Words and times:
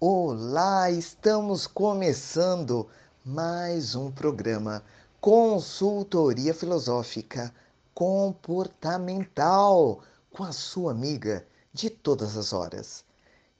Olá, 0.00 0.92
estamos 0.92 1.66
começando 1.66 2.88
mais 3.24 3.96
um 3.96 4.12
programa 4.12 4.84
Consultoria 5.20 6.54
Filosófica 6.54 7.52
Comportamental 7.92 10.00
com 10.30 10.44
a 10.44 10.52
sua 10.52 10.92
amiga 10.92 11.44
de 11.72 11.90
todas 11.90 12.36
as 12.36 12.52
horas. 12.52 13.04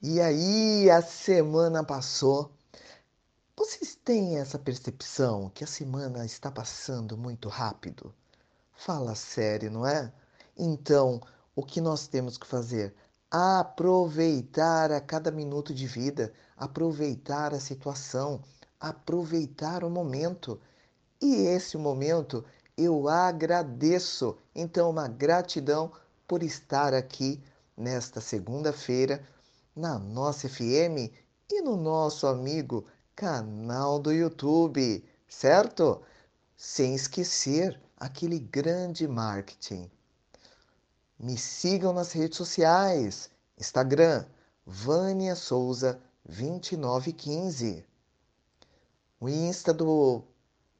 E 0.01 0.21
aí, 0.21 0.89
a 0.89 1.01
semana 1.01 1.83
passou. 1.83 2.49
Vocês 3.53 3.95
têm 3.95 4.37
essa 4.37 4.57
percepção 4.57 5.51
que 5.53 5.65
a 5.65 5.67
semana 5.67 6.25
está 6.25 6.49
passando 6.49 7.17
muito 7.17 7.49
rápido? 7.49 8.15
Fala 8.71 9.13
sério, 9.13 9.69
não 9.69 9.85
é? 9.85 10.09
Então, 10.55 11.19
o 11.53 11.61
que 11.61 11.81
nós 11.81 12.07
temos 12.07 12.37
que 12.37 12.47
fazer? 12.47 12.95
Aproveitar 13.31 14.91
a 14.91 14.99
cada 14.99 15.29
minuto 15.29 15.73
de 15.73 15.85
vida, 15.85 16.33
aproveitar 16.57 17.53
a 17.53 17.59
situação, 17.59 18.41
aproveitar 18.79 19.83
o 19.83 19.89
momento. 19.89 20.59
E 21.21 21.35
esse 21.45 21.77
momento 21.77 22.43
eu 22.77 23.07
agradeço. 23.07 24.37
Então, 24.55 24.89
uma 24.89 25.07
gratidão 25.07 25.91
por 26.27 26.41
estar 26.41 26.93
aqui 26.93 27.41
nesta 27.77 28.19
segunda-feira 28.19 29.23
na 29.75 29.99
nossa 29.99 30.49
FM 30.49 31.11
e 31.51 31.61
no 31.61 31.77
nosso 31.77 32.25
amigo 32.25 32.85
canal 33.15 33.99
do 33.99 34.11
YouTube, 34.11 35.03
certo? 35.27 36.01
Sem 36.57 36.95
esquecer 36.95 37.79
aquele 37.97 38.39
grande 38.39 39.07
marketing 39.07 39.89
me 41.19 41.37
sigam 41.37 41.91
nas 41.91 42.13
redes 42.13 42.37
sociais. 42.37 43.29
Instagram, 43.57 44.25
Vânia 44.65 45.35
Souza 45.35 45.99
2915. 46.25 47.85
O 49.19 49.27
Insta 49.27 49.73
do, 49.73 50.23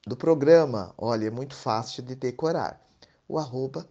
do 0.06 0.16
programa, 0.16 0.94
olha, 0.96 1.26
é 1.26 1.30
muito 1.30 1.54
fácil 1.54 2.02
de 2.02 2.14
decorar. 2.14 2.80
O 3.28 3.38
arroba 3.38 3.86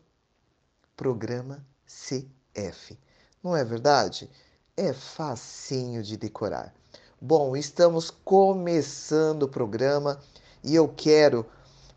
programa 0.98 1.64
CF. 1.86 2.98
Não 3.44 3.56
é 3.56 3.64
verdade? 3.64 4.30
É 4.76 4.92
facinho 4.92 6.02
de 6.02 6.18
decorar. 6.18 6.74
Bom, 7.22 7.56
estamos 7.56 8.10
começando 8.10 9.44
o 9.44 9.50
programa 9.50 10.20
e 10.64 10.74
eu 10.74 10.88
quero 10.88 11.46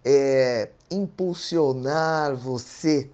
é, 0.05 0.71
impulsionar 0.91 2.37
você 2.37 3.11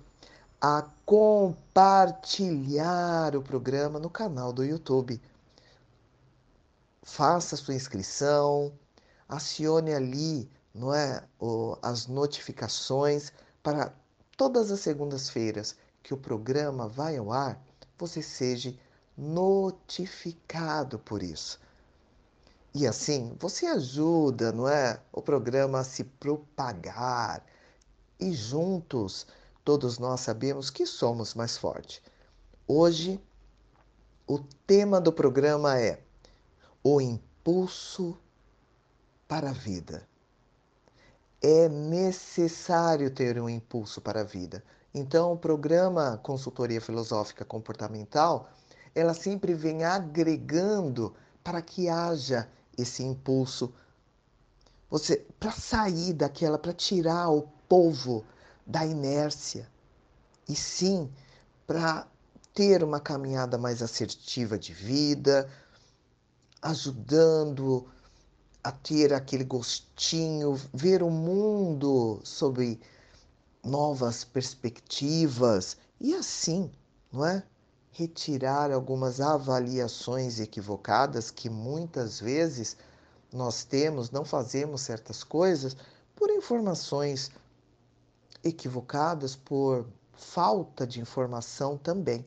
a 0.60 0.88
compartilhar 1.08 3.34
o 3.34 3.40
programa 3.40 3.98
no 3.98 4.10
canal 4.10 4.52
do 4.52 4.62
YouTube. 4.62 5.18
Faça 7.02 7.56
sua 7.56 7.72
inscrição, 7.72 8.70
acione 9.26 9.94
ali, 9.94 10.50
não 10.74 10.92
é, 10.92 11.24
o, 11.40 11.78
as 11.80 12.06
notificações 12.06 13.32
para 13.62 13.90
todas 14.36 14.70
as 14.70 14.80
segundas-feiras 14.80 15.74
que 16.02 16.12
o 16.12 16.18
programa 16.18 16.86
vai 16.86 17.16
ao 17.16 17.32
ar, 17.32 17.58
você 17.96 18.20
seja 18.20 18.74
notificado 19.16 20.98
por 20.98 21.22
isso. 21.22 21.58
E 22.74 22.86
assim, 22.86 23.34
você 23.40 23.64
ajuda, 23.64 24.52
não 24.52 24.68
é, 24.68 25.00
o 25.10 25.22
programa 25.22 25.80
a 25.80 25.84
se 25.84 26.04
propagar 26.04 27.42
e 28.20 28.34
juntos 28.34 29.26
todos 29.68 29.98
nós 29.98 30.20
sabemos 30.20 30.70
que 30.70 30.86
somos 30.86 31.34
mais 31.34 31.58
fortes. 31.58 32.00
Hoje, 32.66 33.20
o 34.26 34.38
tema 34.66 34.98
do 34.98 35.12
programa 35.12 35.78
é 35.78 36.00
o 36.82 37.02
impulso 37.02 38.16
para 39.28 39.50
a 39.50 39.52
vida. 39.52 40.08
É 41.42 41.68
necessário 41.68 43.10
ter 43.10 43.38
um 43.38 43.46
impulso 43.46 44.00
para 44.00 44.22
a 44.22 44.24
vida. 44.24 44.64
Então, 44.94 45.34
o 45.34 45.38
programa 45.38 46.18
Consultoria 46.22 46.80
Filosófica 46.80 47.44
Comportamental, 47.44 48.48
ela 48.94 49.12
sempre 49.12 49.52
vem 49.52 49.84
agregando 49.84 51.14
para 51.44 51.60
que 51.60 51.90
haja 51.90 52.48
esse 52.78 53.02
impulso 53.02 53.70
você 54.88 55.26
para 55.38 55.52
sair 55.52 56.14
daquela, 56.14 56.56
para 56.56 56.72
tirar 56.72 57.28
o 57.28 57.42
povo 57.68 58.24
da 58.68 58.84
inércia, 58.84 59.66
e 60.46 60.54
sim 60.54 61.10
para 61.66 62.06
ter 62.52 62.84
uma 62.84 63.00
caminhada 63.00 63.56
mais 63.56 63.82
assertiva 63.82 64.58
de 64.58 64.74
vida, 64.74 65.50
ajudando 66.60 67.88
a 68.62 68.70
ter 68.70 69.14
aquele 69.14 69.44
gostinho, 69.44 70.60
ver 70.74 71.02
o 71.02 71.10
mundo 71.10 72.20
sob 72.24 72.78
novas 73.64 74.22
perspectivas 74.22 75.78
e 75.98 76.14
assim, 76.14 76.70
não 77.10 77.24
é? 77.24 77.42
Retirar 77.90 78.70
algumas 78.70 79.18
avaliações 79.20 80.40
equivocadas 80.40 81.30
que 81.30 81.48
muitas 81.48 82.20
vezes 82.20 82.76
nós 83.32 83.64
temos, 83.64 84.10
não 84.10 84.24
fazemos 84.24 84.82
certas 84.82 85.24
coisas 85.24 85.74
por 86.14 86.30
informações 86.30 87.30
equivocadas 88.42 89.36
por 89.36 89.86
falta 90.12 90.86
de 90.86 91.00
informação 91.00 91.76
também. 91.76 92.26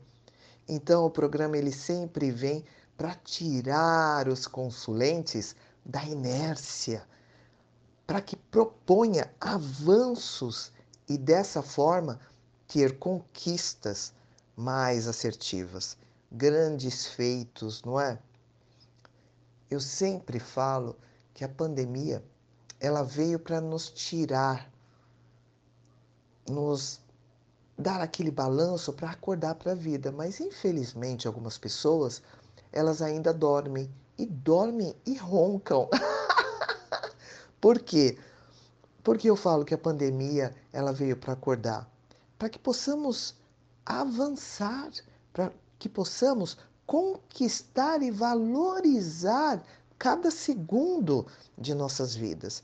Então 0.67 1.05
o 1.05 1.09
programa 1.09 1.57
ele 1.57 1.71
sempre 1.71 2.31
vem 2.31 2.63
para 2.97 3.15
tirar 3.15 4.27
os 4.27 4.45
consulentes 4.47 5.55
da 5.85 6.03
inércia, 6.05 7.03
para 8.05 8.21
que 8.21 8.35
proponha 8.35 9.33
avanços 9.39 10.71
e 11.09 11.17
dessa 11.17 11.61
forma 11.61 12.19
ter 12.67 12.97
conquistas 12.99 14.13
mais 14.55 15.07
assertivas, 15.07 15.97
grandes 16.31 17.07
feitos, 17.07 17.83
não 17.83 17.99
é? 17.99 18.19
Eu 19.69 19.79
sempre 19.79 20.39
falo 20.39 20.97
que 21.33 21.43
a 21.43 21.49
pandemia 21.49 22.23
ela 22.79 23.03
veio 23.03 23.39
para 23.39 23.59
nos 23.59 23.89
tirar 23.89 24.71
nos 26.51 26.99
dar 27.77 28.01
aquele 28.01 28.29
balanço 28.29 28.93
para 28.93 29.09
acordar 29.09 29.55
para 29.55 29.71
a 29.71 29.75
vida, 29.75 30.11
mas 30.11 30.39
infelizmente 30.39 31.27
algumas 31.27 31.57
pessoas 31.57 32.21
elas 32.71 33.01
ainda 33.01 33.33
dormem 33.33 33.89
e 34.17 34.25
dormem 34.25 34.95
e 35.05 35.17
roncam. 35.17 35.89
Por 37.59 37.79
quê? 37.79 38.17
Porque 39.03 39.29
eu 39.29 39.35
falo 39.35 39.65
que 39.65 39.73
a 39.73 39.77
pandemia 39.77 40.53
ela 40.71 40.93
veio 40.93 41.17
para 41.17 41.33
acordar, 41.33 41.89
para 42.37 42.49
que 42.49 42.59
possamos 42.59 43.35
avançar, 43.85 44.91
para 45.33 45.51
que 45.79 45.89
possamos 45.89 46.57
conquistar 46.85 48.01
e 48.03 48.11
valorizar 48.11 49.63
cada 49.97 50.29
segundo 50.29 51.25
de 51.57 51.73
nossas 51.73 52.15
vidas. 52.15 52.63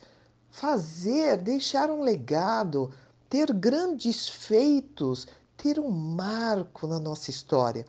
Fazer, 0.50 1.38
deixar 1.38 1.90
um 1.90 2.02
legado, 2.02 2.92
ter 3.30 3.52
grandes 3.54 4.28
feitos, 4.28 5.28
ter 5.56 5.80
um 5.80 5.90
marco 5.90 6.88
na 6.88 7.00
nossa 7.00 7.30
história. 7.30 7.86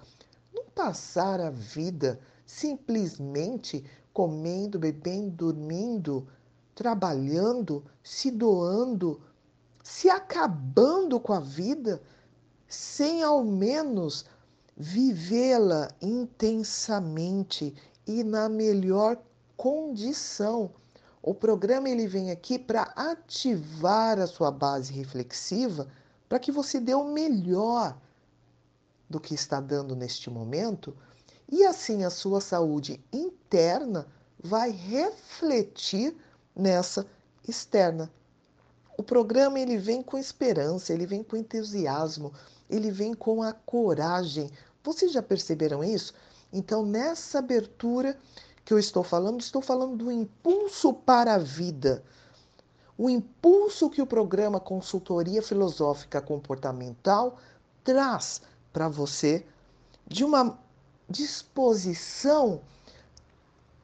Não 0.52 0.64
passar 0.74 1.40
a 1.40 1.50
vida 1.50 2.18
simplesmente 2.44 3.84
comendo, 4.12 4.78
bebendo, 4.78 5.30
dormindo, 5.30 6.26
trabalhando, 6.74 7.84
se 8.02 8.30
doando, 8.30 9.20
se 9.82 10.08
acabando 10.08 11.20
com 11.20 11.32
a 11.32 11.40
vida, 11.40 12.02
sem 12.66 13.22
ao 13.22 13.44
menos 13.44 14.24
vivê-la 14.76 15.88
intensamente 16.00 17.74
e 18.06 18.24
na 18.24 18.48
melhor 18.48 19.20
condição 19.56 20.70
o 21.28 21.34
programa 21.34 21.90
ele 21.90 22.06
vem 22.06 22.30
aqui 22.30 22.58
para 22.58 22.84
ativar 22.96 24.18
a 24.18 24.26
sua 24.26 24.50
base 24.50 24.94
reflexiva 24.94 25.86
para 26.26 26.38
que 26.38 26.50
você 26.50 26.80
dê 26.80 26.94
o 26.94 27.04
melhor 27.04 27.94
do 29.10 29.20
que 29.20 29.34
está 29.34 29.60
dando 29.60 29.94
neste 29.94 30.30
momento 30.30 30.96
e 31.46 31.66
assim 31.66 32.02
a 32.02 32.08
sua 32.08 32.40
saúde 32.40 32.98
interna 33.12 34.06
vai 34.42 34.70
refletir 34.70 36.16
nessa 36.56 37.06
externa. 37.46 38.10
O 38.96 39.02
programa 39.02 39.60
ele 39.60 39.76
vem 39.76 40.02
com 40.02 40.16
esperança, 40.16 40.94
ele 40.94 41.04
vem 41.04 41.22
com 41.22 41.36
entusiasmo, 41.36 42.32
ele 42.70 42.90
vem 42.90 43.12
com 43.12 43.42
a 43.42 43.52
coragem. 43.52 44.50
Vocês 44.82 45.12
já 45.12 45.22
perceberam 45.22 45.84
isso? 45.84 46.14
Então, 46.50 46.86
nessa 46.86 47.40
abertura, 47.40 48.18
que 48.68 48.74
eu 48.74 48.78
estou 48.78 49.02
falando, 49.02 49.40
estou 49.40 49.62
falando 49.62 49.96
do 49.96 50.12
impulso 50.12 50.92
para 50.92 51.36
a 51.36 51.38
vida. 51.38 52.04
O 52.98 53.08
impulso 53.08 53.88
que 53.88 54.02
o 54.02 54.06
programa 54.06 54.60
Consultoria 54.60 55.42
Filosófica 55.42 56.20
Comportamental 56.20 57.38
traz 57.82 58.42
para 58.70 58.86
você 58.86 59.46
de 60.06 60.22
uma 60.22 60.58
disposição 61.08 62.60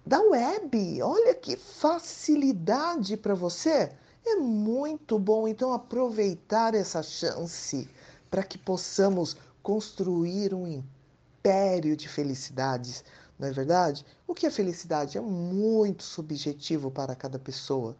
da 0.04 0.20
web. 0.20 1.00
Olha 1.00 1.34
que 1.34 1.56
facilidade 1.56 3.16
para 3.16 3.34
você. 3.34 3.90
É 4.22 4.36
muito 4.36 5.18
bom 5.18 5.48
então 5.48 5.72
aproveitar 5.72 6.74
essa 6.74 7.02
chance 7.02 7.88
para 8.30 8.42
que 8.42 8.58
possamos 8.58 9.34
construir 9.62 10.52
um 10.52 10.66
império 10.66 11.96
de 11.96 12.06
felicidades, 12.06 13.02
não 13.38 13.48
é 13.48 13.52
verdade? 13.52 14.04
O 14.26 14.34
que 14.34 14.46
é 14.46 14.50
felicidade? 14.50 15.18
É 15.18 15.20
muito 15.20 16.02
subjetivo 16.02 16.90
para 16.90 17.14
cada 17.14 17.38
pessoa. 17.38 17.96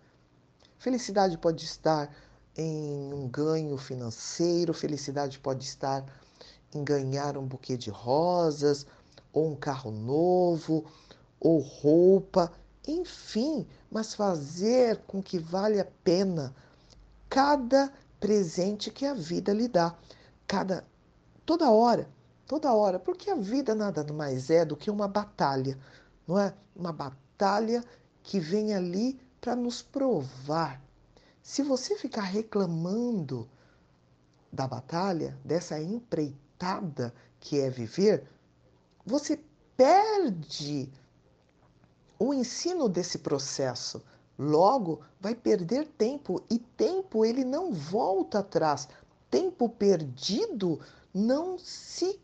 Felicidade 0.79 1.37
pode 1.39 1.65
estar 1.65 2.15
em 2.57 3.13
um 3.13 3.29
ganho 3.29 3.77
financeiro, 3.77 4.73
felicidade 4.73 5.39
pode 5.39 5.65
estar 5.65 6.05
em 6.73 6.85
ganhar 6.85 7.37
um 7.37 7.47
buquê 7.47 7.77
de 7.77 7.91
rosas, 7.91 8.87
ou 9.33 9.51
um 9.51 9.57
carro 9.57 9.91
novo, 9.91 10.85
ou 11.41 11.59
roupa, 11.59 12.53
enfim, 12.87 13.67
mas 13.91 14.15
fazer 14.15 14.99
com 15.07 15.23
que 15.23 15.39
vale 15.39 15.81
a 15.81 15.85
pena 16.05 16.55
cada 17.29 17.93
presente 18.21 18.91
que 18.91 19.05
a 19.05 19.15
vida 19.15 19.53
lhe 19.53 19.67
dá, 19.67 19.95
cada 20.47 20.85
toda 21.45 21.71
hora, 21.71 22.09
toda 22.47 22.73
hora, 22.73 22.99
porque 22.99 23.31
a 23.31 23.35
vida 23.35 23.75
nada 23.75 24.05
mais 24.13 24.51
é 24.51 24.65
do 24.65 24.77
que 24.77 24.91
uma 24.91 25.09
batalha, 25.09 25.79
não 26.27 26.39
é? 26.39 26.55
Uma 26.75 26.93
batalha 26.93 27.85
que 28.23 28.39
vem 28.41 28.75
ali 28.75 29.21
para 29.41 29.55
nos 29.55 29.83
provar. 29.83 30.81
Se 31.43 31.63
você 31.63 31.97
ficar 31.97 32.23
reclamando 32.23 33.49
da 34.53 34.67
batalha, 34.67 35.39
dessa 35.45 35.81
empreitada 35.81 37.13
que 37.39 37.61
é 37.61 37.69
viver, 37.69 38.27
você 39.05 39.39
perde 39.77 40.91
o 42.19 42.33
ensino 42.33 42.89
desse 42.89 43.19
processo. 43.19 44.03
Logo, 44.39 45.03
vai 45.21 45.35
perder 45.35 45.87
tempo 45.87 46.43
e 46.51 46.59
tempo 46.59 47.25
ele 47.25 47.45
não 47.45 47.73
volta 47.73 48.39
atrás. 48.39 48.89
Tempo 49.31 49.69
perdido 49.69 50.81
não 51.13 51.59
se 51.59 52.19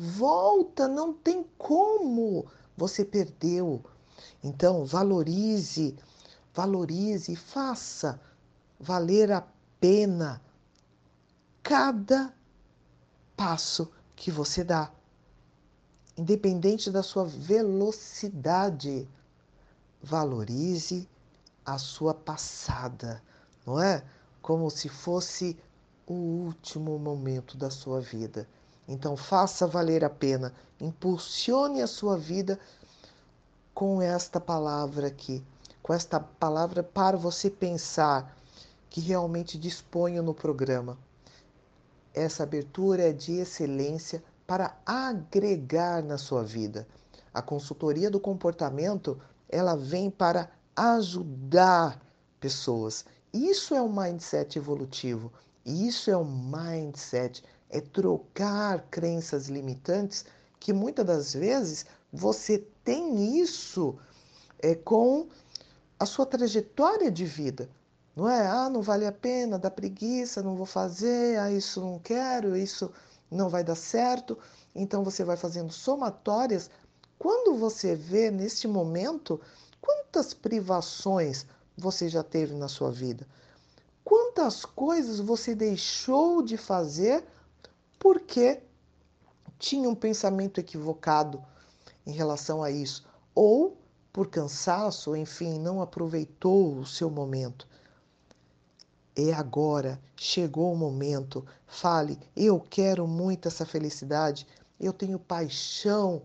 volta, 0.00 0.88
não 0.88 1.12
tem 1.12 1.44
como. 1.58 2.46
Você 2.74 3.04
perdeu. 3.04 3.84
Então, 4.42 4.86
valorize, 4.86 5.94
valorize, 6.54 7.36
faça 7.36 8.18
valer 8.78 9.30
a 9.30 9.46
pena 9.78 10.40
cada 11.62 12.34
passo 13.36 13.90
que 14.16 14.30
você 14.30 14.64
dá 14.64 14.90
independente 16.16 16.90
da 16.90 17.02
sua 17.02 17.26
velocidade. 17.26 19.06
Valorize 20.02 21.06
a 21.64 21.76
sua 21.76 22.14
passada, 22.14 23.22
não 23.66 23.78
é? 23.78 24.02
Como 24.40 24.70
se 24.70 24.88
fosse 24.88 25.58
o 26.06 26.14
último 26.14 26.98
momento 26.98 27.58
da 27.58 27.68
sua 27.70 28.00
vida. 28.00 28.48
Então, 28.90 29.16
faça 29.16 29.68
valer 29.68 30.04
a 30.04 30.10
pena, 30.10 30.52
impulsione 30.80 31.80
a 31.80 31.86
sua 31.86 32.16
vida 32.18 32.58
com 33.72 34.02
esta 34.02 34.40
palavra 34.40 35.06
aqui, 35.06 35.44
com 35.80 35.94
esta 35.94 36.18
palavra 36.18 36.82
para 36.82 37.16
você 37.16 37.48
pensar 37.48 38.36
que 38.88 39.00
realmente 39.00 39.56
disponho 39.56 40.24
no 40.24 40.34
programa. 40.34 40.98
Essa 42.12 42.42
abertura 42.42 43.08
é 43.08 43.12
de 43.12 43.34
excelência 43.34 44.24
para 44.44 44.76
agregar 44.84 46.02
na 46.02 46.18
sua 46.18 46.42
vida. 46.42 46.84
A 47.32 47.40
consultoria 47.40 48.10
do 48.10 48.18
comportamento, 48.18 49.22
ela 49.48 49.76
vem 49.76 50.10
para 50.10 50.50
ajudar 50.74 52.04
pessoas. 52.40 53.04
Isso 53.32 53.72
é 53.72 53.80
um 53.80 53.92
mindset 53.92 54.58
evolutivo. 54.58 55.32
Isso 55.64 56.10
é 56.10 56.16
um 56.16 56.24
mindset, 56.24 57.44
é 57.70 57.80
trocar 57.80 58.86
crenças 58.90 59.48
limitantes 59.48 60.24
que 60.58 60.72
muitas 60.72 61.06
das 61.06 61.32
vezes 61.32 61.86
você 62.12 62.58
tem 62.84 63.38
isso 63.38 63.96
é, 64.58 64.74
com 64.74 65.28
a 65.98 66.04
sua 66.04 66.26
trajetória 66.26 67.10
de 67.10 67.24
vida. 67.24 67.68
Não 68.14 68.28
é? 68.28 68.46
Ah, 68.46 68.68
não 68.68 68.82
vale 68.82 69.06
a 69.06 69.12
pena, 69.12 69.58
dá 69.58 69.70
preguiça, 69.70 70.42
não 70.42 70.56
vou 70.56 70.66
fazer, 70.66 71.38
ah, 71.38 71.50
isso 71.50 71.80
não 71.80 71.98
quero, 71.98 72.56
isso 72.56 72.90
não 73.30 73.48
vai 73.48 73.62
dar 73.62 73.76
certo. 73.76 74.36
Então 74.74 75.04
você 75.04 75.24
vai 75.24 75.36
fazendo 75.36 75.72
somatórias. 75.72 76.68
Quando 77.18 77.56
você 77.56 77.94
vê 77.94 78.30
neste 78.30 78.66
momento 78.66 79.40
quantas 79.80 80.34
privações 80.34 81.46
você 81.76 82.08
já 82.08 82.22
teve 82.22 82.54
na 82.54 82.68
sua 82.68 82.90
vida, 82.90 83.26
quantas 84.04 84.64
coisas 84.64 85.20
você 85.20 85.54
deixou 85.54 86.42
de 86.42 86.56
fazer 86.56 87.24
porque 88.00 88.62
tinha 89.58 89.88
um 89.88 89.94
pensamento 89.94 90.58
equivocado 90.58 91.40
em 92.06 92.12
relação 92.12 92.62
a 92.62 92.70
isso, 92.70 93.06
ou 93.34 93.76
por 94.12 94.28
cansaço, 94.28 95.14
enfim, 95.14 95.58
não 95.58 95.80
aproveitou 95.80 96.78
o 96.78 96.86
seu 96.86 97.10
momento. 97.10 97.68
É 99.14 99.34
agora, 99.34 100.00
chegou 100.16 100.72
o 100.72 100.76
momento. 100.76 101.44
Fale, 101.66 102.18
eu 102.34 102.58
quero 102.58 103.06
muito 103.06 103.46
essa 103.46 103.66
felicidade, 103.66 104.46
eu 104.80 104.92
tenho 104.94 105.18
paixão 105.18 106.22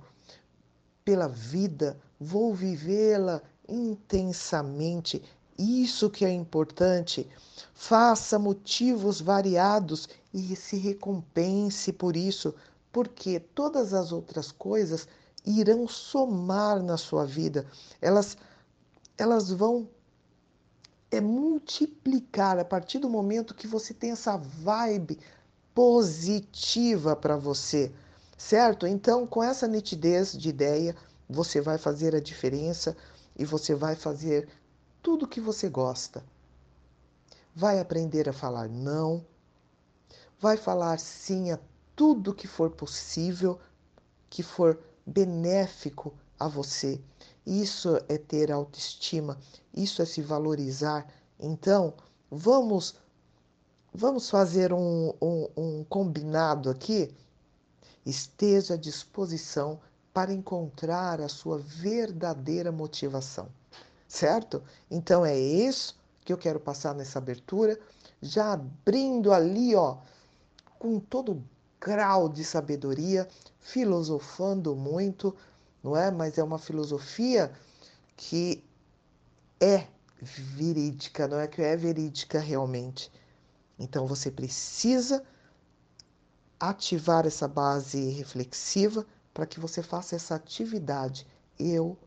pela 1.03 1.27
vida, 1.27 1.99
vou 2.17 2.55
vivê-la 2.55 3.41
intensamente. 3.67 5.21
Isso 5.57 6.09
que 6.09 6.25
é 6.25 6.31
importante. 6.31 7.27
Faça 7.73 8.37
motivos 8.37 9.21
variados 9.21 10.09
e 10.33 10.55
se 10.55 10.77
recompense 10.77 11.93
por 11.93 12.17
isso, 12.17 12.53
porque 12.91 13.39
todas 13.39 13.93
as 13.93 14.11
outras 14.11 14.51
coisas 14.51 15.07
irão 15.45 15.87
somar 15.87 16.81
na 16.83 16.97
sua 16.97 17.25
vida. 17.25 17.65
Elas 18.01 18.37
elas 19.17 19.49
vão 19.49 19.87
é 21.09 21.21
multiplicar 21.21 22.59
a 22.59 22.65
partir 22.65 22.99
do 22.99 23.09
momento 23.09 23.53
que 23.53 23.67
você 23.67 23.93
tem 23.93 24.11
essa 24.11 24.35
vibe 24.37 25.19
positiva 25.73 27.15
para 27.15 27.37
você, 27.37 27.91
certo? 28.37 28.85
Então, 28.85 29.25
com 29.25 29.41
essa 29.41 29.67
nitidez 29.67 30.33
de 30.33 30.49
ideia, 30.49 30.95
você 31.29 31.61
vai 31.61 31.77
fazer 31.77 32.13
a 32.15 32.19
diferença 32.19 32.97
e 33.37 33.45
você 33.45 33.73
vai 33.73 33.95
fazer 33.95 34.49
tudo 35.05 35.27
que 35.27 35.39
você 35.39 35.69
gosta. 35.69 36.25
Vai 37.55 37.79
aprender 37.79 38.27
a 38.27 38.33
falar 38.33 38.67
não, 38.67 39.23
vai 40.39 40.57
falar 40.57 40.99
sim 40.99 41.51
a 41.51 41.59
tudo 41.95 42.33
que 42.33 42.47
for 42.47 42.71
possível, 42.71 43.59
que 44.31 44.41
for 44.41 44.79
benéfico 45.05 46.11
a 46.39 46.47
você. 46.47 46.99
Isso 47.45 47.97
é 48.09 48.17
ter 48.17 48.51
autoestima, 48.51 49.37
isso 49.71 50.01
é 50.01 50.05
se 50.05 50.23
valorizar. 50.23 51.07
Então, 51.39 51.93
vamos 52.31 52.95
vamos 53.93 54.27
fazer 54.27 54.73
um, 54.73 55.13
um, 55.21 55.47
um 55.55 55.83
combinado 55.83 56.67
aqui. 56.67 57.13
Esteja 58.03 58.73
à 58.73 58.77
disposição 58.77 59.79
para 60.11 60.33
encontrar 60.33 61.21
a 61.21 61.29
sua 61.29 61.59
verdadeira 61.59 62.71
motivação, 62.71 63.49
certo? 64.15 64.63
Então 64.89 65.25
é 65.25 65.37
isso 65.37 65.95
que 66.23 66.31
eu 66.31 66.37
quero 66.37 66.59
passar 66.59 66.95
nessa 66.95 67.19
abertura, 67.19 67.79
já 68.21 68.53
abrindo 68.53 69.31
ali, 69.31 69.75
ó, 69.75 69.97
com 70.79 70.99
todo 70.99 71.43
grau 71.79 72.29
de 72.29 72.43
sabedoria, 72.43 73.27
filosofando 73.59 74.75
muito, 74.75 75.35
não 75.83 75.95
é? 75.95 76.09
Mas 76.09 76.37
é 76.37 76.43
uma 76.43 76.57
filosofia 76.57 77.51
que 78.15 78.63
é 79.59 79.87
verídica, 80.21 81.27
não 81.27 81.39
é 81.39 81.47
que 81.47 81.61
é 81.61 81.75
verídica 81.75 82.39
realmente. 82.39 83.11
Então 83.77 84.07
você 84.07 84.31
precisa 84.31 85.23
ativar 86.59 87.27
essa 87.27 87.47
base 87.47 88.09
reflexiva 88.11 89.05
para 89.33 89.45
que 89.45 89.59
você 89.59 89.83
faça 89.83 90.15
essa 90.15 90.35
atividade. 90.35 91.27
Eu 91.59 91.97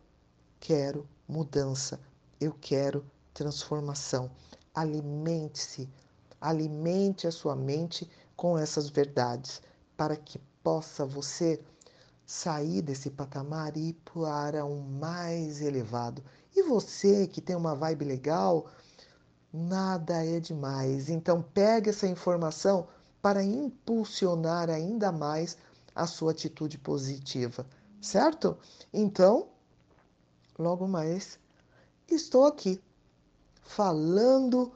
quero 0.59 1.07
mudança, 1.29 2.01
eu 2.41 2.55
quero 2.59 3.05
transformação. 3.35 4.31
Alimente-se, 4.75 5.89
alimente 6.41 7.27
a 7.27 7.31
sua 7.31 7.55
mente 7.55 8.09
com 8.35 8.57
essas 8.57 8.89
verdades 8.89 9.61
para 9.97 10.17
que 10.17 10.39
possa 10.63 11.05
você 11.05 11.61
sair 12.25 12.83
desse 12.83 13.11
patamar 13.11 13.77
e 13.77 13.89
ir 13.89 13.93
para 14.15 14.65
um 14.65 14.81
mais 14.81 15.61
elevado. 15.61 16.23
E 16.55 16.63
você 16.63 17.27
que 17.27 17.41
tem 17.41 17.57
uma 17.57 17.75
vibe 17.75 18.05
legal, 18.05 18.67
nada 19.53 20.25
é 20.25 20.39
demais. 20.39 21.09
Então 21.09 21.43
pegue 21.43 21.91
essa 21.91 22.07
informação 22.07 22.87
para 23.21 23.43
impulsionar 23.43 24.71
ainda 24.71 25.11
mais 25.11 25.57
a 25.95 26.07
sua 26.07 26.31
atitude 26.31 26.79
positiva, 26.79 27.67
certo? 28.01 28.57
Então, 28.93 29.49
logo 30.59 30.89
mais 30.89 31.39
estou 32.11 32.47
aqui 32.47 32.81
falando, 33.63 34.73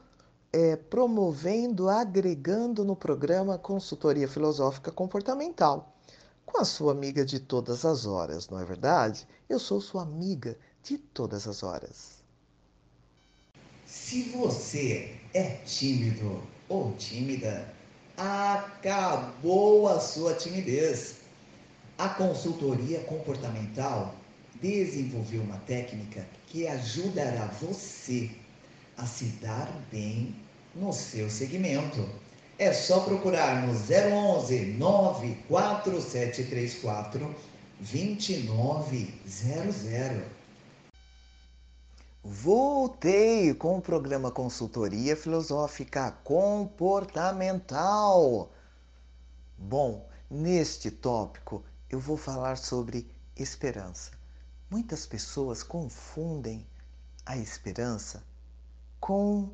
é, 0.51 0.75
promovendo, 0.75 1.89
agregando 1.89 2.85
no 2.85 2.95
programa 2.95 3.57
Consultoria 3.57 4.27
Filosófica 4.27 4.91
Comportamental 4.91 5.93
com 6.45 6.61
a 6.61 6.65
sua 6.65 6.91
amiga 6.91 7.25
de 7.25 7.39
todas 7.39 7.83
as 7.83 8.05
horas, 8.05 8.47
não 8.49 8.59
é 8.59 8.65
verdade? 8.65 9.27
Eu 9.49 9.59
sou 9.59 9.81
sua 9.81 10.03
amiga 10.03 10.57
de 10.83 10.97
todas 10.97 11.47
as 11.47 11.63
horas. 11.63 12.23
Se 13.85 14.23
você 14.29 15.19
é 15.33 15.55
tímido 15.65 16.43
ou 16.69 16.93
tímida, 16.93 17.73
acabou 18.17 19.87
a 19.87 19.99
sua 19.99 20.35
timidez. 20.35 21.17
A 21.97 22.09
consultoria 22.09 23.03
comportamental 23.03 24.15
desenvolveu 24.63 25.41
uma 25.41 25.57
técnica 25.57 26.25
que 26.47 26.65
ajudará 26.65 27.47
você 27.61 28.31
a 28.95 29.05
se 29.05 29.25
dar 29.41 29.69
bem 29.91 30.33
no 30.73 30.93
seu 30.93 31.29
segmento. 31.29 32.07
É 32.57 32.71
só 32.71 33.01
procurar 33.01 33.67
no 33.67 33.73
011 33.73 34.77
94734 34.77 37.35
2900. 37.81 40.23
Voltei 42.23 43.53
com 43.53 43.79
o 43.79 43.81
programa 43.81 44.31
Consultoria 44.31 45.17
Filosófica 45.17 46.11
Comportamental. 46.23 48.49
Bom, 49.57 50.07
neste 50.31 50.89
tópico 50.89 51.65
eu 51.89 51.99
vou 51.99 52.15
falar 52.15 52.57
sobre 52.57 53.05
esperança. 53.35 54.22
Muitas 54.73 55.05
pessoas 55.05 55.61
confundem 55.61 56.65
a 57.23 57.37
esperança 57.37 58.23
com 58.99 59.51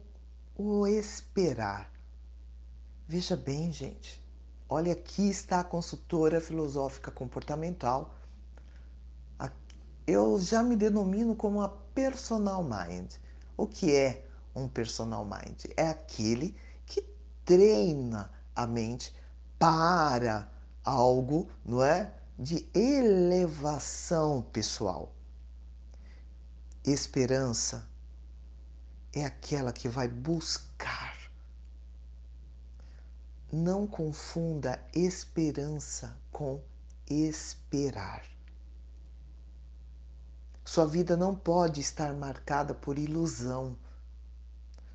o 0.56 0.88
esperar. 0.88 1.92
Veja 3.06 3.36
bem, 3.36 3.70
gente. 3.70 4.24
Olha, 4.70 4.94
aqui 4.94 5.30
está 5.30 5.60
a 5.60 5.64
consultora 5.66 6.40
filosófica 6.40 7.12
comportamental. 7.12 8.16
Eu 10.08 10.40
já 10.40 10.64
me 10.64 10.78
denomino 10.78 11.36
como 11.36 11.62
a 11.62 11.68
personal 11.68 12.64
mind. 12.64 13.12
O 13.58 13.68
que 13.68 13.94
é 13.94 14.26
um 14.56 14.70
personal 14.70 15.26
mind? 15.26 15.66
É 15.76 15.90
aquele 15.90 16.56
que 16.86 17.02
treina 17.44 18.32
a 18.56 18.66
mente 18.66 19.14
para 19.60 20.50
algo, 20.82 21.50
não 21.66 21.84
é? 21.84 22.19
De 22.42 22.66
elevação 22.74 24.42
pessoal. 24.42 25.14
Esperança 26.86 27.86
é 29.12 29.26
aquela 29.26 29.74
que 29.74 29.90
vai 29.90 30.08
buscar. 30.08 31.18
Não 33.52 33.86
confunda 33.86 34.82
esperança 34.96 36.18
com 36.32 36.64
esperar. 37.10 38.24
Sua 40.64 40.86
vida 40.86 41.18
não 41.18 41.36
pode 41.36 41.82
estar 41.82 42.14
marcada 42.14 42.74
por 42.74 42.98
ilusão. 42.98 43.78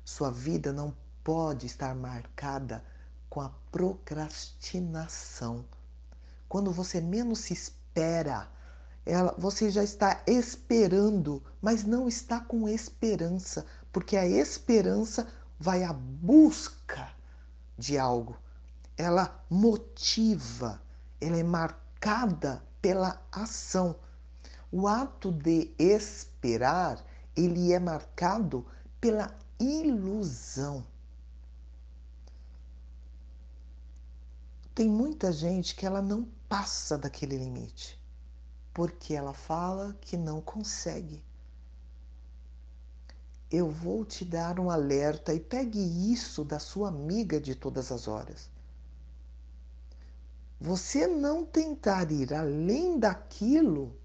Sua 0.03 0.31
vida 0.31 0.73
não 0.73 0.97
pode 1.23 1.67
estar 1.67 1.93
marcada 1.93 2.83
com 3.29 3.39
a 3.39 3.51
procrastinação. 3.71 5.63
Quando 6.55 6.71
você 6.71 7.01
menos 7.01 7.39
se 7.39 7.51
espera, 7.51 8.49
ela, 9.05 9.35
você 9.37 9.69
já 9.69 9.83
está 9.83 10.23
esperando, 10.25 11.43
mas 11.61 11.83
não 11.83 12.07
está 12.07 12.39
com 12.39 12.69
esperança, 12.69 13.65
porque 13.91 14.15
a 14.15 14.25
esperança 14.25 15.27
vai 15.59 15.83
à 15.83 15.91
busca 15.91 17.13
de 17.77 17.97
algo. 17.97 18.37
Ela 18.95 19.43
motiva, 19.49 20.81
ela 21.19 21.35
é 21.35 21.43
marcada 21.43 22.63
pela 22.81 23.21
ação. 23.33 23.97
O 24.71 24.87
ato 24.87 25.33
de 25.33 25.73
esperar, 25.77 27.05
ele 27.35 27.73
é 27.73 27.79
marcado 27.79 28.65
pela 29.01 29.37
ilusão. 29.59 30.85
Tem 34.73 34.89
muita 34.89 35.33
gente 35.33 35.75
que 35.75 35.85
ela 35.85 36.01
não 36.01 36.33
passa 36.49 36.97
daquele 36.97 37.37
limite, 37.37 37.99
porque 38.73 39.13
ela 39.13 39.33
fala 39.33 39.95
que 40.01 40.17
não 40.17 40.41
consegue 40.41 41.23
eu 43.51 43.69
vou 43.69 44.03
te 44.03 44.25
dar 44.25 44.59
um 44.59 44.69
alerta 44.69 45.33
e 45.33 45.39
pegue 45.39 45.79
isso 46.11 46.43
da 46.43 46.59
sua 46.59 46.89
amiga 46.89 47.39
de 47.39 47.55
todas 47.55 47.91
as 47.91 48.07
horas. 48.07 48.49
Você 50.59 51.05
não 51.05 51.45
tentar 51.45 52.11
ir 52.11 52.33
além 52.33 52.97
daquilo, 52.99 53.95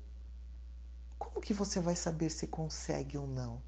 como 1.18 1.40
que 1.40 1.54
você 1.54 1.80
vai 1.80 1.97
saber 1.97 2.30
se 2.30 2.47
consegue 2.47 3.16
ou 3.16 3.26
não? 3.26 3.62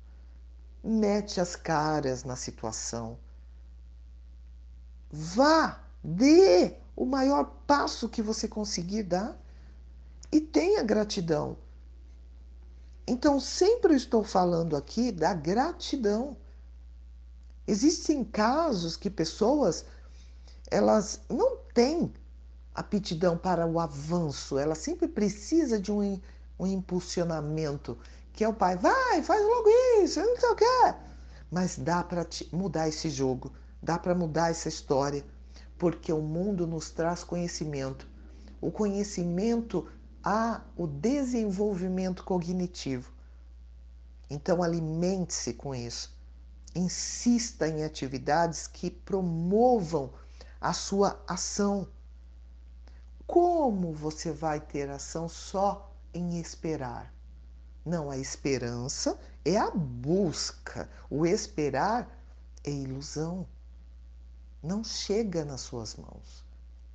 Mete 0.84 1.40
as 1.40 1.56
caras 1.56 2.24
na 2.24 2.36
situação. 2.36 3.18
Vá, 5.10 5.82
dê 6.02 6.76
o 6.94 7.04
maior 7.04 7.44
passo 7.66 8.08
que 8.08 8.22
você 8.22 8.46
conseguir 8.46 9.04
dar 9.04 9.37
e 10.30 10.40
tenha 10.40 10.82
gratidão. 10.82 11.56
Então, 13.06 13.40
sempre 13.40 13.94
estou 13.94 14.22
falando 14.22 14.76
aqui 14.76 15.11
da 15.11 15.34
gratidão. 15.34 16.37
Existem 17.66 18.25
casos 18.25 18.96
que 18.96 19.11
pessoas 19.11 19.84
elas 20.70 21.20
não 21.28 21.58
têm 21.75 22.12
aptidão 22.75 23.37
para 23.37 23.66
o 23.66 23.78
avanço, 23.78 24.58
ela 24.58 24.75
sempre 24.75 25.06
precisa 25.06 25.78
de 25.78 25.92
um, 25.92 26.18
um 26.58 26.66
impulsionamento, 26.66 27.99
que 28.32 28.42
é 28.42 28.49
o 28.49 28.54
pai, 28.54 28.76
vai, 28.76 29.22
faz 29.22 29.42
logo 29.44 29.68
isso, 30.02 30.20
não 30.20 30.40
sei 30.40 30.49
o 30.49 30.56
que. 30.56 30.94
Mas 31.50 31.76
dá 31.76 32.02
para 32.02 32.26
mudar 32.50 32.88
esse 32.88 33.11
jogo, 33.11 33.52
dá 33.82 33.99
para 33.99 34.14
mudar 34.14 34.50
essa 34.50 34.68
história, 34.68 35.22
porque 35.82 36.12
o 36.12 36.20
mundo 36.20 36.64
nos 36.64 36.92
traz 36.92 37.24
conhecimento. 37.24 38.06
O 38.60 38.70
conhecimento 38.70 39.88
há 40.22 40.60
o 40.76 40.86
desenvolvimento 40.86 42.22
cognitivo. 42.22 43.12
Então, 44.30 44.62
alimente-se 44.62 45.54
com 45.54 45.74
isso. 45.74 46.16
Insista 46.72 47.66
em 47.66 47.82
atividades 47.82 48.68
que 48.68 48.92
promovam 48.92 50.12
a 50.60 50.72
sua 50.72 51.20
ação. 51.26 51.88
Como 53.26 53.92
você 53.92 54.30
vai 54.30 54.60
ter 54.60 54.88
ação 54.88 55.28
só 55.28 55.92
em 56.14 56.38
esperar? 56.38 57.12
Não, 57.84 58.08
a 58.08 58.16
esperança 58.16 59.18
é 59.44 59.56
a 59.56 59.68
busca. 59.72 60.88
O 61.10 61.26
esperar 61.26 62.08
é 62.62 62.70
ilusão. 62.70 63.48
Não 64.62 64.85
chega 64.85 65.45
nas 65.45 65.62
suas 65.62 65.97
mãos. 65.97 66.45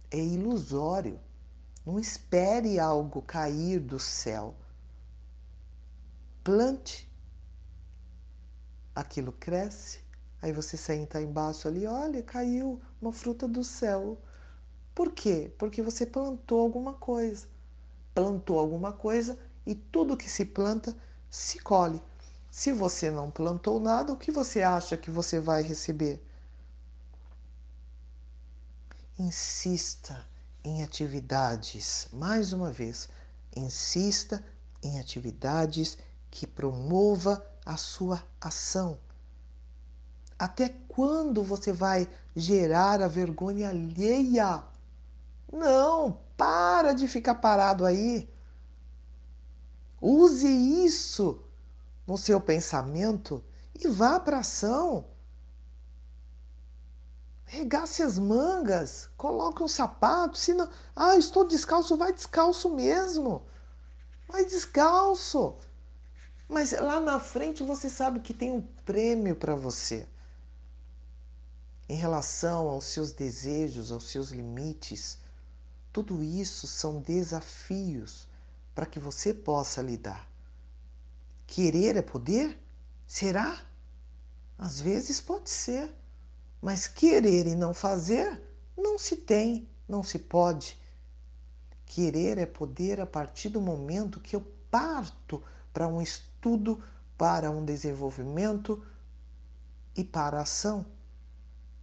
É 0.10 0.18
ilusório. 0.18 1.20
Não 1.86 2.00
espere 2.00 2.80
algo 2.80 3.22
cair 3.22 3.80
do 3.82 4.00
céu. 4.00 4.56
Plante. 6.44 7.12
Aquilo 8.96 9.34
cresce. 9.34 10.00
Aí 10.42 10.54
você 10.54 10.78
senta 10.78 11.22
embaixo 11.22 11.68
ali, 11.68 11.86
olha, 11.86 12.24
caiu 12.24 12.80
uma 13.02 13.12
fruta 13.12 13.48
do 13.48 13.64
céu. 13.64 14.18
Por 14.96 15.12
quê? 15.12 15.54
Porque 15.58 15.82
você 15.82 16.06
plantou 16.06 16.62
alguma 16.62 16.94
coisa. 16.94 17.48
Plantou 18.16 18.60
alguma 18.60 18.94
coisa 18.94 19.38
e 19.66 19.76
tudo 19.76 20.16
que 20.16 20.30
se 20.30 20.46
planta 20.46 20.96
se 21.30 21.60
colhe. 21.60 22.02
Se 22.50 22.72
você 22.72 23.12
não 23.12 23.30
plantou 23.30 23.80
nada, 23.80 24.14
o 24.14 24.18
que 24.18 24.32
você 24.32 24.62
acha 24.62 24.96
que 24.96 25.12
você 25.12 25.40
vai 25.40 25.62
receber? 25.62 26.26
Insista 29.20 30.24
em 30.64 30.84
atividades, 30.84 32.08
mais 32.14 32.54
uma 32.54 32.72
vez, 32.72 33.10
insista 33.56 34.44
em 34.84 35.00
atividades 35.00 35.98
que 36.30 36.46
promova 36.46 37.44
a 37.66 37.78
sua 37.78 38.24
ação. 38.40 39.00
Até 40.38 40.70
quando 40.88 41.44
você 41.44 41.74
vai 41.74 42.08
gerar 42.36 43.02
a 43.02 43.08
vergonha 43.08 43.70
alheia? 43.70 44.64
Não, 45.52 46.20
para 46.38 46.94
de 46.94 47.08
ficar 47.08 47.36
parado 47.36 47.88
aí. 47.88 48.30
Use 50.00 50.48
isso 50.48 51.44
no 52.06 52.20
seu 52.20 52.40
pensamento 52.40 53.44
e 53.74 53.88
vá 53.88 54.20
para 54.20 54.40
ação. 54.40 55.06
Regace 57.48 58.04
as 58.04 58.20
mangas, 58.20 59.10
coloque 59.16 59.63
um 59.63 59.70
sapato. 59.70 60.38
Se 60.38 60.54
não, 60.54 60.70
ah, 60.94 61.16
estou 61.16 61.48
descalço, 61.48 61.96
vai 61.96 62.12
descalço 62.12 62.70
mesmo. 62.70 63.42
Vai 64.27 64.44
descalço. 64.44 65.56
Mas 66.50 66.74
lá 66.74 67.00
na 67.00 67.22
frente 67.22 67.63
você 67.63 67.89
sabe 67.89 68.20
que 68.20 68.34
tem 68.34 68.51
um 68.51 68.62
prêmio 68.62 69.34
para 69.34 69.56
você. 69.56 70.06
Em 71.88 71.96
relação 71.96 72.68
aos 72.68 72.84
seus 72.84 73.13
desejos, 73.13 73.94
aos 73.94 74.10
seus 74.10 74.30
limites, 74.30 75.18
tudo 75.94 76.22
isso 76.22 76.68
são 76.68 77.00
desafios 77.00 78.27
para 78.75 78.86
que 78.86 79.00
você 79.00 79.34
possa 79.34 79.82
lidar. 79.82 80.30
Querer 81.48 81.96
é 81.96 82.01
poder? 82.01 82.60
Será? 83.08 83.66
Às 84.58 84.82
vezes 84.82 85.22
pode 85.22 85.50
ser, 85.50 85.89
mas 86.68 86.86
querer 86.86 87.48
e 87.48 87.56
não 87.56 87.74
fazer 87.74 88.42
não 88.78 89.00
se 89.00 89.16
tem, 89.16 89.70
não 89.88 90.04
se 90.04 90.20
pode. 90.20 90.78
Querer 91.86 92.38
é 92.38 92.46
poder 92.46 93.00
a 93.00 93.06
partir 93.06 93.48
do 93.48 93.62
momento 93.62 94.20
que 94.20 94.36
eu 94.36 94.46
parto 94.70 95.42
para 95.72 95.88
um 95.88 96.02
estudo, 96.02 96.84
para 97.18 97.50
um 97.50 97.64
desenvolvimento 97.64 98.86
e 99.96 100.04
para 100.04 100.40
a 100.40 100.42
ação. 100.42 100.86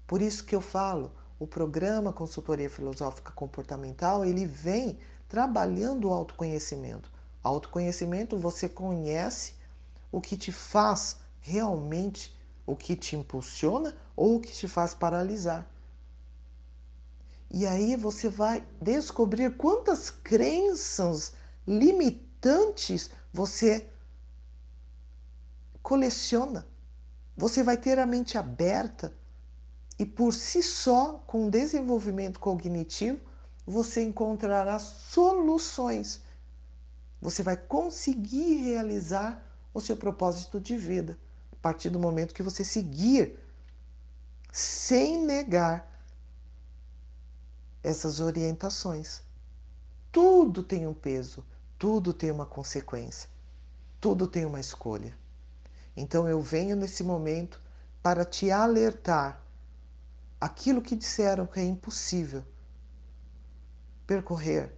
Por 0.06 0.20
isso 0.20 0.44
que 0.44 0.54
eu 0.54 0.60
falo, 0.60 1.12
o 1.38 1.46
programa 1.46 2.12
Consultoria 2.12 2.68
Filosófica 2.68 3.32
Comportamental, 3.32 4.22
ele 4.22 4.44
vem 4.44 4.98
trabalhando 5.26 6.10
o 6.10 6.12
autoconhecimento. 6.12 7.10
Autoconhecimento, 7.42 8.36
você 8.36 8.68
conhece 8.68 9.54
o 10.12 10.20
que 10.20 10.36
te 10.36 10.52
faz 10.52 11.16
realmente, 11.40 12.36
o 12.66 12.74
que 12.74 12.96
te 12.96 13.16
impulsiona 13.16 13.94
ou 14.16 14.36
o 14.36 14.40
que 14.40 14.52
te 14.52 14.66
faz 14.66 14.94
paralisar. 14.94 15.68
E 17.50 17.66
aí 17.66 17.96
você 17.96 18.28
vai 18.28 18.66
descobrir 18.80 19.56
quantas 19.56 20.10
crenças 20.10 21.34
limitantes 21.66 23.10
você 23.32 23.88
coleciona. 25.82 26.66
Você 27.36 27.62
vai 27.62 27.76
ter 27.76 27.98
a 27.98 28.06
mente 28.06 28.38
aberta 28.38 29.12
e 29.98 30.04
por 30.04 30.32
si 30.32 30.62
só, 30.62 31.22
com 31.26 31.50
desenvolvimento 31.50 32.40
cognitivo, 32.40 33.20
você 33.66 34.02
encontrará 34.02 34.78
soluções. 34.78 36.20
Você 37.20 37.42
vai 37.42 37.56
conseguir 37.56 38.56
realizar 38.56 39.42
o 39.72 39.80
seu 39.80 39.96
propósito 39.96 40.60
de 40.60 40.76
vida 40.76 41.18
partir 41.64 41.88
do 41.88 41.98
momento 41.98 42.34
que 42.34 42.42
você 42.42 42.62
seguir 42.62 43.38
sem 44.52 45.24
negar 45.24 45.90
essas 47.82 48.20
orientações. 48.20 49.22
Tudo 50.12 50.62
tem 50.62 50.86
um 50.86 50.92
peso, 50.92 51.42
tudo 51.78 52.12
tem 52.12 52.30
uma 52.30 52.44
consequência, 52.44 53.30
tudo 53.98 54.28
tem 54.28 54.44
uma 54.44 54.60
escolha. 54.60 55.16
Então 55.96 56.28
eu 56.28 56.42
venho 56.42 56.76
nesse 56.76 57.02
momento 57.02 57.58
para 58.02 58.26
te 58.26 58.50
alertar 58.50 59.42
aquilo 60.38 60.82
que 60.82 60.94
disseram 60.94 61.46
que 61.46 61.60
é 61.60 61.64
impossível 61.64 62.44
percorrer, 64.06 64.70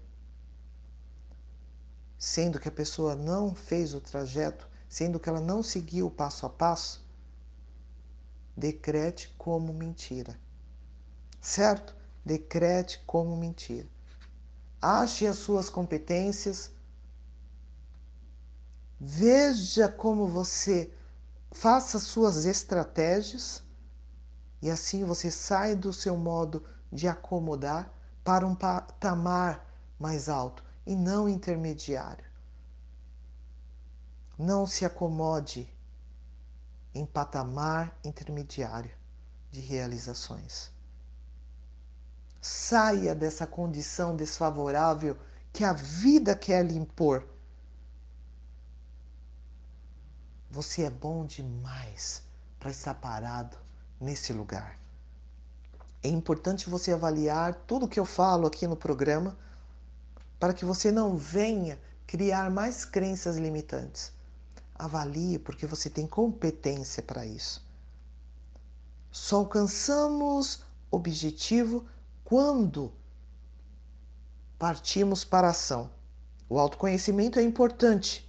sendo 2.16 2.61
que 2.61 2.69
a 2.69 2.78
pessoa 2.81 3.16
não 3.16 3.57
fez 3.57 3.93
o 3.93 4.00
trajeto, 4.00 4.75
sendo 4.88 5.19
que 5.19 5.28
ela 5.28 5.40
não 5.40 5.62
seguiu 5.62 6.07
o 6.07 6.11
passo 6.11 6.47
a 6.47 6.50
passo, 6.50 7.05
decrete 8.57 9.35
como 9.37 9.73
mentira. 9.73 10.38
Certo? 11.40 11.95
Decrete 12.25 13.02
como 13.07 13.37
mentira. 13.37 13.88
Ache 14.81 15.26
as 15.26 15.38
suas 15.38 15.71
competências. 15.71 16.71
Veja 18.99 19.88
como 19.88 20.26
você 20.26 20.93
faça 21.52 21.99
suas 21.99 22.45
estratégias 22.45 23.62
e 24.61 24.70
assim 24.70 25.05
você 25.05 25.31
sai 25.31 25.77
do 25.77 25.92
seu 25.92 26.16
modo 26.16 26.64
de 26.90 27.07
acomodar 27.07 27.92
para 28.25 28.46
um 28.46 28.55
patamar 28.55 29.64
mais 29.99 30.29
alto 30.29 30.64
e 30.87 30.96
não 30.96 31.29
intermediário. 31.29 32.26
Não 34.38 34.66
se 34.66 34.85
acomode 34.85 35.66
em 36.94 37.07
patamar 37.07 37.99
intermediário 38.05 38.94
de 39.51 39.61
realizações. 39.61 40.70
Saia 42.40 43.14
dessa 43.14 43.46
condição 43.46 44.14
desfavorável 44.14 45.16
que 45.53 45.64
a 45.64 45.72
vida 45.72 46.37
quer 46.37 46.64
lhe 46.64 46.77
impor. 46.77 47.27
Você 50.51 50.83
é 50.83 50.90
bom 50.90 51.25
demais 51.25 52.22
para 52.59 52.70
estar 52.70 52.94
parado 52.94 53.57
nesse 54.01 54.33
lugar. 54.33 54.79
É 56.03 56.09
importante 56.09 56.70
você 56.70 56.92
avaliar 56.92 57.55
tudo 57.66 57.88
que 57.88 57.99
eu 57.99 58.05
falo 58.05 58.46
aqui 58.46 58.66
no 58.66 58.77
programa 58.77 59.37
para 60.38 60.53
que 60.53 60.64
você 60.64 60.92
não 60.92 61.16
venha 61.16 61.81
criar 62.07 62.51
mais 62.51 62.85
crenças 62.85 63.37
limitantes. 63.37 64.12
Avalie 64.79 65.39
porque 65.39 65.67
você 65.67 65.89
tem 65.89 66.07
competência 66.07 67.03
para 67.03 67.25
isso. 67.25 67.65
Só 69.11 69.37
alcançamos 69.39 70.62
objetivo 70.91 71.87
quando 72.25 72.93
partimos 74.59 75.25
para 75.25 75.49
a 75.49 75.51
ação. 75.51 75.91
O 76.49 76.59
autoconhecimento 76.59 77.39
é 77.39 77.43
importante 77.43 78.29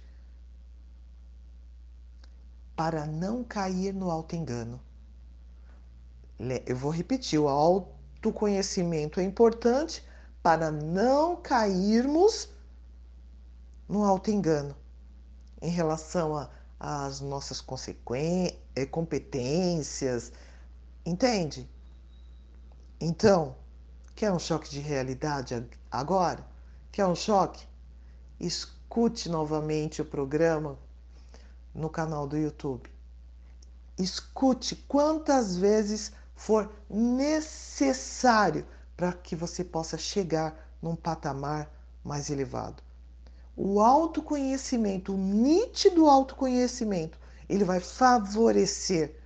para 2.74 3.06
não 3.06 3.44
cair 3.44 3.92
no 3.92 4.10
auto-engano. 4.10 4.80
Eu 6.64 6.76
vou 6.76 6.90
repetir: 6.90 7.38
o 7.38 7.48
autoconhecimento 7.48 9.20
é 9.20 9.22
importante 9.22 10.02
para 10.42 10.70
não 10.70 11.36
cairmos 11.36 12.48
no 13.88 14.04
auto-engano 14.04 14.74
em 15.60 15.70
relação 15.70 16.48
às 16.78 17.20
nossas 17.20 17.64
eh, 18.74 18.86
competências. 18.86 20.32
Entende? 21.04 21.68
Então, 23.00 23.56
quer 24.14 24.32
um 24.32 24.38
choque 24.38 24.68
de 24.68 24.80
realidade 24.80 25.66
agora? 25.90 26.44
Quer 26.90 27.06
um 27.06 27.14
choque? 27.14 27.66
Escute 28.40 29.28
novamente 29.28 30.02
o 30.02 30.04
programa 30.04 30.78
no 31.74 31.88
canal 31.88 32.26
do 32.26 32.36
YouTube. 32.36 32.90
Escute 33.98 34.76
quantas 34.76 35.56
vezes 35.56 36.12
for 36.34 36.70
necessário 36.88 38.66
para 38.96 39.12
que 39.12 39.34
você 39.34 39.64
possa 39.64 39.98
chegar 39.98 40.54
num 40.80 40.94
patamar 40.96 41.70
mais 42.04 42.30
elevado. 42.30 42.82
O 43.60 43.80
autoconhecimento, 43.80 45.12
o 45.12 45.18
nítido 45.18 46.06
autoconhecimento, 46.06 47.18
ele 47.48 47.64
vai 47.64 47.80
favorecer 47.80 49.20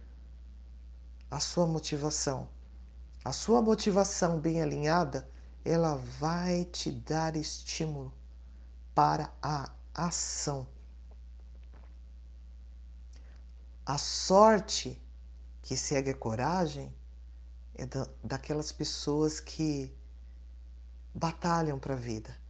a 1.30 1.38
sua 1.38 1.66
motivação. 1.66 2.48
A 3.22 3.30
sua 3.30 3.60
motivação 3.60 4.40
bem 4.40 4.62
alinhada, 4.62 5.28
ela 5.62 5.96
vai 6.18 6.64
te 6.64 6.90
dar 6.90 7.36
estímulo 7.36 8.10
para 8.94 9.30
a 9.42 9.70
ação. 9.94 10.66
A 13.84 13.98
sorte 13.98 14.98
que 15.60 15.76
segue 15.76 16.08
a 16.08 16.16
coragem 16.16 16.90
é 17.74 17.84
da, 17.84 18.08
daquelas 18.24 18.72
pessoas 18.72 19.40
que 19.40 19.94
batalham 21.14 21.78
para 21.78 21.92
a 21.92 21.98
vida. 21.98 22.41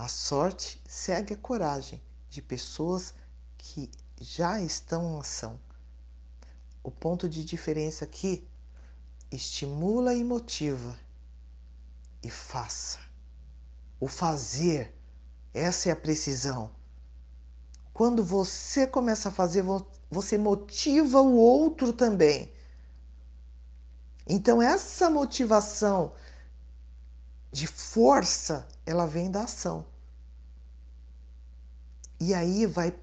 A 0.00 0.08
sorte 0.08 0.80
segue 0.88 1.34
a 1.34 1.36
coragem 1.36 2.02
de 2.30 2.40
pessoas 2.40 3.12
que 3.58 3.90
já 4.18 4.58
estão 4.58 5.16
em 5.16 5.20
ação. 5.20 5.60
O 6.82 6.90
ponto 6.90 7.28
de 7.28 7.44
diferença 7.44 8.06
aqui 8.06 8.48
estimula 9.30 10.14
e 10.14 10.24
motiva 10.24 10.98
e 12.22 12.30
faça. 12.30 12.98
O 14.00 14.08
fazer, 14.08 14.96
essa 15.52 15.90
é 15.90 15.92
a 15.92 15.96
precisão. 15.96 16.70
Quando 17.92 18.24
você 18.24 18.86
começa 18.86 19.28
a 19.28 19.32
fazer, 19.32 19.62
você 20.10 20.38
motiva 20.38 21.20
o 21.20 21.36
outro 21.36 21.92
também. 21.92 22.50
Então, 24.26 24.62
essa 24.62 25.10
motivação 25.10 26.14
de 27.52 27.66
força, 27.66 28.66
ela 28.86 29.06
vem 29.06 29.30
da 29.30 29.42
ação. 29.42 29.89
E 32.20 32.34
aí 32.34 32.66
vai, 32.66 32.94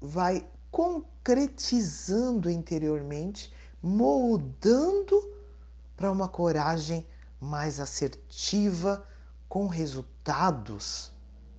vai 0.00 0.46
concretizando 0.70 2.50
interiormente, 2.50 3.52
moldando 3.82 5.34
para 5.96 6.12
uma 6.12 6.28
coragem 6.28 7.06
mais 7.40 7.80
assertiva, 7.80 9.04
com 9.48 9.66
resultados 9.66 11.10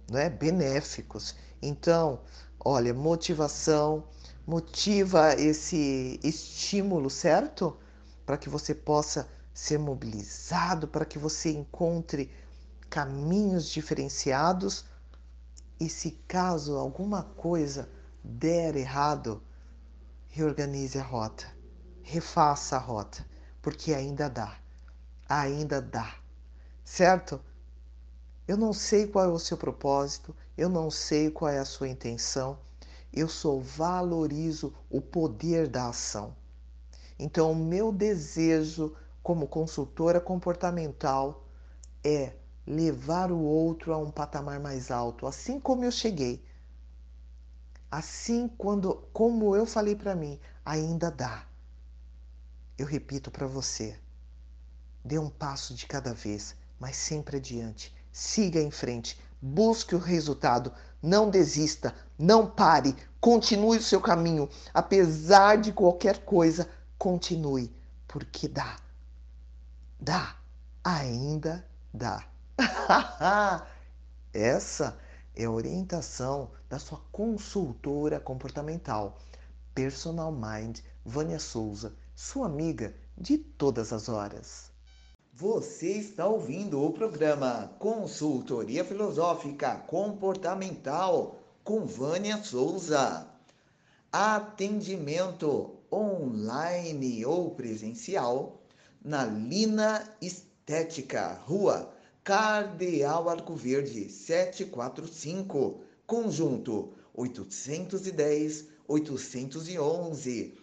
né, 0.09 0.29
benéficos. 0.29 1.35
Então, 1.61 2.21
Olha, 2.63 2.93
motivação, 2.93 4.03
motiva 4.45 5.33
esse 5.35 6.19
estímulo, 6.21 7.09
certo? 7.09 7.77
Para 8.25 8.37
que 8.37 8.49
você 8.49 8.75
possa 8.75 9.29
ser 9.53 9.79
mobilizado, 9.79 10.85
para 10.85 11.05
que 11.05 11.17
você 11.17 11.51
encontre 11.51 12.29
caminhos 12.89 13.69
diferenciados. 13.69 14.83
E 15.79 15.87
se 15.87 16.11
caso 16.27 16.77
alguma 16.77 17.23
coisa 17.23 17.89
der 18.23 18.75
errado, 18.75 19.41
reorganize 20.27 20.99
a 20.99 21.03
rota, 21.03 21.45
refaça 22.03 22.75
a 22.75 22.79
rota, 22.79 23.25
porque 23.61 23.93
ainda 23.93 24.29
dá, 24.29 24.57
ainda 25.27 25.81
dá, 25.81 26.15
certo? 26.83 27.39
Eu 28.47 28.57
não 28.57 28.73
sei 28.73 29.07
qual 29.07 29.25
é 29.25 29.27
o 29.29 29.39
seu 29.39 29.57
propósito, 29.57 30.35
eu 30.57 30.67
não 30.67 30.91
sei 30.91 31.31
qual 31.31 31.49
é 31.49 31.59
a 31.59 31.65
sua 31.65 31.87
intenção, 31.87 32.59
eu 33.13 33.29
só 33.29 33.57
valorizo 33.57 34.73
o 34.89 34.99
poder 34.99 35.67
da 35.67 35.87
ação. 35.87 36.35
Então, 37.17 37.51
o 37.51 37.55
meu 37.55 37.91
desejo 37.91 38.95
como 39.21 39.47
consultora 39.47 40.19
comportamental 40.19 41.45
é 42.03 42.33
levar 42.69 43.31
o 43.31 43.39
outro 43.39 43.91
a 43.91 43.97
um 43.97 44.11
patamar 44.11 44.59
mais 44.59 44.91
alto, 44.91 45.25
assim 45.25 45.59
como 45.59 45.83
eu 45.83 45.91
cheguei. 45.91 46.45
Assim 47.89 48.47
quando 48.47 49.07
como 49.11 49.55
eu 49.55 49.65
falei 49.65 49.95
para 49.95 50.13
mim, 50.13 50.39
ainda 50.63 51.09
dá. 51.09 51.47
Eu 52.77 52.85
repito 52.85 53.31
para 53.31 53.47
você. 53.47 53.99
Dê 55.03 55.17
um 55.17 55.31
passo 55.31 55.73
de 55.73 55.87
cada 55.87 56.13
vez, 56.13 56.55
mas 56.79 56.95
sempre 56.95 57.37
adiante. 57.37 57.91
Siga 58.11 58.61
em 58.61 58.69
frente, 58.69 59.19
busque 59.41 59.95
o 59.95 59.99
resultado, 59.99 60.71
não 61.01 61.27
desista, 61.27 61.95
não 62.19 62.45
pare, 62.47 62.95
continue 63.19 63.79
o 63.79 63.83
seu 63.83 63.99
caminho, 63.99 64.47
apesar 64.71 65.57
de 65.57 65.73
qualquer 65.73 66.19
coisa, 66.23 66.69
continue, 66.99 67.73
porque 68.07 68.47
dá. 68.47 68.77
Dá, 69.99 70.35
ainda 70.83 71.65
dá. 71.91 72.28
Essa 74.33 74.99
é 75.35 75.45
a 75.45 75.51
orientação 75.51 76.51
da 76.67 76.77
sua 76.77 76.99
consultora 77.11 78.19
comportamental, 78.19 79.17
Personal 79.73 80.31
Mind 80.31 80.79
Vânia 81.05 81.39
Souza, 81.39 81.95
sua 82.13 82.47
amiga 82.47 82.93
de 83.17 83.37
todas 83.37 83.93
as 83.93 84.09
horas. 84.09 84.71
Você 85.33 85.91
está 85.93 86.27
ouvindo 86.27 86.83
o 86.83 86.91
programa 86.91 87.73
Consultoria 87.79 88.83
Filosófica 88.83 89.75
Comportamental 89.87 91.39
com 91.63 91.85
Vânia 91.85 92.43
Souza. 92.43 93.25
Atendimento 94.11 95.77
online 95.91 97.25
ou 97.25 97.51
presencial 97.51 98.61
na 99.01 99.23
Lina 99.23 100.03
Estética, 100.21 101.39
Rua 101.45 101.93
Cardeal 102.29 103.27
Arco 103.27 103.55
Verde 103.55 104.07
745, 104.07 105.81
conjunto 106.05 106.93
810 107.15 108.67
811, 108.87 110.53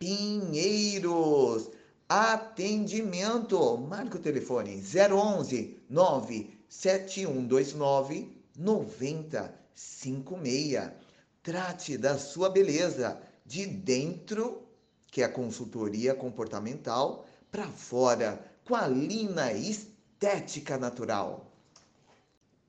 Pinheiros. 0.00 1.70
Atendimento. 2.08 3.78
Marque 3.78 4.16
o 4.16 4.18
telefone 4.18 4.82
011 4.82 5.80
97129 5.88 8.36
9056. 8.58 10.90
Trate 11.40 11.96
da 11.96 12.18
sua 12.18 12.50
beleza 12.50 13.16
de 13.46 13.64
dentro, 13.64 14.66
que 15.06 15.22
é 15.22 15.26
a 15.26 15.28
consultoria 15.28 16.16
comportamental, 16.16 17.24
para 17.48 17.68
fora, 17.68 18.44
com 18.64 18.74
a 18.74 18.88
Lina 18.88 19.52
Estética 19.52 19.91
estética 20.22 20.78
natural, 20.78 21.52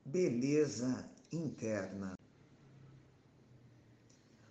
beleza 0.04 1.08
interna. 1.32 2.18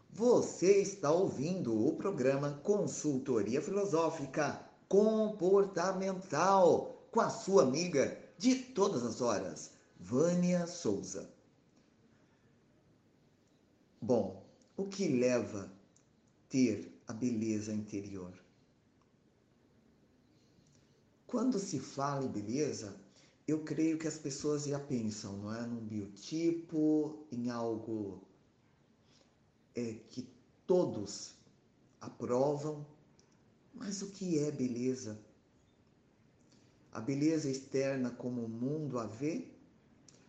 Você 0.09 0.81
está 0.81 1.11
ouvindo 1.11 1.85
o 1.85 1.97
programa 1.97 2.61
Consultoria 2.63 3.61
Filosófica 3.61 4.65
Comportamental 4.89 7.05
com 7.11 7.21
a 7.21 7.29
sua 7.29 7.65
amiga 7.65 8.17
de 8.39 8.55
todas 8.55 9.03
as 9.03 9.21
horas, 9.21 9.73
Vânia 9.99 10.69
Souza. 10.69 11.29
Bom, 14.01 14.47
o 14.77 14.87
que 14.87 15.09
leva 15.09 15.69
ter 16.49 17.03
a 17.09 17.13
beleza 17.13 17.73
interior? 17.73 18.42
Quando 21.33 21.59
se 21.59 21.79
fala 21.79 22.27
em 22.27 22.29
beleza, 22.29 22.95
eu 23.49 23.65
creio 23.65 23.97
que 23.97 24.07
as 24.07 24.19
pessoas 24.19 24.65
já 24.65 24.79
pensam, 24.79 25.35
não 25.39 25.55
é, 25.55 25.67
num 25.67 25.81
biotipo, 25.81 27.25
em 27.33 27.49
algo 27.49 28.23
é, 29.75 29.95
que 30.11 30.29
todos 30.67 31.33
aprovam. 32.03 32.87
Mas 33.73 34.03
o 34.03 34.11
que 34.11 34.41
é 34.41 34.51
beleza? 34.51 35.19
A 36.93 37.01
beleza 37.01 37.49
externa 37.49 38.11
como 38.11 38.45
o 38.45 38.49
mundo 38.51 38.99
a 38.99 39.07
vê? 39.07 39.49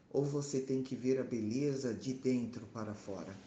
Ou 0.10 0.24
você 0.24 0.62
tem 0.62 0.82
que 0.82 0.96
ver 0.96 1.20
a 1.20 1.24
beleza 1.26 1.94
de 1.94 2.14
dentro 2.14 2.66
para 2.68 2.94
fora? 2.94 3.38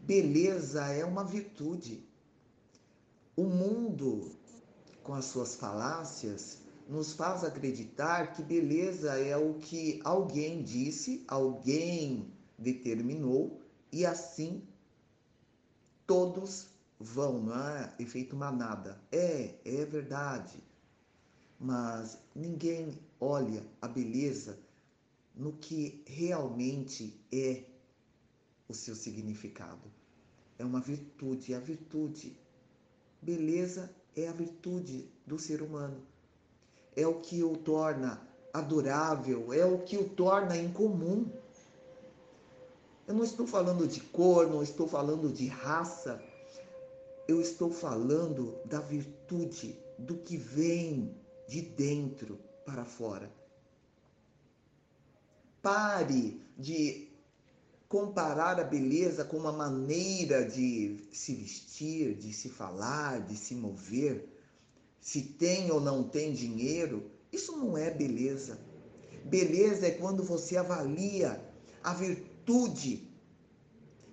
Beleza 0.00 0.86
é 0.86 1.04
uma 1.04 1.24
virtude. 1.24 2.02
O 3.36 3.44
mundo 3.44 4.39
com 5.10 5.14
as 5.14 5.24
suas 5.24 5.56
falácias, 5.56 6.58
nos 6.88 7.14
faz 7.14 7.42
acreditar 7.42 8.32
que 8.32 8.44
beleza 8.44 9.18
é 9.18 9.36
o 9.36 9.54
que 9.54 10.00
alguém 10.04 10.62
disse, 10.62 11.24
alguém 11.26 12.32
determinou 12.56 13.60
e 13.90 14.06
assim 14.06 14.62
todos 16.06 16.68
vão, 17.00 17.42
não 17.42 17.58
é? 17.58 17.92
Efeito 17.98 18.36
manada. 18.36 19.00
É, 19.10 19.56
é 19.64 19.84
verdade. 19.84 20.62
Mas 21.58 22.16
ninguém 22.32 22.96
olha 23.18 23.66
a 23.82 23.88
beleza 23.88 24.60
no 25.34 25.54
que 25.54 26.04
realmente 26.06 27.20
é 27.32 27.64
o 28.68 28.74
seu 28.74 28.94
significado. 28.94 29.90
É 30.56 30.64
uma 30.64 30.80
virtude, 30.80 31.52
é 31.52 31.56
a 31.56 31.60
virtude. 31.60 32.38
Beleza 33.20 33.90
é 34.22 34.28
a 34.28 34.32
virtude 34.32 35.10
do 35.26 35.38
ser 35.38 35.62
humano. 35.62 36.02
É 36.96 37.06
o 37.06 37.20
que 37.20 37.42
o 37.42 37.56
torna 37.56 38.20
adorável, 38.52 39.52
é 39.52 39.64
o 39.64 39.78
que 39.78 39.96
o 39.96 40.08
torna 40.08 40.56
incomum. 40.56 41.30
Eu 43.06 43.14
não 43.14 43.24
estou 43.24 43.46
falando 43.46 43.86
de 43.86 44.00
cor, 44.00 44.48
não 44.48 44.62
estou 44.62 44.86
falando 44.86 45.32
de 45.32 45.46
raça, 45.46 46.22
eu 47.26 47.40
estou 47.40 47.70
falando 47.70 48.58
da 48.64 48.80
virtude, 48.80 49.78
do 49.98 50.16
que 50.16 50.36
vem 50.36 51.14
de 51.48 51.62
dentro 51.62 52.38
para 52.64 52.84
fora. 52.84 53.30
Pare 55.62 56.40
de 56.56 57.09
comparar 57.90 58.60
a 58.60 58.62
beleza 58.62 59.24
com 59.24 59.36
uma 59.36 59.50
maneira 59.50 60.44
de 60.44 61.08
se 61.12 61.34
vestir, 61.34 62.14
de 62.14 62.32
se 62.32 62.48
falar, 62.48 63.20
de 63.26 63.36
se 63.36 63.52
mover, 63.52 64.28
se 65.00 65.20
tem 65.22 65.72
ou 65.72 65.80
não 65.80 66.04
tem 66.04 66.32
dinheiro, 66.32 67.10
isso 67.32 67.50
não 67.56 67.76
é 67.76 67.90
beleza. 67.90 68.60
Beleza 69.24 69.88
é 69.88 69.90
quando 69.90 70.22
você 70.22 70.56
avalia 70.56 71.44
a 71.82 71.92
virtude. 71.92 73.10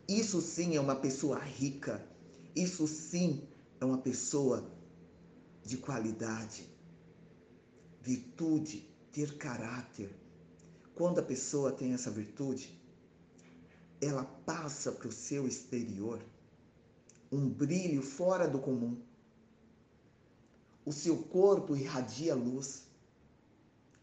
Isso 0.08 0.42
sim 0.42 0.76
é 0.76 0.82
uma 0.82 0.96
pessoa 0.96 1.38
rica. 1.38 2.04
Isso 2.56 2.88
sim 2.88 3.44
é 3.80 3.86
uma 3.86 4.00
pessoa 4.00 4.68
de 5.64 5.78
qualidade. 5.78 6.68
Virtude, 8.02 8.90
ter 9.12 9.38
caráter. 9.38 10.10
Quando 10.96 11.20
a 11.20 11.24
pessoa 11.24 11.72
tem 11.72 11.94
essa 11.94 12.10
virtude, 12.10 12.77
ela 14.02 14.24
passa 14.46 14.92
para 14.92 15.08
o 15.08 15.12
seu 15.12 15.48
exterior 15.48 16.24
um 17.32 17.50
brilho 17.50 18.02
fora 18.02 18.48
do 18.48 18.60
comum. 18.60 19.02
O 20.86 20.92
seu 20.92 21.18
corpo 21.24 21.76
irradia 21.76 22.36
luz. 22.36 22.84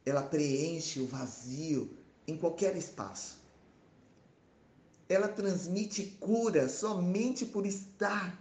Ela 0.05 0.23
preenche 0.23 1.01
o 1.01 1.07
vazio 1.07 1.97
em 2.27 2.37
qualquer 2.37 2.77
espaço. 2.77 3.39
Ela 5.09 5.29
transmite 5.29 6.05
cura 6.21 6.69
somente 6.69 7.47
por 7.47 7.65
estar. 7.65 8.39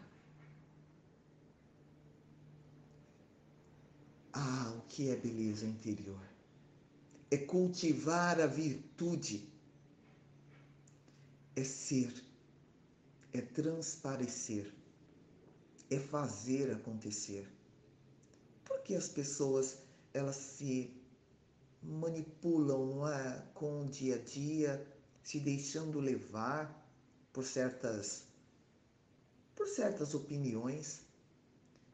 Ah, 4.34 4.74
o 4.78 4.82
que 4.88 5.10
é 5.10 5.16
beleza 5.16 5.66
interior? 5.66 6.20
É 7.32 7.38
cultivar 7.38 8.42
a 8.42 8.48
virtude 8.48 9.53
é 11.56 11.63
ser 11.63 12.13
é 13.34 13.42
transparecer, 13.42 14.72
é 15.89 15.98
fazer 15.98 16.72
acontecer. 16.72 17.48
Porque 18.63 18.94
as 18.94 19.10
pessoas 19.10 19.80
elas 20.13 20.36
se 20.36 20.96
manipulam 21.82 23.08
é? 23.10 23.44
com 23.56 23.82
o 23.82 23.89
dia 23.89 24.16
a 24.16 24.20
dia, 24.20 24.88
se 25.24 25.39
deixando 25.39 26.00
levar 26.00 26.72
por 27.34 27.44
certas 27.44 28.26
por 29.56 29.68
certas 29.68 30.13
opiniões, 30.13 31.02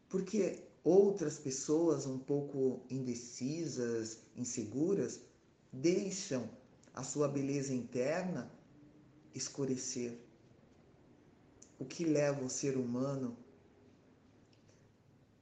porque 0.09 0.63
outras 0.83 1.37
pessoas 1.37 2.05
um 2.05 2.17
pouco 2.17 2.81
indecisas, 2.89 4.19
inseguras, 4.35 5.19
deixam 5.71 6.49
a 6.93 7.03
sua 7.03 7.27
beleza 7.27 7.73
interna 7.73 8.49
escurecer. 9.33 10.17
O 11.77 11.85
que 11.85 12.03
leva 12.03 12.43
o 12.43 12.49
ser 12.49 12.75
humano 12.77 13.37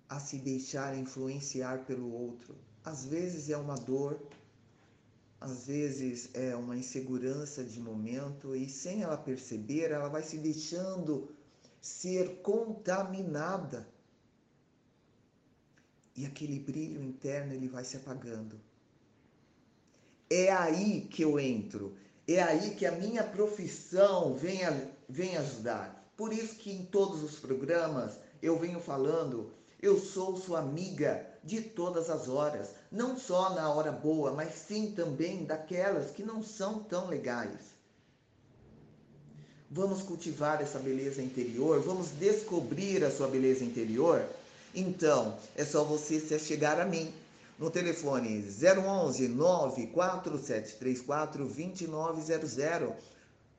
a 0.08 0.20
se 0.20 0.38
deixar 0.38 0.98
influenciar 0.98 1.86
pelo 1.86 2.12
outro? 2.12 2.56
Às 2.84 3.06
vezes 3.06 3.50
é 3.50 3.58
uma 3.58 3.76
dor, 3.76 4.22
às 5.40 5.68
vezes 5.68 6.30
é 6.34 6.56
uma 6.56 6.78
insegurança 6.78 7.64
de 7.64 7.80
momento 7.80 8.56
e 8.56 8.70
sem 8.70 9.04
ela 9.04 9.18
perceber, 9.18 9.92
ela 9.92 10.10
vai 10.10 10.24
se 10.24 10.38
deixando 10.38 11.30
ser 11.82 12.42
contaminada. 12.42 13.88
E 16.16 16.26
aquele 16.26 16.60
brilho 16.60 17.04
interno 17.04 17.54
ele 17.54 17.68
vai 17.68 17.84
se 17.84 17.96
apagando. 17.96 18.60
É 20.30 20.52
aí 20.52 21.02
que 21.02 21.24
eu 21.24 21.40
entro. 21.40 21.96
É 22.28 22.42
aí 22.42 22.72
que 22.72 22.86
a 22.86 22.92
minha 22.92 23.24
profissão 23.24 24.34
vem, 24.34 24.60
vem 25.08 25.38
ajudar. 25.38 26.12
Por 26.18 26.34
isso 26.34 26.56
que 26.56 26.72
em 26.72 26.86
todos 26.86 27.24
os 27.24 27.40
programas 27.40 28.20
eu 28.42 28.60
venho 28.60 28.82
falando, 28.82 29.52
eu 29.82 29.98
sou 29.98 30.36
sua 30.36 30.60
amiga 30.60 31.26
de 31.44 31.62
todas 31.62 32.10
as 32.10 32.28
horas, 32.28 32.72
não 32.92 33.18
só 33.18 33.52
na 33.52 33.72
hora 33.72 33.92
boa, 33.92 34.34
mas 34.34 34.54
sim 34.54 34.92
também 34.92 35.46
daquelas 35.46 36.12
que 36.12 36.24
não 36.24 36.44
são 36.44 36.84
tão 36.84 37.08
legais. 37.08 37.78
Vamos 39.70 40.02
cultivar 40.02 40.62
essa 40.62 40.80
beleza 40.80 41.22
interior? 41.22 41.82
Vamos 41.82 42.10
descobrir 42.12 43.04
a 43.04 43.12
sua 43.12 43.28
beleza 43.28 43.64
interior? 43.64 44.26
Então, 44.74 45.38
é 45.56 45.64
só 45.64 45.84
você 45.84 46.20
se 46.20 46.38
chegar 46.40 46.80
a 46.80 46.86
mim 46.86 47.14
no 47.58 47.72
telefone 47.72 48.44
011 48.44 49.30
94734 49.30 51.46
2900, 51.46 52.94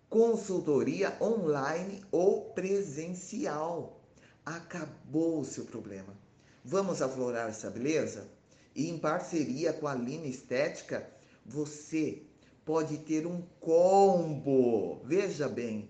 consultoria 0.09 1.17
online 1.21 2.05
ou 2.13 2.53
presencial. 2.53 4.01
Acabou 4.45 5.41
o 5.41 5.45
seu 5.45 5.65
problema. 5.65 6.17
Vamos 6.65 7.03
aflorar 7.03 7.49
essa 7.49 7.69
beleza? 7.71 8.29
E 8.75 8.89
em 8.89 8.99
parceria 8.99 9.73
com 9.73 9.89
a 9.89 9.95
Lina 9.95 10.27
Estética, 10.27 11.09
você 11.45 12.23
pode 12.65 12.99
ter 12.99 13.27
um 13.27 13.43
combo. 13.61 15.01
Veja 15.05 15.49
bem, 15.49 15.89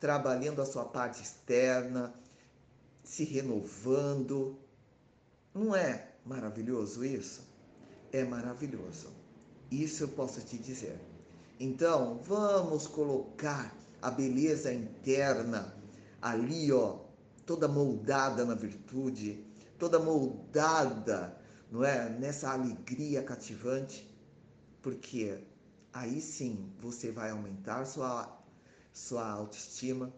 trabalhando 0.00 0.60
a 0.60 0.66
sua 0.66 0.84
parte 0.84 1.22
externa, 1.22 2.12
se 3.04 3.22
renovando. 3.24 4.58
Não 5.54 5.76
é 5.76 6.13
maravilhoso 6.24 7.04
isso? 7.04 7.42
É 8.12 8.24
maravilhoso. 8.24 9.08
Isso 9.70 10.04
eu 10.04 10.08
posso 10.08 10.40
te 10.40 10.56
dizer. 10.58 10.98
Então, 11.58 12.18
vamos 12.24 12.86
colocar 12.86 13.76
a 14.00 14.10
beleza 14.10 14.72
interna 14.72 15.74
ali, 16.20 16.72
ó, 16.72 16.98
toda 17.46 17.68
moldada 17.68 18.44
na 18.44 18.54
virtude, 18.54 19.44
toda 19.78 19.98
moldada, 19.98 21.36
não 21.70 21.84
é, 21.84 22.08
nessa 22.08 22.50
alegria 22.50 23.22
cativante, 23.22 24.08
porque 24.82 25.38
aí 25.92 26.20
sim 26.20 26.72
você 26.80 27.10
vai 27.10 27.30
aumentar 27.30 27.84
sua 27.84 28.40
sua 28.92 29.28
autoestima, 29.28 30.12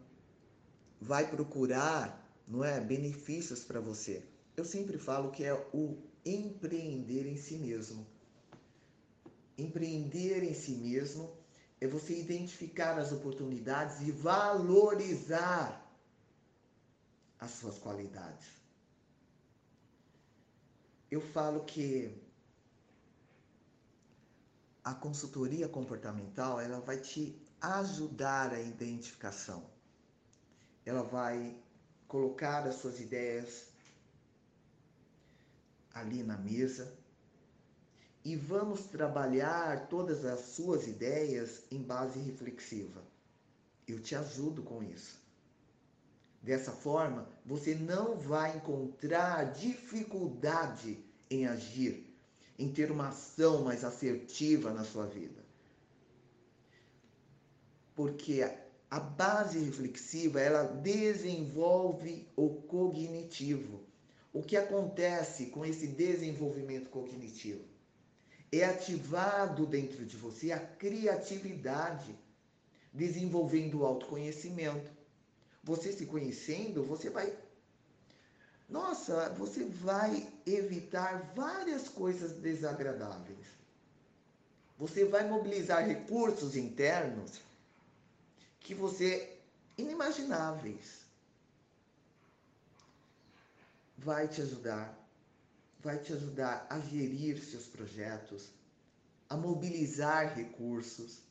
vai 1.00 1.26
procurar, 1.30 2.30
não 2.46 2.62
é, 2.62 2.78
benefícios 2.78 3.64
para 3.64 3.80
você. 3.80 4.22
Eu 4.56 4.64
sempre 4.64 4.98
falo 4.98 5.30
que 5.30 5.44
é 5.44 5.54
o 5.72 5.98
empreender 6.24 7.26
em 7.26 7.36
si 7.36 7.58
mesmo. 7.58 8.06
Empreender 9.58 10.42
em 10.42 10.54
si 10.54 10.72
mesmo 10.72 11.36
é 11.80 11.86
você 11.86 12.18
identificar 12.18 12.98
as 12.98 13.12
oportunidades 13.12 14.00
e 14.00 14.10
valorizar 14.10 15.86
as 17.38 17.50
suas 17.50 17.78
qualidades. 17.78 18.48
Eu 21.10 21.20
falo 21.20 21.64
que 21.64 22.26
a 24.82 24.94
consultoria 24.94 25.68
comportamental, 25.68 26.60
ela 26.60 26.80
vai 26.80 26.98
te 26.98 27.36
ajudar 27.60 28.52
a 28.52 28.60
identificação. 28.60 29.68
Ela 30.84 31.02
vai 31.02 31.56
colocar 32.08 32.66
as 32.66 32.76
suas 32.76 33.00
ideias 33.00 33.75
ali 35.96 36.22
na 36.22 36.36
mesa 36.36 36.92
e 38.24 38.36
vamos 38.36 38.86
trabalhar 38.86 39.88
todas 39.88 40.24
as 40.24 40.40
suas 40.40 40.86
ideias 40.86 41.62
em 41.70 41.82
base 41.82 42.18
reflexiva. 42.18 43.02
Eu 43.86 44.00
te 44.00 44.14
ajudo 44.14 44.62
com 44.62 44.82
isso. 44.82 45.24
Dessa 46.42 46.72
forma, 46.72 47.28
você 47.44 47.74
não 47.74 48.16
vai 48.16 48.56
encontrar 48.56 49.52
dificuldade 49.52 51.04
em 51.30 51.46
agir, 51.46 52.16
em 52.58 52.72
ter 52.72 52.90
uma 52.90 53.08
ação 53.08 53.62
mais 53.62 53.84
assertiva 53.84 54.72
na 54.72 54.84
sua 54.84 55.06
vida 55.06 55.46
porque 57.96 58.46
a 58.90 59.00
base 59.00 59.58
reflexiva 59.58 60.38
ela 60.38 60.64
desenvolve 60.64 62.28
o 62.36 62.50
cognitivo. 62.50 63.80
O 64.36 64.42
que 64.42 64.54
acontece 64.54 65.46
com 65.46 65.64
esse 65.64 65.86
desenvolvimento 65.86 66.90
cognitivo? 66.90 67.64
É 68.52 68.66
ativado 68.66 69.64
dentro 69.64 70.04
de 70.04 70.14
você 70.18 70.52
a 70.52 70.60
criatividade, 70.60 72.14
desenvolvendo 72.92 73.80
o 73.80 73.86
autoconhecimento. 73.86 74.90
Você 75.64 75.90
se 75.90 76.04
conhecendo, 76.04 76.84
você 76.84 77.08
vai. 77.08 77.34
Nossa, 78.68 79.30
você 79.30 79.64
vai 79.64 80.30
evitar 80.44 81.32
várias 81.34 81.88
coisas 81.88 82.32
desagradáveis. 82.32 83.46
Você 84.78 85.06
vai 85.06 85.26
mobilizar 85.26 85.82
recursos 85.82 86.56
internos 86.56 87.40
que 88.60 88.74
você 88.74 89.38
inimagináveis. 89.78 91.05
Vai 93.98 94.28
te 94.28 94.42
ajudar, 94.42 94.96
vai 95.80 95.98
te 95.98 96.12
ajudar 96.12 96.66
a 96.68 96.78
gerir 96.78 97.38
seus 97.42 97.66
projetos, 97.66 98.50
a 99.28 99.36
mobilizar 99.36 100.36
recursos. 100.36 101.22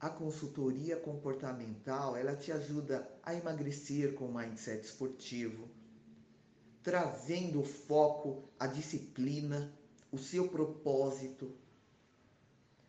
A 0.00 0.08
consultoria 0.08 0.96
comportamental, 0.96 2.16
ela 2.16 2.34
te 2.34 2.50
ajuda 2.50 3.06
a 3.22 3.34
emagrecer 3.34 4.14
com 4.14 4.26
o 4.26 4.34
mindset 4.34 4.86
esportivo, 4.86 5.68
trazendo 6.82 7.60
o 7.60 7.66
foco, 7.66 8.48
a 8.58 8.66
disciplina, 8.66 9.70
o 10.10 10.16
seu 10.16 10.48
propósito. 10.48 11.54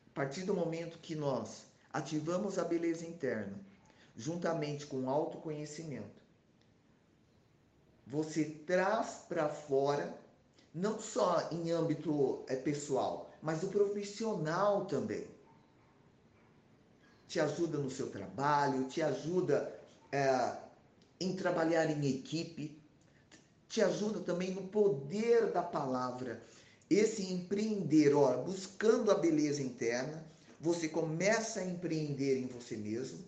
A 0.08 0.14
partir 0.14 0.44
do 0.44 0.54
momento 0.54 1.00
que 1.00 1.16
nós 1.16 1.66
ativamos 1.92 2.58
a 2.58 2.64
beleza 2.64 3.06
interna, 3.06 3.60
juntamente 4.16 4.88
com 4.88 5.04
o 5.04 5.10
autoconhecimento. 5.10 6.21
Você 8.08 8.46
traz 8.46 9.26
para 9.28 9.48
fora, 9.50 10.18
não 10.74 11.00
só 11.00 11.50
em 11.52 11.72
âmbito 11.72 12.44
é, 12.48 12.56
pessoal, 12.56 13.32
mas 13.42 13.64
o 13.64 13.68
profissional 13.68 14.86
também. 14.86 15.28
Te 17.28 17.40
ajuda 17.40 17.78
no 17.78 17.90
seu 17.90 18.10
trabalho, 18.10 18.88
te 18.88 19.02
ajuda 19.02 19.80
é, 20.12 20.58
em 21.20 21.36
trabalhar 21.36 21.90
em 21.90 22.06
equipe, 22.10 22.82
te 23.70 23.82
ajuda 23.82 24.20
também 24.20 24.52
no 24.52 24.64
poder 24.64 25.52
da 25.52 25.62
palavra. 25.62 26.44
Esse 26.90 27.32
empreender, 27.32 28.14
ó, 28.14 28.44
buscando 28.44 29.12
a 29.12 29.16
beleza 29.16 29.62
interna, 29.62 30.26
você 30.60 30.90
começa 30.90 31.62
a 31.62 31.66
empreender 31.66 32.38
em 32.38 32.48
você 32.48 32.76
mesmo, 32.76 33.24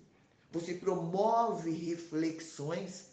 você 0.52 0.74
promove 0.74 1.72
reflexões 1.72 3.13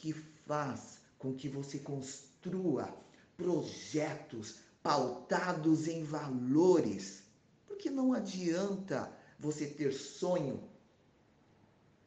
que 0.00 0.14
faz 0.46 0.98
com 1.18 1.34
que 1.34 1.46
você 1.46 1.78
construa 1.78 2.88
projetos 3.36 4.60
pautados 4.82 5.86
em 5.86 6.02
valores. 6.02 7.22
Porque 7.66 7.90
não 7.90 8.14
adianta 8.14 9.12
você 9.38 9.66
ter 9.66 9.92
sonho 9.92 10.62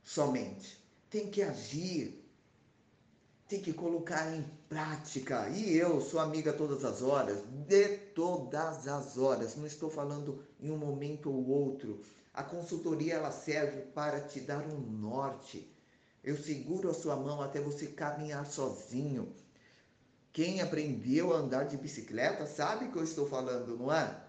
somente. 0.04 0.84
Tem 1.08 1.30
que 1.30 1.44
agir. 1.44 2.20
Tem 3.48 3.62
que 3.62 3.72
colocar 3.72 4.36
em 4.36 4.44
prática. 4.68 5.48
E 5.50 5.78
eu 5.78 6.02
sou 6.02 6.20
amiga 6.20 6.52
todas 6.52 6.84
as 6.84 7.04
horas, 7.04 7.44
de 7.68 7.98
todas 8.16 8.88
as 8.88 9.20
horas. 9.20 9.56
Não 9.56 9.68
estou 9.68 9.92
falando 9.92 10.44
em 10.60 10.72
um 10.72 10.78
momento 10.78 11.30
ou 11.30 11.48
outro. 11.48 12.02
A 12.34 12.44
consultoria 12.44 13.14
ela 13.14 13.32
serve 13.32 13.82
para 13.82 14.20
te 14.22 14.40
dar 14.40 14.66
um 14.66 14.80
norte. 14.80 15.72
Eu 16.24 16.38
seguro 16.38 16.90
a 16.90 16.94
sua 16.94 17.16
mão 17.16 17.42
até 17.42 17.60
você 17.60 17.88
caminhar 17.88 18.46
sozinho. 18.46 19.34
Quem 20.32 20.62
aprendeu 20.62 21.34
a 21.34 21.38
andar 21.38 21.66
de 21.66 21.78
bicicleta 21.78 22.46
sabe 22.46 22.90
que 22.90 22.98
eu 22.98 23.04
estou 23.04 23.28
falando, 23.28 23.78
não 23.78 23.94
é? 23.94 24.24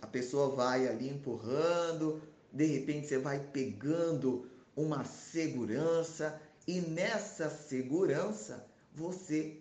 A 0.00 0.06
pessoa 0.06 0.54
vai 0.56 0.88
ali 0.88 1.08
empurrando, 1.08 2.22
de 2.52 2.64
repente 2.64 3.06
você 3.06 3.18
vai 3.18 3.38
pegando 3.38 4.50
uma 4.74 5.04
segurança 5.04 6.40
e 6.66 6.80
nessa 6.80 7.50
segurança 7.50 8.66
você 8.94 9.60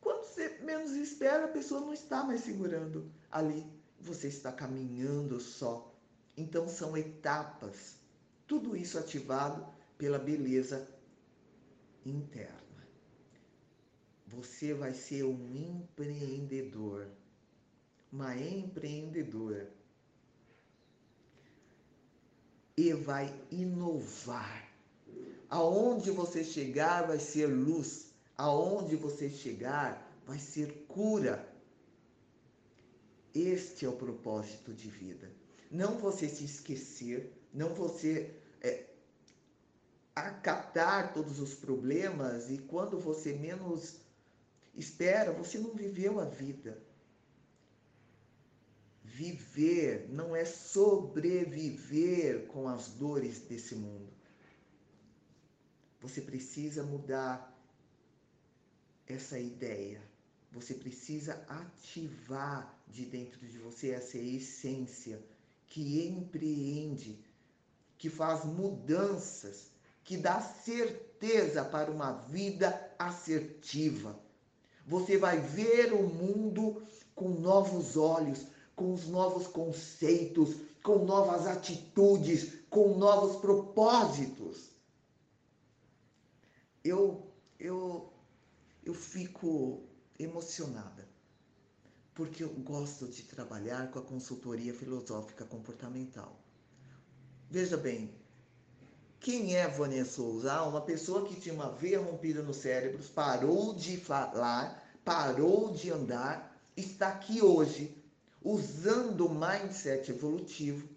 quando 0.00 0.24
você 0.24 0.58
menos 0.62 0.92
espera, 0.92 1.44
a 1.44 1.48
pessoa 1.48 1.80
não 1.80 1.92
está 1.92 2.24
mais 2.24 2.40
segurando 2.42 3.10
ali, 3.30 3.64
você 4.00 4.28
está 4.28 4.50
caminhando 4.50 5.38
só. 5.38 5.94
Então 6.36 6.68
são 6.68 6.96
etapas. 6.96 7.96
Tudo 8.46 8.76
isso 8.76 8.98
ativado 8.98 9.66
pela 10.00 10.18
beleza 10.18 10.88
interna. 12.06 12.88
Você 14.26 14.72
vai 14.72 14.94
ser 14.94 15.24
um 15.24 15.54
empreendedor, 15.54 17.06
uma 18.10 18.34
empreendedora. 18.34 19.70
E 22.78 22.94
vai 22.94 23.30
inovar. 23.50 24.72
Aonde 25.50 26.10
você 26.10 26.42
chegar 26.42 27.06
vai 27.06 27.18
ser 27.18 27.46
luz. 27.46 28.14
Aonde 28.38 28.96
você 28.96 29.28
chegar 29.28 30.10
vai 30.26 30.38
ser 30.38 30.86
cura. 30.88 31.46
Este 33.34 33.84
é 33.84 33.88
o 33.88 33.96
propósito 33.96 34.72
de 34.72 34.88
vida. 34.88 35.30
Não 35.70 35.98
você 35.98 36.26
se 36.26 36.44
esquecer, 36.44 37.30
não 37.52 37.74
você 37.74 38.34
é, 38.62 38.89
acatar 40.28 41.12
todos 41.12 41.40
os 41.40 41.54
problemas 41.54 42.50
e 42.50 42.58
quando 42.58 42.98
você 42.98 43.32
menos 43.32 44.00
Espera, 44.74 45.32
você 45.32 45.58
não 45.58 45.74
viveu 45.74 46.20
a 46.20 46.24
vida. 46.24 46.80
Viver 49.02 50.08
não 50.08 50.34
é 50.34 50.44
sobreviver 50.44 52.46
com 52.46 52.68
as 52.68 52.88
dores 52.88 53.40
desse 53.40 53.74
mundo. 53.74 54.08
Você 56.00 56.20
precisa 56.20 56.82
mudar 56.82 57.52
essa 59.06 59.38
ideia. 59.38 60.00
Você 60.52 60.74
precisa 60.74 61.34
ativar 61.48 62.78
de 62.88 63.04
dentro 63.04 63.46
de 63.46 63.58
você 63.58 63.90
essa 63.90 64.18
essência 64.18 65.22
que 65.66 66.06
empreende, 66.06 67.18
que 67.98 68.08
faz 68.08 68.44
mudanças, 68.44 69.70
que 70.10 70.16
dá 70.16 70.40
certeza 70.40 71.64
para 71.64 71.88
uma 71.88 72.10
vida 72.10 72.92
assertiva 72.98 74.18
você 74.84 75.16
vai 75.16 75.38
ver 75.38 75.92
o 75.92 76.02
mundo 76.02 76.82
com 77.14 77.28
novos 77.28 77.96
olhos, 77.96 78.44
com 78.74 78.92
os 78.92 79.06
novos 79.06 79.46
conceitos, 79.46 80.56
com 80.82 81.04
novas 81.04 81.46
atitudes, 81.46 82.54
com 82.68 82.98
novos 82.98 83.36
propósitos. 83.36 84.70
Eu 86.82 87.32
eu 87.56 88.12
eu 88.82 88.92
fico 88.92 89.84
emocionada 90.18 91.08
porque 92.14 92.42
eu 92.42 92.48
gosto 92.48 93.06
de 93.06 93.22
trabalhar 93.22 93.92
com 93.92 94.00
a 94.00 94.02
consultoria 94.02 94.74
filosófica 94.74 95.44
comportamental. 95.44 96.36
Veja 97.48 97.76
bem, 97.76 98.19
quem 99.20 99.54
é 99.54 99.68
Vânia 99.68 100.04
Souza? 100.06 100.50
Ah, 100.50 100.66
uma 100.66 100.80
pessoa 100.80 101.28
que 101.28 101.38
tinha 101.38 101.54
uma 101.54 101.70
veia 101.70 102.00
rompida 102.00 102.42
no 102.42 102.54
cérebro, 102.54 103.04
parou 103.14 103.74
de 103.74 103.98
falar, 103.98 104.82
parou 105.04 105.74
de 105.74 105.90
andar, 105.90 106.58
está 106.74 107.08
aqui 107.08 107.42
hoje 107.42 107.94
usando 108.42 109.26
o 109.26 109.34
mindset 109.34 110.10
evolutivo 110.10 110.88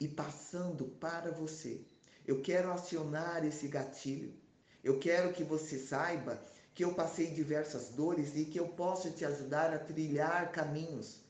e 0.00 0.08
passando 0.08 0.84
para 0.84 1.30
você. 1.30 1.80
Eu 2.26 2.42
quero 2.42 2.72
acionar 2.72 3.44
esse 3.44 3.68
gatilho. 3.68 4.34
Eu 4.82 4.98
quero 4.98 5.32
que 5.32 5.44
você 5.44 5.78
saiba 5.78 6.42
que 6.74 6.84
eu 6.84 6.92
passei 6.92 7.28
diversas 7.28 7.90
dores 7.90 8.36
e 8.36 8.44
que 8.44 8.58
eu 8.58 8.66
posso 8.66 9.12
te 9.12 9.24
ajudar 9.24 9.72
a 9.72 9.78
trilhar 9.78 10.50
caminhos. 10.50 11.20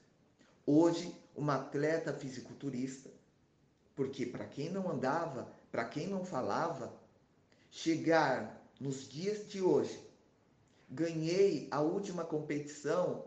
Hoje, 0.65 1.15
uma 1.37 1.57
atleta 1.57 2.15
fisiculturista 2.15 3.18
porque 3.99 4.25
para 4.25 4.47
quem 4.47 4.71
não 4.71 4.89
andava, 4.89 5.53
para 5.73 5.85
quem 5.85 6.07
não 6.07 6.25
falava, 6.25 6.97
chegar 7.69 8.65
nos 8.79 9.09
dias 9.09 9.49
de 9.49 9.61
hoje, 9.61 10.01
ganhei 10.89 11.67
a 11.69 11.81
última 11.81 12.25
competição 12.25 13.25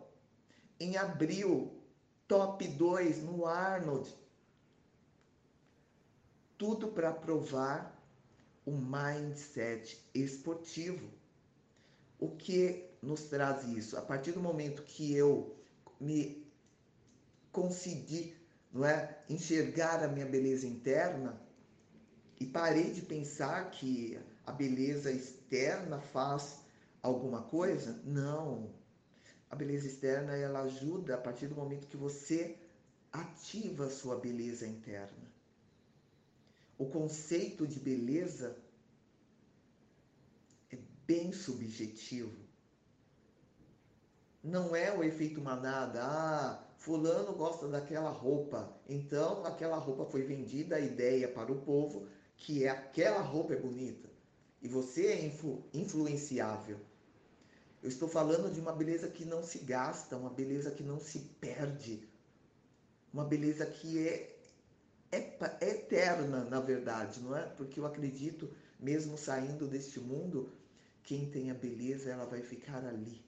em 0.79 0.95
abril, 0.95 1.77
top 2.25 2.65
2 2.65 3.21
no 3.21 3.45
Arnold. 3.45 4.15
Tudo 6.57 6.87
para 6.87 7.11
provar 7.11 8.01
o 8.65 8.71
mindset 8.71 10.01
esportivo. 10.15 11.05
O 12.17 12.29
que 12.29 12.89
nos 13.01 13.23
traz 13.23 13.65
isso? 13.65 13.97
A 13.97 14.01
partir 14.01 14.31
do 14.31 14.39
momento 14.39 14.83
que 14.83 15.13
eu 15.13 15.53
me 15.99 16.49
consegui 17.51 18.40
não 18.71 18.85
é? 18.85 19.23
Enxergar 19.29 20.03
a 20.03 20.07
minha 20.07 20.25
beleza 20.25 20.65
interna 20.65 21.39
e 22.39 22.45
parei 22.45 22.91
de 22.91 23.01
pensar 23.01 23.69
que 23.71 24.17
a 24.45 24.51
beleza 24.51 25.11
externa 25.11 25.99
faz 25.99 26.59
alguma 27.01 27.43
coisa? 27.43 28.01
Não. 28.03 28.73
A 29.49 29.55
beleza 29.55 29.87
externa 29.87 30.35
ela 30.35 30.61
ajuda 30.61 31.15
a 31.15 31.17
partir 31.17 31.47
do 31.47 31.55
momento 31.55 31.87
que 31.87 31.97
você 31.97 32.57
ativa 33.11 33.85
a 33.85 33.89
sua 33.89 34.15
beleza 34.15 34.65
interna. 34.65 35.31
O 36.77 36.85
conceito 36.85 37.67
de 37.67 37.79
beleza 37.79 38.57
é 40.71 40.77
bem 41.05 41.31
subjetivo. 41.33 42.40
Não 44.43 44.75
é 44.75 44.91
o 44.91 45.03
efeito 45.03 45.39
manada, 45.39 46.01
ah, 46.03 46.63
Fulano 46.77 47.33
gosta 47.33 47.67
daquela 47.67 48.09
roupa, 48.09 48.75
então 48.89 49.45
aquela 49.45 49.77
roupa 49.77 50.05
foi 50.05 50.23
vendida 50.23 50.77
a 50.77 50.79
ideia 50.79 51.27
para 51.27 51.51
o 51.51 51.61
povo 51.61 52.07
que 52.35 52.63
é 52.65 52.69
aquela 52.69 53.21
roupa 53.21 53.53
é 53.53 53.55
bonita 53.55 54.09
e 54.61 54.67
você 54.67 55.07
é 55.07 55.25
influ, 55.25 55.63
influenciável. 55.73 56.79
Eu 57.83 57.89
estou 57.89 58.07
falando 58.07 58.51
de 58.51 58.59
uma 58.59 58.71
beleza 58.71 59.07
que 59.09 59.25
não 59.25 59.43
se 59.43 59.59
gasta, 59.59 60.17
uma 60.17 60.29
beleza 60.29 60.71
que 60.71 60.83
não 60.83 60.99
se 60.99 61.19
perde, 61.19 62.07
uma 63.13 63.25
beleza 63.25 63.65
que 63.65 64.07
é, 64.07 64.39
é, 65.11 65.17
é 65.61 65.69
eterna, 65.69 66.45
na 66.45 66.59
verdade, 66.59 67.19
não 67.19 67.35
é? 67.37 67.43
Porque 67.43 67.79
eu 67.79 67.85
acredito, 67.85 68.51
mesmo 68.79 69.17
saindo 69.17 69.67
deste 69.67 69.99
mundo, 69.99 70.51
quem 71.03 71.29
tem 71.29 71.51
a 71.51 71.55
beleza, 71.55 72.11
ela 72.11 72.25
vai 72.25 72.41
ficar 72.41 72.85
ali, 72.85 73.23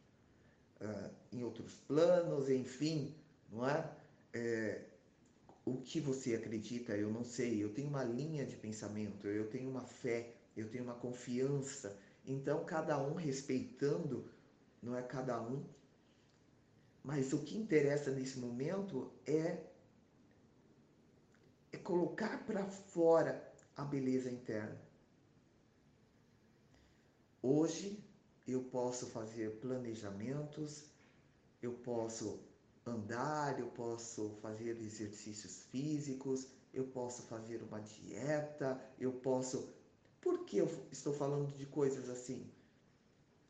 em 1.32 1.44
outros 1.44 1.74
planos, 1.88 2.50
enfim, 2.50 3.16
não 3.52 3.68
é? 3.68 3.90
é? 4.34 4.86
O 5.66 5.78
que 5.78 6.00
você 6.00 6.36
acredita, 6.36 6.96
eu 6.96 7.10
não 7.10 7.24
sei. 7.24 7.64
Eu 7.64 7.74
tenho 7.74 7.88
uma 7.88 8.04
linha 8.04 8.46
de 8.46 8.56
pensamento, 8.56 9.28
eu 9.28 9.50
tenho 9.50 9.70
uma 9.70 9.86
fé, 9.86 10.34
eu 10.58 10.70
tenho 10.70 10.84
uma 10.84 10.96
confiança. 10.96 11.98
Então, 12.26 12.66
cada 12.66 12.98
um 13.02 13.14
respeitando, 13.14 14.30
não 14.82 14.96
é 14.96 15.02
cada 15.02 15.42
um. 15.42 15.64
Mas 17.04 17.34
o 17.34 17.44
que 17.44 17.58
interessa 17.58 18.12
nesse 18.12 18.40
momento 18.40 19.12
é, 19.26 19.58
é 21.72 21.78
colocar 21.78 22.46
para 22.46 22.66
fora 22.66 23.52
a 23.76 23.84
beleza 23.84 24.30
interna. 24.30 24.80
Hoje 27.42 28.02
eu 28.48 28.62
posso 28.64 29.08
fazer 29.08 29.60
planejamentos, 29.60 30.84
eu 31.62 31.72
posso 31.72 32.40
andar, 32.86 33.60
eu 33.60 33.68
posso 33.68 34.38
fazer 34.42 34.78
exercícios 34.82 35.64
físicos, 35.72 36.48
eu 36.74 36.86
posso 36.86 37.24
fazer 37.24 37.62
uma 37.64 37.80
dieta, 37.80 38.80
eu 39.00 39.12
posso. 39.12 39.70
Por 40.20 40.46
que 40.46 40.58
eu 40.58 40.70
estou 40.92 41.14
falando 41.14 41.56
de 41.58 41.66
coisas 41.66 42.10
assim? 42.10 42.50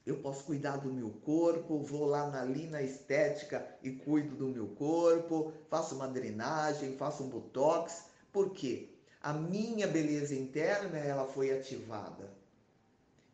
Eu 0.05 0.17
posso 0.17 0.43
cuidar 0.43 0.77
do 0.77 0.91
meu 0.91 1.09
corpo, 1.09 1.79
vou 1.79 2.05
lá 2.05 2.29
na, 2.29 2.41
ali 2.41 2.67
na 2.67 2.81
estética 2.81 3.65
e 3.81 3.91
cuido 3.91 4.35
do 4.35 4.49
meu 4.49 4.67
corpo, 4.75 5.53
faço 5.69 5.95
uma 5.95 6.07
drenagem, 6.07 6.97
faço 6.97 7.23
um 7.23 7.29
botox. 7.29 8.05
Por 8.31 8.51
quê? 8.51 8.93
a 9.23 9.31
minha 9.31 9.87
beleza 9.87 10.35
interna 10.35 10.97
ela 10.97 11.25
foi 11.25 11.57
ativada. 11.57 12.29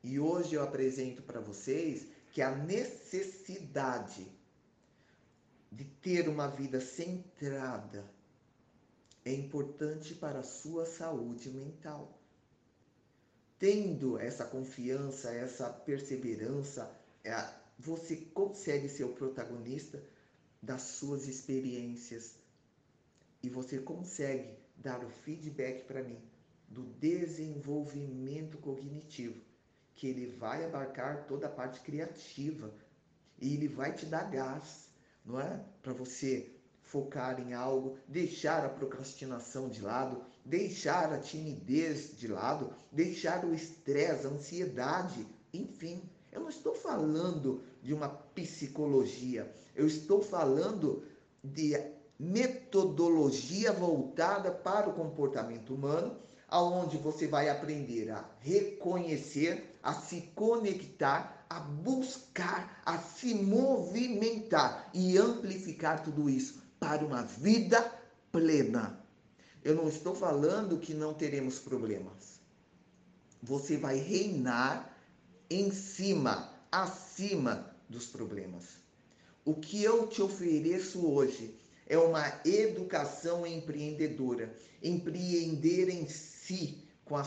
E 0.03 0.19
hoje 0.19 0.55
eu 0.55 0.63
apresento 0.63 1.21
para 1.21 1.41
vocês 1.41 2.07
que 2.31 2.41
a 2.41 2.55
necessidade 2.55 4.27
de 5.71 5.83
ter 5.83 6.27
uma 6.27 6.47
vida 6.47 6.79
centrada 6.79 8.09
é 9.25 9.33
importante 9.33 10.15
para 10.15 10.39
a 10.39 10.43
sua 10.43 10.85
saúde 10.85 11.49
mental. 11.49 12.17
Tendo 13.59 14.17
essa 14.17 14.45
confiança, 14.45 15.31
essa 15.31 15.69
perseverança, 15.69 16.89
é, 17.23 17.35
você 17.77 18.15
consegue 18.15 18.87
ser 18.87 19.03
o 19.03 19.13
protagonista 19.13 20.01
das 20.61 20.81
suas 20.81 21.27
experiências 21.27 22.35
e 23.43 23.49
você 23.49 23.79
consegue 23.79 24.57
dar 24.77 25.03
o 25.03 25.09
feedback 25.09 25.85
para 25.85 26.03
mim 26.03 26.19
do 26.67 26.83
desenvolvimento 26.83 28.57
cognitivo, 28.57 29.41
que 29.99 30.07
ele 30.07 30.27
vai 30.27 30.63
abarcar 30.63 31.25
toda 31.27 31.47
a 31.47 31.49
parte 31.49 31.81
criativa 31.81 32.73
e 33.37 33.53
ele 33.53 33.67
vai 33.67 33.91
te 33.91 34.05
dar 34.05 34.31
gás, 34.31 34.87
não 35.25 35.37
é? 35.37 35.59
Para 35.83 35.91
você 35.91 36.49
focar 36.81 37.37
em 37.41 37.53
algo, 37.53 37.97
deixar 38.07 38.65
a 38.65 38.69
procrastinação 38.69 39.67
de 39.67 39.81
lado, 39.81 40.23
deixar 40.45 41.11
a 41.11 41.19
timidez 41.19 42.17
de 42.17 42.29
lado, 42.29 42.73
deixar 42.89 43.43
o 43.43 43.53
estresse, 43.53 44.25
a 44.25 44.29
ansiedade, 44.29 45.27
enfim. 45.53 46.01
Eu 46.31 46.39
não 46.41 46.49
estou 46.49 46.73
falando 46.73 47.61
de 47.83 47.93
uma 47.93 48.07
psicologia, 48.07 49.53
eu 49.75 49.85
estou 49.85 50.21
falando 50.21 51.03
de 51.43 51.77
metodologia 52.17 53.73
voltada 53.73 54.49
para 54.49 54.89
o 54.89 54.93
comportamento 54.93 55.75
humano, 55.75 56.17
aonde 56.47 56.97
você 56.97 57.27
vai 57.27 57.49
aprender 57.49 58.09
a 58.09 58.25
reconhecer, 58.39 59.68
a 59.81 59.93
se 59.93 60.21
conectar, 60.35 61.45
a 61.49 61.59
buscar, 61.59 62.81
a 62.85 62.97
se 62.97 63.33
movimentar 63.33 64.89
e 64.93 65.17
amplificar 65.17 66.03
tudo 66.03 66.29
isso 66.29 66.61
para 66.79 67.05
uma 67.05 67.23
vida 67.23 67.81
plena. 68.31 69.03
Eu 69.63 69.75
não 69.75 69.87
estou 69.87 70.15
falando 70.15 70.79
que 70.79 70.93
não 70.93 71.13
teremos 71.13 71.59
problemas. 71.59 72.39
Você 73.41 73.77
vai 73.77 73.97
reinar 73.97 74.95
em 75.49 75.71
cima, 75.71 76.53
acima 76.71 77.75
dos 77.89 78.05
problemas. 78.05 78.65
O 79.43 79.55
que 79.55 79.83
eu 79.83 80.07
te 80.07 80.21
ofereço 80.21 81.05
hoje 81.05 81.57
é 81.87 81.97
uma 81.97 82.39
educação 82.45 83.47
empreendedora, 83.47 84.55
empreender 84.83 85.89
em 85.89 86.07
si 86.07 86.83
com 87.03 87.17
a, 87.17 87.23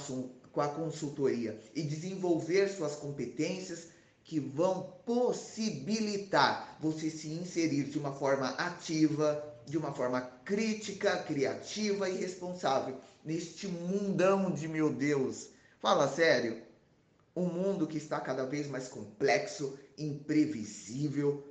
com 0.52 0.60
a 0.60 0.68
consultoria 0.68 1.58
e 1.74 1.82
desenvolver 1.82 2.68
suas 2.68 2.94
competências 2.94 3.88
que 4.24 4.38
vão 4.38 4.94
possibilitar 5.04 6.76
você 6.80 7.10
se 7.10 7.28
inserir 7.28 7.84
de 7.84 7.98
uma 7.98 8.12
forma 8.12 8.48
ativa, 8.50 9.42
de 9.66 9.76
uma 9.76 9.92
forma 9.92 10.20
crítica, 10.44 11.16
criativa 11.22 12.08
e 12.08 12.16
responsável 12.16 13.00
neste 13.24 13.66
mundão 13.66 14.50
de 14.50 14.68
meu 14.68 14.92
Deus. 14.92 15.48
Fala 15.80 16.08
sério. 16.08 16.62
Um 17.34 17.46
mundo 17.46 17.86
que 17.86 17.96
está 17.96 18.20
cada 18.20 18.44
vez 18.44 18.68
mais 18.68 18.88
complexo, 18.88 19.78
imprevisível. 19.96 21.46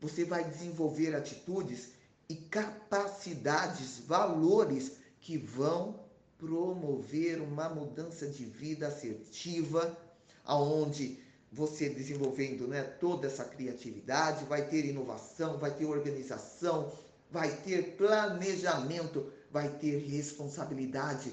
Você 0.00 0.24
vai 0.24 0.42
desenvolver 0.42 1.14
atitudes 1.14 1.90
e 2.28 2.34
capacidades, 2.34 3.98
valores 4.06 4.92
que 5.20 5.36
vão 5.36 6.01
promover 6.42 7.40
uma 7.40 7.68
mudança 7.68 8.26
de 8.26 8.44
vida 8.44 8.88
assertiva, 8.88 9.96
aonde 10.44 11.20
você 11.52 11.88
desenvolvendo 11.88 12.66
né, 12.66 12.82
toda 12.82 13.28
essa 13.28 13.44
criatividade, 13.44 14.44
vai 14.46 14.66
ter 14.66 14.84
inovação, 14.84 15.56
vai 15.58 15.70
ter 15.72 15.84
organização, 15.84 16.92
vai 17.30 17.48
ter 17.58 17.96
planejamento, 17.96 19.32
vai 19.52 19.68
ter 19.78 19.98
responsabilidade, 19.98 21.32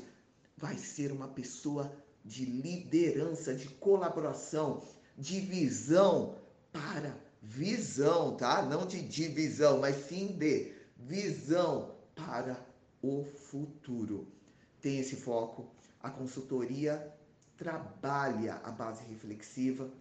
vai 0.55 0.77
ser 0.77 1.11
uma 1.11 1.27
pessoa 1.27 1.91
de 2.23 2.45
liderança, 2.45 3.55
de 3.55 3.67
colaboração, 3.67 4.83
de 5.17 5.39
visão 5.39 6.35
para 6.71 7.17
visão, 7.41 8.37
tá? 8.37 8.61
Não 8.61 8.85
de 8.85 9.01
divisão, 9.01 9.79
mas 9.79 10.07
sim 10.07 10.27
de 10.27 10.71
visão 10.95 11.95
para 12.13 12.63
o 13.01 13.23
futuro. 13.23 14.38
Tem 14.81 14.99
esse 14.99 15.15
foco. 15.15 15.69
A 16.01 16.09
consultoria 16.09 17.13
trabalha 17.57 18.55
a 18.63 18.71
base 18.71 19.03
reflexiva 19.03 19.91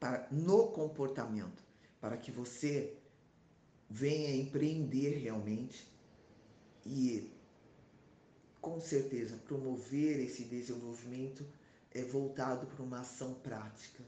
para, 0.00 0.26
no 0.32 0.68
comportamento, 0.68 1.62
para 2.00 2.16
que 2.16 2.32
você 2.32 2.96
venha 3.88 4.34
empreender 4.34 5.18
realmente 5.18 5.86
e 6.84 7.30
com 8.60 8.80
certeza 8.80 9.36
promover 9.46 10.18
esse 10.18 10.44
desenvolvimento 10.44 11.46
é 11.92 12.02
voltado 12.02 12.66
para 12.66 12.82
uma 12.82 13.00
ação 13.00 13.34
prática 13.34 14.02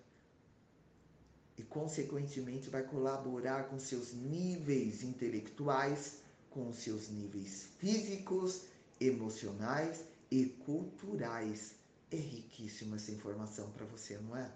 e, 1.56 1.62
consequentemente, 1.62 2.70
vai 2.70 2.82
colaborar 2.82 3.68
com 3.68 3.78
seus 3.78 4.12
níveis 4.12 5.02
intelectuais, 5.02 6.18
com 6.50 6.72
seus 6.72 7.08
níveis 7.08 7.68
físicos, 7.78 8.62
emocionais 9.06 10.04
e 10.30 10.46
culturais. 10.46 11.74
É 12.10 12.16
riquíssima 12.16 12.96
essa 12.96 13.10
informação 13.10 13.70
para 13.72 13.84
você, 13.86 14.18
não 14.18 14.36
é? 14.36 14.50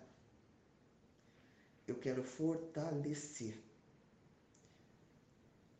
Eu 1.86 1.96
quero 1.96 2.22
fortalecer 2.22 3.58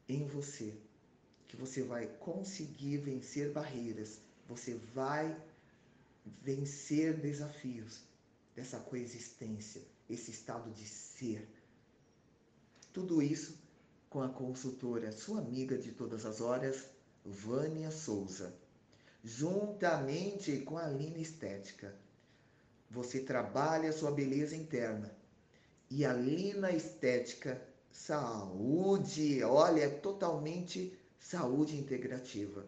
em 0.08 0.26
você 0.26 0.74
que 1.46 1.56
você 1.56 1.82
vai 1.82 2.06
conseguir 2.18 2.98
vencer 2.98 3.52
barreiras, 3.52 4.20
você 4.46 4.74
vai 4.94 5.36
vencer 6.42 7.18
desafios 7.18 8.00
dessa 8.54 8.78
coexistência 8.78 9.82
esse 10.08 10.30
estado 10.30 10.70
de 10.72 10.86
ser. 10.86 11.46
Tudo 12.92 13.22
isso 13.22 13.58
com 14.08 14.22
a 14.22 14.28
consultora, 14.28 15.12
sua 15.12 15.38
amiga 15.40 15.76
de 15.76 15.92
todas 15.92 16.24
as 16.24 16.40
horas, 16.40 16.86
Vânia 17.30 17.90
Souza, 17.90 18.54
juntamente 19.22 20.60
com 20.60 20.78
a 20.78 20.86
Lina 20.86 21.18
Estética. 21.18 21.94
Você 22.90 23.20
trabalha 23.20 23.90
a 23.90 23.92
sua 23.92 24.10
beleza 24.10 24.56
interna 24.56 25.14
e 25.90 26.04
a 26.04 26.12
Lina 26.12 26.70
Estética, 26.72 27.62
saúde, 27.92 29.42
olha, 29.42 29.82
é 29.82 29.88
totalmente 29.88 30.98
saúde 31.18 31.76
integrativa. 31.76 32.66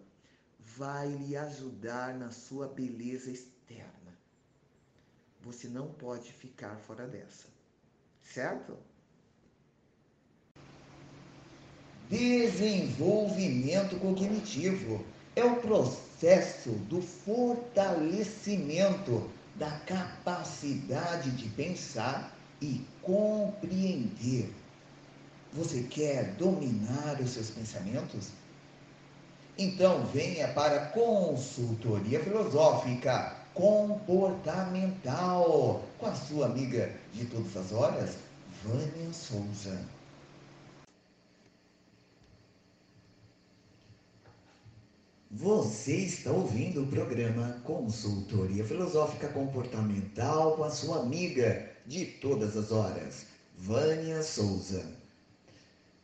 Vai 0.58 1.08
lhe 1.08 1.36
ajudar 1.36 2.14
na 2.14 2.30
sua 2.30 2.68
beleza 2.68 3.30
externa. 3.30 4.18
Você 5.40 5.68
não 5.68 5.92
pode 5.92 6.32
ficar 6.32 6.76
fora 6.80 7.06
dessa. 7.06 7.48
Certo? 8.22 8.76
Desenvolvimento 12.10 13.96
cognitivo 14.00 15.04
é 15.36 15.44
o 15.44 15.60
processo 15.60 16.70
do 16.88 17.00
fortalecimento 17.00 19.30
da 19.54 19.70
capacidade 19.86 21.30
de 21.30 21.48
pensar 21.50 22.36
e 22.60 22.84
compreender. 23.00 24.52
Você 25.52 25.84
quer 25.84 26.34
dominar 26.34 27.20
os 27.20 27.30
seus 27.30 27.50
pensamentos? 27.50 28.30
Então 29.56 30.04
venha 30.06 30.48
para 30.48 30.82
a 30.82 30.86
consultoria 30.86 32.18
filosófica 32.18 33.36
comportamental 33.54 35.84
com 35.96 36.06
a 36.06 36.14
sua 36.16 36.46
amiga 36.46 36.92
de 37.14 37.24
todas 37.26 37.56
as 37.56 37.70
horas, 37.70 38.16
Vânia 38.64 39.12
Souza. 39.12 39.99
Você 45.32 45.94
está 45.94 46.32
ouvindo 46.32 46.82
o 46.82 46.88
programa 46.88 47.60
Consultoria 47.62 48.64
Filosófica 48.64 49.28
Comportamental 49.28 50.56
com 50.56 50.64
a 50.64 50.70
sua 50.70 51.02
amiga 51.02 51.70
de 51.86 52.04
todas 52.04 52.56
as 52.56 52.72
horas, 52.72 53.26
Vânia 53.56 54.24
Souza. 54.24 54.84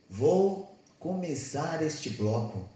Vou 0.09 0.79
começar 1.01 1.83
este 1.83 2.11
bloco 2.11 2.69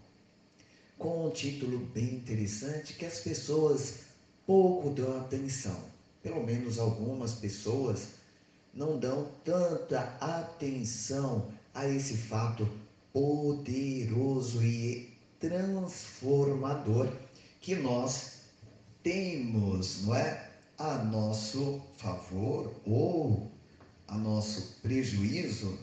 com 0.97 1.25
um 1.25 1.29
título 1.29 1.79
bem 1.93 2.15
interessante 2.15 2.95
que 2.95 3.05
as 3.05 3.21
pessoas 3.21 3.99
pouco 4.45 4.89
dão 4.89 5.19
atenção. 5.19 5.85
Pelo 6.21 6.45
menos 6.45 6.77
algumas 6.77 7.33
pessoas 7.35 8.09
não 8.73 8.99
dão 8.99 9.31
tanta 9.45 10.17
atenção 10.19 11.47
a 11.73 11.87
esse 11.87 12.17
fato 12.17 12.67
poderoso 13.13 14.61
e 14.61 15.11
transformador 15.41 17.11
que 17.59 17.75
nós 17.75 18.43
temos, 19.03 20.03
não 20.03 20.15
é, 20.15 20.49
a 20.77 20.97
nosso 20.99 21.81
favor 21.97 22.73
ou 22.85 23.51
a 24.07 24.17
nosso 24.17 24.79
prejuízo 24.81 25.77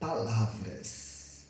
palavras. 0.00 1.44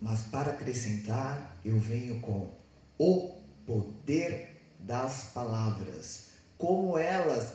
Mas 0.00 0.22
para 0.24 0.52
acrescentar, 0.52 1.58
eu 1.64 1.78
venho 1.78 2.20
com 2.20 2.50
o 2.98 3.40
poder 3.64 4.60
das 4.80 5.24
palavras. 5.32 6.26
Como 6.58 6.98
elas 6.98 7.54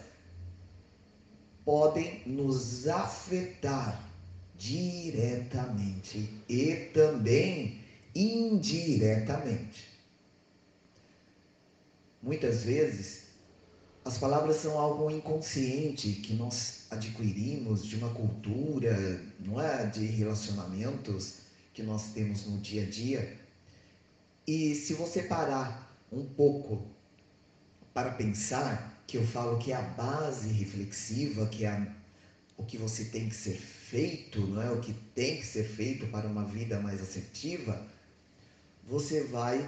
podem 1.64 2.24
nos 2.26 2.88
afetar 2.88 4.11
diretamente 4.62 6.30
e 6.48 6.76
também 6.94 7.82
indiretamente. 8.14 9.90
Muitas 12.22 12.64
vezes, 12.64 13.24
as 14.06 14.20
palavras 14.20 14.58
são 14.58 14.78
algo 14.78 15.10
inconsciente 15.10 16.12
que 16.12 16.36
nós 16.36 16.86
adquirimos 16.92 17.84
de 17.84 17.96
uma 17.96 18.14
cultura, 18.14 19.20
não 19.40 19.60
é, 19.60 19.88
de 19.88 20.06
relacionamentos 20.06 21.40
que 21.74 21.82
nós 21.82 22.14
temos 22.14 22.46
no 22.46 22.60
dia 22.60 22.84
a 22.84 22.90
dia. 22.90 23.40
E 24.46 24.76
se 24.76 24.94
você 24.94 25.24
parar 25.24 25.92
um 26.12 26.24
pouco 26.24 26.86
para 27.96 28.12
pensar, 28.12 29.02
que 29.08 29.18
eu 29.18 29.26
falo 29.26 29.58
que 29.58 29.72
é 29.72 29.76
a 29.76 29.82
base 29.82 30.50
reflexiva, 30.50 31.48
que 31.48 31.66
é 31.66 31.92
o 32.58 32.64
que 32.64 32.78
você 32.78 33.06
tem 33.06 33.28
que 33.28 33.36
ser 33.36 33.60
feito, 33.92 34.40
não 34.48 34.62
é 34.62 34.72
o 34.72 34.80
que 34.80 34.94
tem 35.14 35.38
que 35.38 35.46
ser 35.46 35.66
feito 35.66 36.08
para 36.08 36.26
uma 36.26 36.46
vida 36.46 36.80
mais 36.80 37.02
assertiva, 37.02 37.86
você 38.86 39.26
vai 39.26 39.68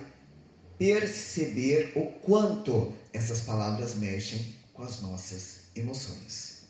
perceber 0.77 1.91
o 1.93 2.05
quanto 2.05 2.93
essas 3.11 3.41
palavras 3.41 3.95
mexem 3.95 4.55
com 4.71 4.83
as 4.83 5.01
nossas 5.01 5.59
emoções. 5.75 6.63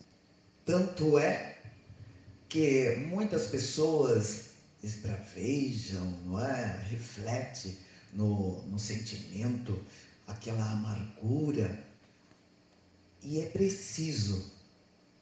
Tanto 0.65 1.19
é 1.19 1.59
que 2.49 2.95
muitas 3.07 3.45
pessoas 3.47 4.49
esbravejam, 4.81 6.09
não 6.25 6.43
é? 6.43 6.83
Reflete 6.89 7.77
no, 8.13 8.63
no 8.63 8.79
sentimento, 8.79 9.79
aquela 10.25 10.71
amargura. 10.71 11.85
E 13.21 13.41
é 13.41 13.45
preciso 13.45 14.51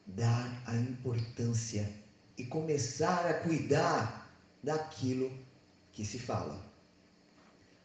dar 0.08 0.64
a 0.66 0.76
importância 0.78 2.01
e 2.42 2.46
começar 2.46 3.28
a 3.28 3.36
cuidar 3.36 4.28
daquilo 4.64 5.32
que 5.92 6.04
se 6.04 6.18
fala. 6.18 6.60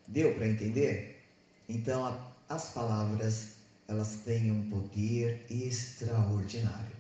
Deu 0.07 0.35
para 0.35 0.49
entender? 0.49 1.23
Então, 1.69 2.19
as 2.49 2.71
palavras, 2.71 3.49
elas 3.87 4.17
têm 4.25 4.51
um 4.51 4.71
poder 4.71 5.45
extraordinário. 5.51 6.97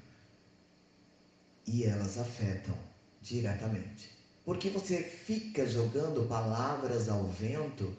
E 1.67 1.85
elas 1.85 2.19
afetam 2.19 2.77
diretamente. 3.23 4.11
Porque 4.45 4.69
você 4.69 5.03
fica 5.03 5.67
jogando 5.67 6.29
palavras 6.29 7.09
ao 7.09 7.25
vento 7.25 7.91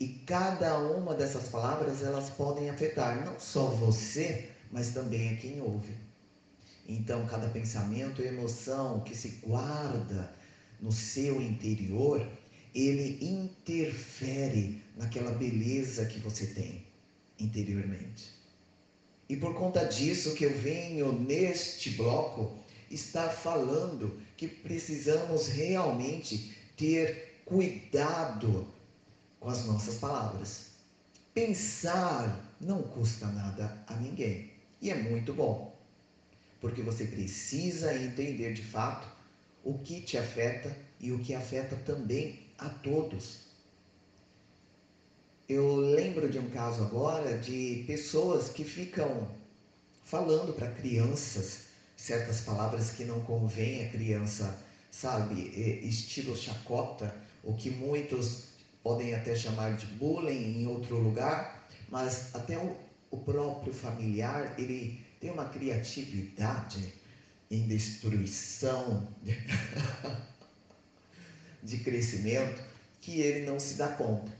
e 0.00 0.08
cada 0.08 0.78
uma 0.78 1.12
dessas 1.12 1.50
palavras 1.50 2.02
elas 2.02 2.30
podem 2.30 2.70
afetar 2.70 3.22
não 3.26 3.38
só 3.38 3.66
você, 3.66 4.50
mas 4.72 4.92
também 4.94 5.34
a 5.34 5.36
quem 5.36 5.60
ouve. 5.60 6.07
Então, 6.88 7.26
cada 7.26 7.48
pensamento 7.50 8.22
e 8.22 8.26
emoção 8.26 9.00
que 9.00 9.14
se 9.14 9.28
guarda 9.46 10.32
no 10.80 10.90
seu 10.90 11.42
interior, 11.42 12.26
ele 12.74 13.18
interfere 13.22 14.82
naquela 14.96 15.32
beleza 15.32 16.06
que 16.06 16.18
você 16.18 16.46
tem 16.46 16.86
interiormente. 17.38 18.30
E 19.28 19.36
por 19.36 19.54
conta 19.54 19.84
disso 19.84 20.34
que 20.34 20.44
eu 20.44 20.58
venho 20.58 21.12
neste 21.12 21.90
bloco 21.90 22.56
estar 22.90 23.28
falando 23.28 24.18
que 24.34 24.48
precisamos 24.48 25.48
realmente 25.48 26.56
ter 26.74 27.42
cuidado 27.44 28.66
com 29.38 29.50
as 29.50 29.66
nossas 29.66 29.96
palavras. 29.96 30.68
Pensar 31.34 32.56
não 32.58 32.82
custa 32.82 33.26
nada 33.26 33.84
a 33.86 33.94
ninguém 33.96 34.50
e 34.80 34.90
é 34.90 34.94
muito 34.94 35.34
bom 35.34 35.77
porque 36.60 36.82
você 36.82 37.04
precisa 37.04 37.94
entender 37.96 38.52
de 38.52 38.62
fato 38.62 39.08
o 39.64 39.78
que 39.78 40.00
te 40.00 40.16
afeta 40.16 40.74
e 41.00 41.12
o 41.12 41.20
que 41.20 41.34
afeta 41.34 41.76
também 41.76 42.40
a 42.58 42.68
todos. 42.68 43.48
Eu 45.48 45.76
lembro 45.76 46.28
de 46.28 46.38
um 46.38 46.50
caso 46.50 46.82
agora 46.82 47.38
de 47.38 47.84
pessoas 47.86 48.48
que 48.50 48.64
ficam 48.64 49.28
falando 50.04 50.52
para 50.52 50.70
crianças 50.72 51.68
certas 51.98 52.40
palavras 52.40 52.92
que 52.92 53.04
não 53.04 53.20
convém 53.20 53.84
a 53.84 53.90
criança, 53.90 54.56
sabe, 54.90 55.50
estilo 55.86 56.36
chacota, 56.36 57.14
o 57.42 57.54
que 57.54 57.70
muitos 57.70 58.44
podem 58.82 59.14
até 59.14 59.34
chamar 59.34 59.76
de 59.76 59.86
bullying 59.86 60.62
em 60.62 60.66
outro 60.68 60.96
lugar, 60.96 61.68
mas 61.88 62.34
até 62.34 62.56
o, 62.56 62.76
o 63.10 63.18
próprio 63.18 63.72
familiar, 63.72 64.54
ele 64.58 65.04
tem 65.20 65.30
uma 65.30 65.48
criatividade 65.48 66.94
em 67.50 67.66
destruição 67.66 69.08
de 71.62 71.78
crescimento 71.78 72.62
que 73.00 73.20
ele 73.20 73.46
não 73.46 73.58
se 73.58 73.74
dá 73.74 73.88
conta. 73.88 74.30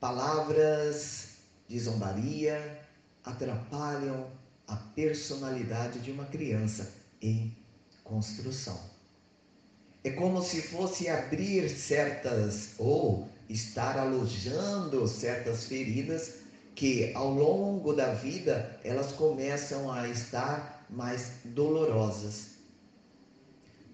Palavras 0.00 1.28
de 1.68 1.78
zombaria 1.78 2.86
atrapalham 3.24 4.30
a 4.66 4.76
personalidade 4.76 6.00
de 6.00 6.10
uma 6.10 6.26
criança 6.26 6.92
em 7.22 7.56
construção. 8.04 8.78
É 10.04 10.10
como 10.10 10.42
se 10.42 10.62
fosse 10.62 11.08
abrir 11.08 11.68
certas 11.68 12.74
ou 12.78 13.28
estar 13.48 13.98
alojando 13.98 15.06
certas 15.08 15.66
feridas 15.66 16.34
que 16.76 17.10
ao 17.14 17.32
longo 17.32 17.94
da 17.94 18.12
vida 18.12 18.78
elas 18.84 19.10
começam 19.12 19.90
a 19.90 20.06
estar 20.08 20.86
mais 20.90 21.32
dolorosas. 21.42 22.50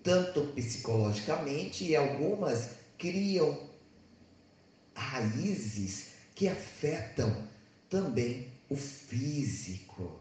Tanto 0.02 0.40
psicologicamente 0.48 1.84
e 1.84 1.94
algumas 1.94 2.70
criam 2.98 3.56
raízes 4.96 6.08
que 6.34 6.48
afetam 6.48 7.48
também 7.88 8.48
o 8.68 8.74
físico. 8.74 10.18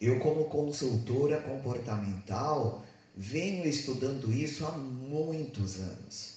Eu, 0.00 0.20
como 0.20 0.44
consultora 0.44 1.40
comportamental, 1.42 2.84
venho 3.16 3.66
estudando 3.66 4.32
isso 4.32 4.64
há 4.64 4.70
muitos 4.70 5.80
anos 5.80 6.31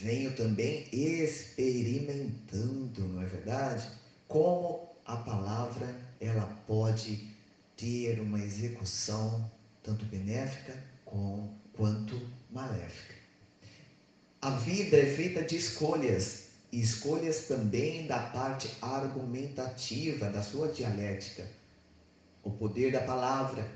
venho 0.00 0.34
também 0.34 0.88
experimentando, 0.92 3.06
não 3.06 3.22
é 3.22 3.26
verdade? 3.26 3.88
Como 4.26 4.88
a 5.04 5.16
palavra 5.16 5.94
ela 6.20 6.46
pode 6.66 7.28
ter 7.76 8.18
uma 8.20 8.40
execução 8.40 9.48
tanto 9.82 10.04
benéfica 10.06 10.82
com, 11.04 11.48
quanto 11.74 12.20
maléfica. 12.50 13.14
A 14.42 14.50
vida 14.50 14.96
é 14.96 15.06
feita 15.06 15.44
de 15.44 15.56
escolhas, 15.56 16.44
e 16.72 16.80
escolhas 16.80 17.46
também 17.46 18.06
da 18.06 18.30
parte 18.30 18.68
argumentativa 18.82 20.28
da 20.28 20.42
sua 20.42 20.68
dialética. 20.68 21.48
O 22.42 22.50
poder 22.50 22.90
da 22.90 23.02
palavra, 23.02 23.70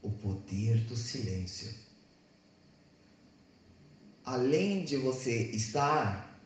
o 0.00 0.10
poder 0.10 0.78
do 0.84 0.96
silêncio 0.96 1.85
além 4.26 4.84
de 4.84 4.96
você 4.96 5.52
estar 5.52 6.36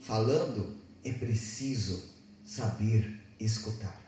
falando, 0.00 0.76
é 1.04 1.12
preciso 1.12 2.12
saber 2.44 3.22
escutar. 3.38 4.02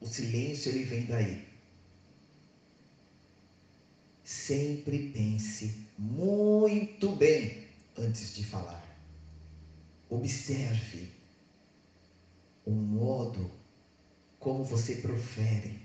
O 0.00 0.06
silêncio 0.06 0.72
ele 0.72 0.84
vem 0.84 1.04
daí. 1.04 1.46
Sempre 4.24 5.10
pense 5.12 5.86
muito 5.98 7.14
bem 7.14 7.68
antes 7.98 8.34
de 8.34 8.42
falar. 8.42 8.82
Observe 10.08 11.12
o 12.64 12.70
modo 12.70 13.50
como 14.38 14.64
você 14.64 14.96
profere, 14.96 15.78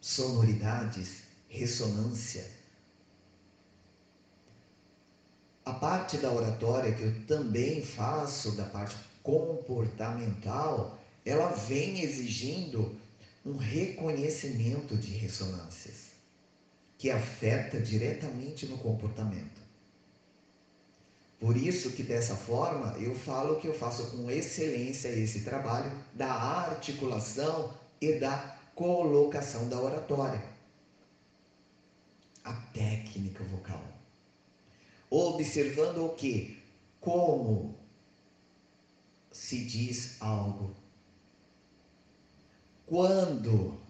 sonoridades, 0.00 1.24
ressonância 1.48 2.59
A 5.64 5.72
parte 5.72 6.18
da 6.18 6.30
oratória 6.30 6.92
que 6.92 7.02
eu 7.02 7.26
também 7.26 7.80
faço, 7.82 8.52
da 8.52 8.66
parte 8.66 8.98
comportamental, 9.22 10.90
ela 11.24 11.48
vem 11.48 12.00
exigindo 12.00 12.90
um 13.44 13.56
reconhecimento 13.56 14.98
de 14.98 15.12
ressonâncias. 15.12 16.10
que 16.98 17.10
afeta 17.10 17.80
diretamente 17.80 18.66
no 18.66 18.78
comportamento. 18.78 19.62
Por 21.40 21.56
isso 21.56 21.90
que 21.90 22.02
dessa 22.04 22.36
forma 22.36 22.94
eu 22.96 23.14
falo 23.14 23.56
que 23.56 23.66
eu 23.66 23.74
faço 23.74 24.06
com 24.06 24.30
excelência 24.30 25.08
esse 25.08 25.40
trabalho 25.40 25.92
da 26.12 26.28
articulação 26.28 27.72
e 28.00 28.12
da 28.12 28.46
colocação 28.74 29.68
da 29.68 29.80
oratória. 29.80 30.44
A 32.44 32.52
técnica 32.52 33.42
vocal. 33.42 33.99
Observando 35.10 36.06
o 36.06 36.14
que? 36.14 36.62
Como 37.00 37.76
se 39.32 39.64
diz 39.64 40.16
algo. 40.20 40.74
Quando 42.86 43.80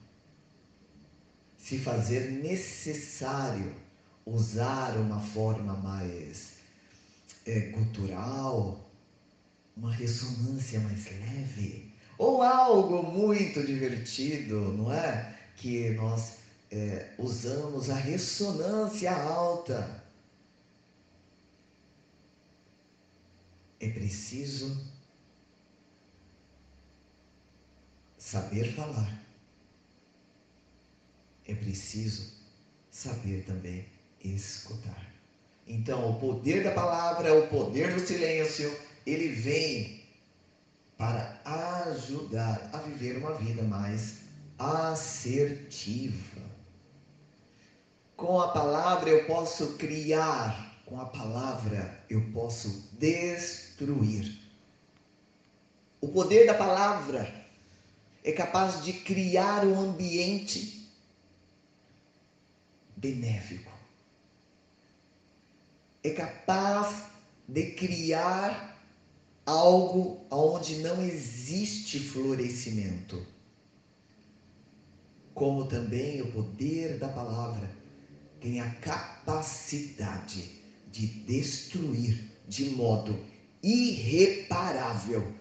se 1.59 1.79
fazer 1.79 2.31
necessário 2.43 3.77
usar 4.25 4.97
uma 4.97 5.21
forma 5.21 5.75
mais 5.75 6.55
é, 7.47 7.61
cultural, 7.73 8.91
uma 9.77 9.93
ressonância 9.93 10.81
mais 10.81 11.05
leve, 11.05 11.93
ou 12.19 12.43
algo 12.43 13.03
muito 13.03 13.65
divertido, 13.65 14.73
não 14.73 14.93
é? 14.93 15.39
Que 15.57 15.91
nós 15.91 16.35
é, 16.71 17.13
usamos 17.19 17.89
a 17.91 17.95
ressonância 17.95 19.13
alta. 19.13 20.00
É 23.81 23.89
preciso 23.89 24.77
saber 28.19 28.75
falar. 28.75 29.21
É 31.47 31.55
preciso 31.55 32.23
saber 32.91 33.45
também 33.47 33.87
escutar. 34.23 35.11
Então, 35.67 36.11
o 36.11 36.21
poder 36.21 36.63
da 36.63 36.73
palavra, 36.73 37.35
o 37.35 37.49
poder 37.49 37.95
do 37.95 38.01
silêncio, 38.07 38.71
ele 39.07 39.29
vem 39.29 40.05
para 40.99 41.41
ajudar 41.45 42.71
a 42.75 42.79
viver 42.79 43.17
uma 43.17 43.35
vida 43.35 43.63
mais 43.63 44.17
assertiva. 44.59 46.43
Com 48.17 48.41
a 48.41 48.49
palavra 48.53 49.09
eu 49.09 49.27
posso 49.27 49.79
criar, 49.79 50.70
com 50.91 51.01
a 51.01 51.07
palavra 51.07 52.05
eu 52.11 52.21
posso 52.33 52.91
destruir. 52.99 54.37
O 56.01 56.09
poder 56.09 56.47
da 56.47 56.55
palavra 56.55 57.33
é 58.25 58.33
capaz 58.33 58.85
de 58.85 58.93
criar 58.93 59.65
um 59.65 59.79
ambiente 59.79 60.91
benéfico 62.97 63.71
é 66.03 66.11
capaz 66.11 67.05
de 67.47 67.73
criar 67.73 68.83
algo 69.45 70.25
onde 70.31 70.77
não 70.77 71.03
existe 71.03 72.01
florescimento. 72.01 73.25
Como 75.35 75.67
também 75.67 76.23
o 76.23 76.33
poder 76.33 76.99
da 76.99 77.09
palavra 77.09 77.71
tem 78.41 78.61
a 78.61 78.71
capacidade 78.77 80.60
de 80.91 81.07
destruir 81.07 82.31
de 82.49 82.71
modo 82.71 83.19
irreparável 83.63 85.33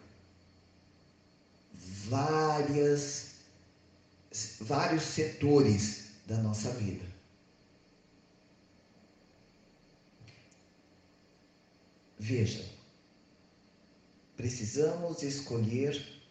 várias 1.74 3.30
vários 4.62 5.04
setores 5.04 6.12
da 6.28 6.38
nossa 6.38 6.72
vida. 6.72 7.06
Veja, 12.20 12.64
precisamos 14.36 15.24
escolher 15.24 16.22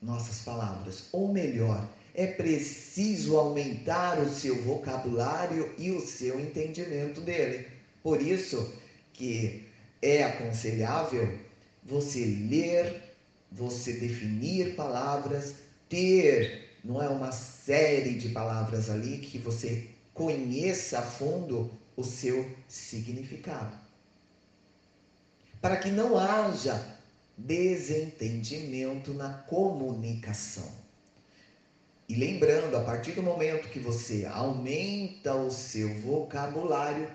nossas 0.00 0.40
palavras, 0.40 1.08
ou 1.12 1.30
melhor, 1.32 1.86
é 2.14 2.26
preciso 2.26 3.36
aumentar 3.36 4.18
o 4.18 4.32
seu 4.32 4.62
vocabulário 4.62 5.74
e 5.76 5.90
o 5.90 6.00
seu 6.00 6.40
entendimento 6.40 7.20
dele. 7.20 7.69
Por 8.02 8.22
isso 8.22 8.72
que 9.12 9.66
é 10.00 10.22
aconselhável 10.24 11.38
você 11.82 12.24
ler, 12.48 13.14
você 13.52 13.94
definir 13.94 14.74
palavras, 14.74 15.54
ter, 15.88 16.70
não 16.84 17.02
é 17.02 17.08
uma 17.08 17.32
série 17.32 18.14
de 18.14 18.30
palavras 18.30 18.88
ali 18.88 19.18
que 19.18 19.38
você 19.38 19.88
conheça 20.14 21.00
a 21.00 21.02
fundo 21.02 21.70
o 21.96 22.04
seu 22.04 22.48
significado 22.68 23.76
para 25.60 25.76
que 25.76 25.90
não 25.90 26.16
haja 26.16 26.98
desentendimento 27.36 29.12
na 29.12 29.30
comunicação. 29.30 30.68
E 32.08 32.14
lembrando, 32.14 32.76
a 32.76 32.82
partir 32.82 33.12
do 33.12 33.22
momento 33.22 33.68
que 33.68 33.78
você 33.78 34.26
aumenta 34.26 35.34
o 35.34 35.50
seu 35.50 36.00
vocabulário, 36.00 37.08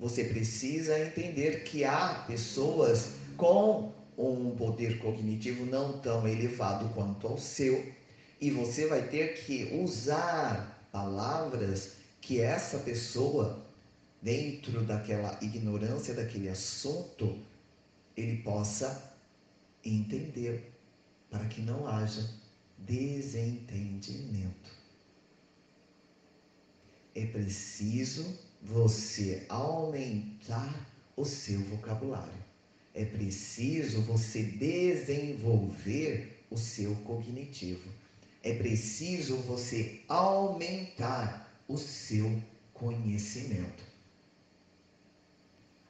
você 0.00 0.24
precisa 0.24 0.98
entender 0.98 1.62
que 1.62 1.84
há 1.84 2.24
pessoas 2.26 3.10
com 3.36 3.92
um 4.16 4.56
poder 4.56 4.98
cognitivo 4.98 5.66
não 5.66 5.98
tão 6.00 6.26
elevado 6.26 6.88
quanto 6.94 7.26
ao 7.26 7.38
seu, 7.38 7.92
e 8.40 8.50
você 8.50 8.86
vai 8.86 9.06
ter 9.08 9.44
que 9.44 9.64
usar 9.74 10.88
palavras 10.90 11.96
que 12.20 12.40
essa 12.40 12.78
pessoa, 12.78 13.62
dentro 14.22 14.82
daquela 14.84 15.38
ignorância 15.42 16.14
daquele 16.14 16.48
assunto, 16.48 17.38
ele 18.16 18.38
possa 18.42 19.14
entender, 19.84 20.72
para 21.30 21.44
que 21.44 21.60
não 21.60 21.86
haja 21.86 22.26
desentendimento. 22.78 24.70
É 27.14 27.26
preciso 27.26 28.49
você 28.62 29.46
aumentar 29.48 30.74
o 31.16 31.24
seu 31.24 31.60
vocabulário. 31.64 32.50
É 32.94 33.04
preciso 33.04 34.02
você 34.02 34.42
desenvolver 34.42 36.44
o 36.50 36.58
seu 36.58 36.94
cognitivo. 36.96 37.88
É 38.42 38.54
preciso 38.54 39.36
você 39.36 40.00
aumentar 40.08 41.48
o 41.68 41.78
seu 41.78 42.42
conhecimento 42.72 43.90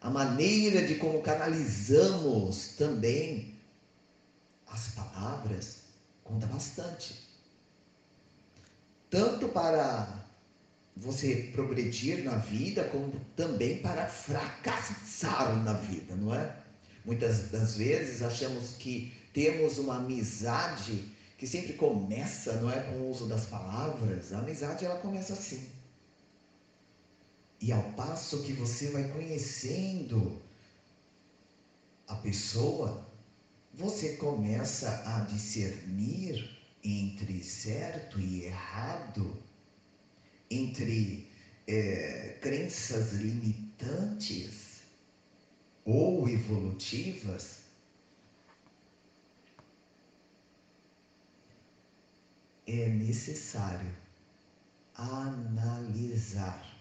a 0.01 0.09
maneira 0.09 0.87
de 0.87 0.95
como 0.95 1.23
canalizamos 1.23 2.69
também 2.69 3.55
as 4.67 4.89
palavras 4.89 5.81
conta 6.25 6.47
bastante. 6.47 7.29
Tanto 9.11 9.49
para 9.49 10.20
você 10.97 11.51
progredir 11.53 12.25
na 12.25 12.37
vida, 12.37 12.85
como 12.85 13.13
também 13.37 13.79
para 13.79 14.07
fracassar 14.07 15.57
na 15.65 15.75
vida, 15.75 16.15
não 16.17 16.35
é? 16.35 16.57
Muitas 17.05 17.51
das 17.51 17.77
vezes 17.77 18.23
achamos 18.23 18.75
que 18.77 19.13
temos 19.33 19.79
uma 19.79 19.97
amizade 19.97 21.11
que 21.39 21.47
sempre 21.47 21.73
começa, 21.73 22.61
não 22.61 22.71
é, 22.71 22.81
com 22.81 22.97
o 22.97 23.11
uso 23.11 23.27
das 23.27 23.47
palavras. 23.47 24.33
A 24.33 24.41
amizade 24.41 24.85
ela 24.85 24.99
começa 24.99 25.33
assim. 25.33 25.67
E 27.61 27.73
ao 27.73 27.83
passo 27.93 28.43
que 28.43 28.53
você 28.53 28.91
vai 28.91 29.09
conhecendo 29.09 30.41
a 32.07 32.17
pessoa, 32.17 33.07
você 33.73 34.17
começa 34.17 35.03
a 35.07 35.21
discernir 35.21 36.59
entre 36.83 37.43
certo 37.43 38.19
e 38.21 38.45
errado, 38.45 39.37
entre 40.51 41.29
é, 41.67 42.39
crenças 42.41 43.15
limitantes 43.15 44.83
ou 45.85 46.29
evolutivas. 46.29 47.61
É 52.67 52.89
necessário 52.89 53.91
analisar 54.95 56.81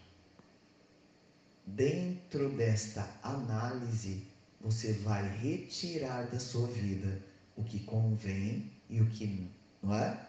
Dentro 1.75 2.49
desta 2.49 3.07
análise, 3.21 4.23
você 4.59 4.93
vai 4.93 5.27
retirar 5.37 6.23
da 6.31 6.39
sua 6.39 6.67
vida 6.67 7.21
o 7.55 7.63
que 7.63 7.79
convém 7.81 8.71
e 8.89 8.99
o 8.99 9.09
que 9.11 9.51
não 9.81 9.93
é? 9.93 10.28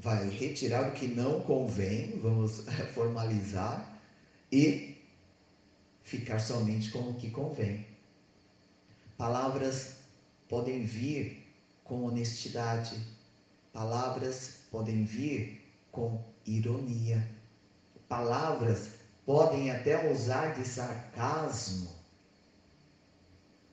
Vai 0.00 0.28
retirar 0.30 0.88
o 0.88 0.92
que 0.92 1.08
não 1.08 1.40
convém, 1.40 2.18
vamos 2.20 2.64
formalizar, 2.94 4.00
e 4.50 4.96
ficar 6.02 6.38
somente 6.38 6.90
com 6.90 7.10
o 7.10 7.14
que 7.14 7.30
convém. 7.30 7.86
Palavras 9.16 9.96
podem 10.48 10.84
vir 10.84 11.44
com 11.82 12.04
honestidade, 12.04 12.96
palavras 13.72 14.60
podem 14.70 15.04
vir 15.04 15.60
com 15.90 16.22
ironia, 16.46 17.28
palavras 18.08 18.90
podem 19.26 19.70
até 19.70 20.10
usar 20.10 20.54
de 20.54 20.66
sarcasmo, 20.66 21.90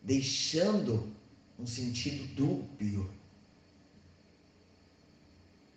deixando 0.02 1.14
um 1.58 1.66
sentido 1.66 2.28
dúbio. 2.36 3.10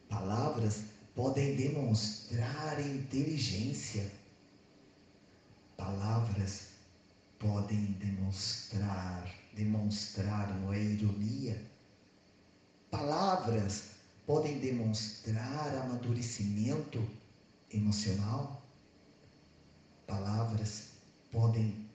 Palavras 0.09 0.85
podem 1.15 1.57
demonstrar 1.57 2.81
inteligência. 2.81 4.11
Palavras 5.77 6.69
podem 7.39 7.93
demonstrar, 7.93 9.29
demonstrar 9.55 10.51
uma 10.59 10.77
ironia. 10.77 11.61
Palavras 12.91 13.91
podem 14.27 14.59
demonstrar 14.59 15.75
amadurecimento 15.77 17.07
emocional. 17.71 18.63
Palavras 20.07 20.89
podem 21.31 21.89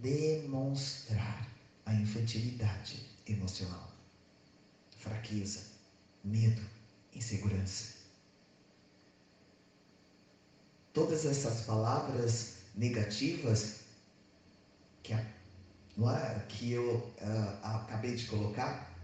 demonstrar 0.00 1.48
a 1.86 1.94
infantilidade 1.94 3.04
emocional, 3.26 3.90
fraqueza, 4.98 5.62
medo, 6.22 6.62
insegurança. 7.14 7.94
Todas 10.92 11.24
essas 11.24 11.62
palavras 11.62 12.54
negativas 12.74 13.80
que, 15.02 15.14
não 15.96 16.10
é, 16.10 16.40
que 16.48 16.72
eu 16.72 16.96
uh, 16.96 17.58
acabei 17.62 18.14
de 18.14 18.26
colocar 18.26 18.94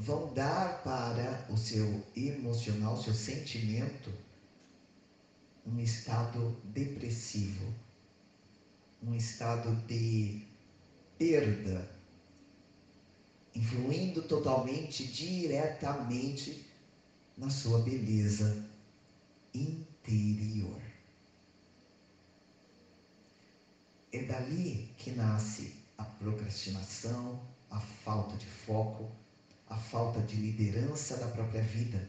vão 0.00 0.32
dar 0.32 0.82
para 0.82 1.46
o 1.52 1.56
seu 1.56 2.02
emocional, 2.16 3.00
seu 3.02 3.12
sentimento, 3.12 4.10
um 5.66 5.78
estado 5.78 6.56
depressivo, 6.64 7.74
um 9.02 9.14
estado 9.14 9.76
de 9.86 10.46
perda, 11.18 11.99
influindo 13.54 14.22
totalmente, 14.22 15.06
diretamente 15.06 16.64
na 17.36 17.50
sua 17.50 17.80
beleza 17.80 18.64
interior. 19.54 20.80
É 24.12 24.22
dali 24.24 24.92
que 24.98 25.12
nasce 25.12 25.74
a 25.96 26.04
procrastinação, 26.04 27.40
a 27.70 27.80
falta 27.80 28.36
de 28.36 28.46
foco, 28.46 29.10
a 29.68 29.76
falta 29.76 30.20
de 30.20 30.36
liderança 30.36 31.16
da 31.16 31.28
própria 31.28 31.62
vida. 31.62 32.08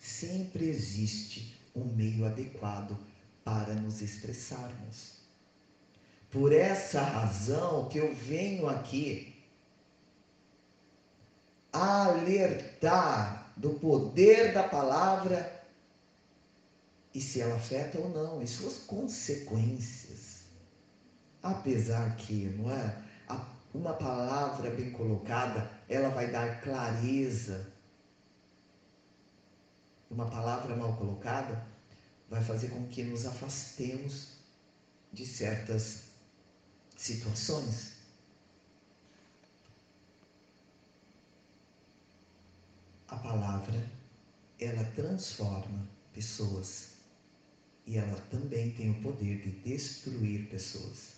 Sempre 0.00 0.68
existe 0.68 1.56
um 1.74 1.84
meio 1.84 2.26
adequado 2.26 2.98
para 3.44 3.74
nos 3.74 4.02
expressarmos. 4.02 5.15
Por 6.36 6.52
essa 6.52 7.00
razão 7.00 7.88
que 7.88 7.96
eu 7.96 8.14
venho 8.14 8.68
aqui 8.68 9.34
alertar 11.72 13.50
do 13.56 13.70
poder 13.70 14.52
da 14.52 14.62
palavra 14.62 15.64
e 17.14 17.22
se 17.22 17.40
ela 17.40 17.56
afeta 17.56 17.98
ou 17.98 18.10
não, 18.10 18.42
e 18.42 18.46
suas 18.46 18.80
consequências. 18.80 20.42
Apesar 21.42 22.14
que, 22.16 22.50
não 22.50 22.70
é? 22.70 23.02
Uma 23.72 23.94
palavra 23.94 24.68
bem 24.68 24.90
colocada, 24.90 25.70
ela 25.88 26.10
vai 26.10 26.30
dar 26.30 26.60
clareza. 26.60 27.66
Uma 30.10 30.28
palavra 30.28 30.76
mal 30.76 30.94
colocada 30.98 31.66
vai 32.28 32.44
fazer 32.44 32.68
com 32.68 32.86
que 32.88 33.02
nos 33.02 33.24
afastemos 33.24 34.36
de 35.14 35.24
certas 35.24 36.05
situações. 36.96 37.96
A 43.08 43.16
palavra, 43.16 43.90
ela 44.58 44.84
transforma 44.92 45.86
pessoas 46.12 46.96
e 47.86 47.96
ela 47.96 48.20
também 48.30 48.72
tem 48.72 48.90
o 48.90 49.02
poder 49.02 49.40
de 49.42 49.50
destruir 49.60 50.48
pessoas. 50.48 51.14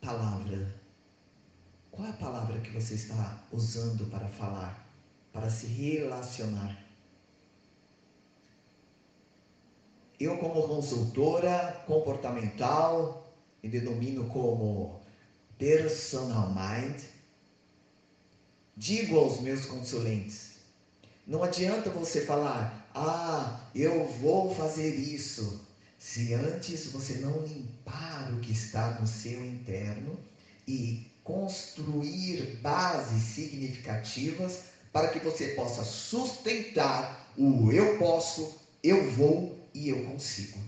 Palavra. 0.00 0.74
Qual 1.90 2.08
é 2.08 2.10
a 2.10 2.14
palavra 2.14 2.58
que 2.60 2.70
você 2.70 2.94
está 2.94 3.44
usando 3.52 4.10
para 4.10 4.26
falar, 4.28 4.88
para 5.30 5.50
se 5.50 5.66
relacionar? 5.66 6.91
Eu, 10.22 10.38
como 10.38 10.68
consultora 10.68 11.82
comportamental, 11.84 13.26
me 13.60 13.68
denomino 13.68 14.28
como 14.28 15.00
personal 15.58 16.48
mind, 16.50 17.02
digo 18.76 19.18
aos 19.18 19.40
meus 19.40 19.66
consulentes: 19.66 20.52
não 21.26 21.42
adianta 21.42 21.90
você 21.90 22.24
falar, 22.24 22.88
ah, 22.94 23.68
eu 23.74 24.06
vou 24.06 24.54
fazer 24.54 24.94
isso, 24.94 25.60
se 25.98 26.32
antes 26.34 26.92
você 26.92 27.14
não 27.14 27.44
limpar 27.44 28.32
o 28.32 28.38
que 28.38 28.52
está 28.52 29.00
no 29.00 29.06
seu 29.08 29.44
interno 29.44 30.16
e 30.68 31.10
construir 31.24 32.60
bases 32.62 33.24
significativas 33.24 34.66
para 34.92 35.08
que 35.08 35.18
você 35.18 35.48
possa 35.48 35.82
sustentar 35.82 37.34
o 37.36 37.72
eu 37.72 37.98
posso, 37.98 38.60
eu 38.84 39.10
vou 39.10 39.61
e 39.74 39.88
eu 39.88 40.04
consigo. 40.04 40.58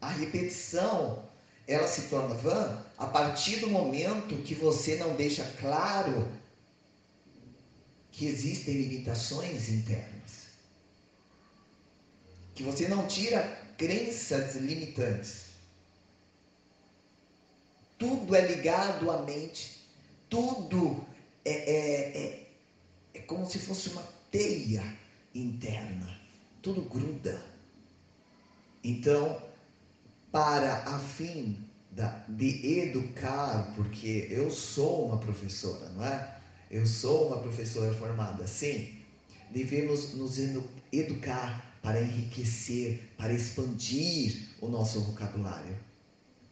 A 0.00 0.08
repetição, 0.08 1.28
ela 1.66 1.88
se 1.88 2.02
torna 2.02 2.34
vã 2.34 2.84
a 2.98 3.06
partir 3.06 3.56
do 3.60 3.68
momento 3.68 4.42
que 4.42 4.54
você 4.54 4.96
não 4.96 5.14
deixa 5.16 5.44
claro 5.58 6.30
que 8.12 8.26
existem 8.26 8.82
limitações 8.82 9.68
internas. 9.68 10.46
Que 12.54 12.62
você 12.62 12.88
não 12.88 13.06
tira 13.06 13.42
crenças 13.76 14.56
limitantes. 14.56 15.46
Tudo 17.98 18.34
é 18.34 18.46
ligado 18.46 19.10
à 19.10 19.22
mente. 19.22 19.84
Tudo 20.28 21.06
é, 21.44 21.52
é, 21.52 22.18
é, 22.18 22.48
é 23.14 23.20
como 23.20 23.48
se 23.48 23.58
fosse 23.58 23.90
uma 23.90 24.02
teia 24.30 24.96
interna 25.34 26.15
tudo 26.66 26.82
gruda. 26.82 27.40
Então, 28.82 29.40
para 30.32 30.78
a 30.78 30.98
fim 30.98 31.64
da, 31.92 32.24
de 32.28 32.80
educar, 32.80 33.72
porque 33.76 34.26
eu 34.28 34.50
sou 34.50 35.06
uma 35.06 35.18
professora, 35.18 35.88
não 35.90 36.04
é? 36.04 36.38
Eu 36.68 36.84
sou 36.84 37.28
uma 37.28 37.38
professora 37.38 37.94
formada, 37.94 38.48
sim. 38.48 38.98
Devemos 39.50 40.12
nos 40.14 40.40
educar 40.90 41.78
para 41.80 42.02
enriquecer, 42.02 43.12
para 43.16 43.32
expandir 43.32 44.48
o 44.60 44.66
nosso 44.66 45.00
vocabulário. 45.02 45.78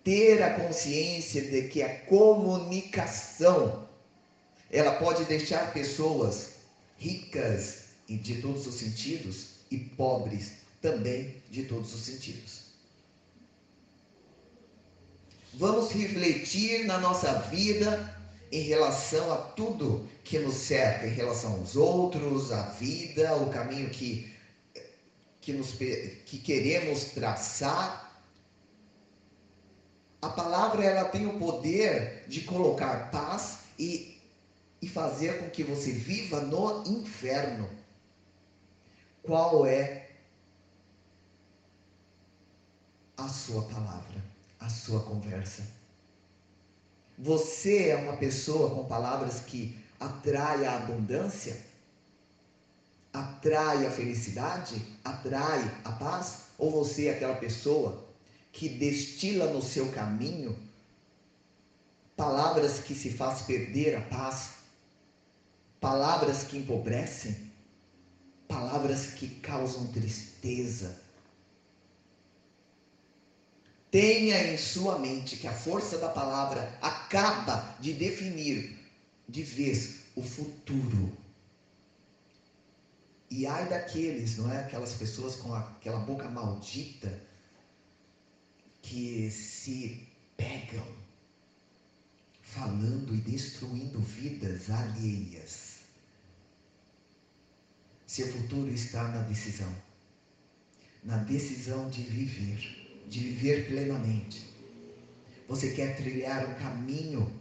Ter 0.04 0.40
a 0.44 0.60
consciência 0.60 1.42
de 1.42 1.62
que 1.70 1.82
a 1.82 2.02
comunicação 2.02 3.88
ela 4.70 4.92
pode 4.92 5.24
deixar 5.24 5.72
pessoas 5.72 6.52
ricas 6.98 7.86
de 8.08 8.40
todos 8.40 8.64
os 8.68 8.76
sentidos 8.76 9.53
e 9.74 9.78
pobres 9.96 10.52
também 10.80 11.42
de 11.50 11.64
todos 11.64 11.94
os 11.94 12.02
sentidos. 12.02 12.64
Vamos 15.54 15.92
refletir 15.92 16.84
na 16.84 16.98
nossa 16.98 17.32
vida 17.42 18.14
em 18.50 18.62
relação 18.62 19.32
a 19.32 19.36
tudo 19.36 20.08
que 20.22 20.38
nos 20.38 20.54
cerca, 20.54 21.06
em 21.06 21.14
relação 21.14 21.54
aos 21.54 21.76
outros, 21.76 22.52
à 22.52 22.62
vida, 22.62 23.36
o 23.36 23.50
caminho 23.50 23.90
que, 23.90 24.32
que, 25.40 25.52
nos, 25.52 25.72
que 25.72 26.38
queremos 26.38 27.04
traçar. 27.06 28.22
A 30.20 30.28
palavra 30.28 30.84
ela 30.84 31.08
tem 31.08 31.26
o 31.26 31.38
poder 31.38 32.24
de 32.28 32.40
colocar 32.42 33.10
paz 33.10 33.58
e, 33.78 34.18
e 34.80 34.88
fazer 34.88 35.38
com 35.38 35.50
que 35.50 35.62
você 35.62 35.92
viva 35.92 36.40
no 36.40 36.82
inferno 36.86 37.68
qual 39.24 39.66
é 39.66 40.10
a 43.16 43.28
sua 43.28 43.62
palavra, 43.62 44.22
a 44.60 44.68
sua 44.68 45.02
conversa. 45.02 45.66
Você 47.18 47.88
é 47.88 47.96
uma 47.96 48.16
pessoa 48.16 48.74
com 48.74 48.84
palavras 48.86 49.40
que 49.40 49.78
atrai 49.98 50.64
a 50.66 50.76
abundância, 50.76 51.56
atrai 53.12 53.86
a 53.86 53.90
felicidade, 53.90 54.84
atrai 55.04 55.60
a 55.84 55.92
paz? 55.92 56.44
Ou 56.58 56.70
você 56.70 57.06
é 57.06 57.14
aquela 57.14 57.36
pessoa 57.36 58.04
que 58.52 58.68
destila 58.68 59.52
no 59.52 59.62
seu 59.62 59.90
caminho 59.92 60.56
palavras 62.16 62.78
que 62.78 62.94
se 62.94 63.10
faz 63.10 63.42
perder 63.42 63.96
a 63.96 64.00
paz, 64.02 64.50
palavras 65.80 66.44
que 66.44 66.58
empobrecem, 66.58 67.52
palavras 68.54 69.06
que 69.14 69.28
causam 69.40 69.88
tristeza. 69.88 70.96
Tenha 73.90 74.52
em 74.52 74.56
sua 74.56 74.96
mente 74.96 75.36
que 75.36 75.48
a 75.48 75.52
força 75.52 75.98
da 75.98 76.08
palavra 76.08 76.78
acaba 76.80 77.76
de 77.80 77.92
definir 77.92 78.78
de 79.28 79.42
vez 79.42 80.02
o 80.14 80.22
futuro. 80.22 81.16
E 83.28 83.44
ai 83.44 83.68
daqueles, 83.68 84.38
não 84.38 84.52
é? 84.52 84.60
Aquelas 84.60 84.94
pessoas 84.94 85.34
com 85.34 85.52
aquela 85.52 85.98
boca 85.98 86.28
maldita 86.28 87.20
que 88.82 89.28
se 89.32 90.06
pegam 90.36 90.86
falando 92.42 93.12
e 93.14 93.18
destruindo 93.18 93.98
vidas 93.98 94.70
alheias. 94.70 95.63
Seu 98.06 98.26
futuro 98.32 98.70
está 98.70 99.08
na 99.08 99.22
decisão 99.22 99.74
na 101.04 101.18
decisão 101.18 101.88
de 101.90 102.02
viver, 102.02 103.04
de 103.06 103.20
viver 103.20 103.68
plenamente. 103.68 104.50
Você 105.46 105.72
quer 105.72 105.96
trilhar 105.96 106.48
um 106.48 106.54
caminho 106.54 107.40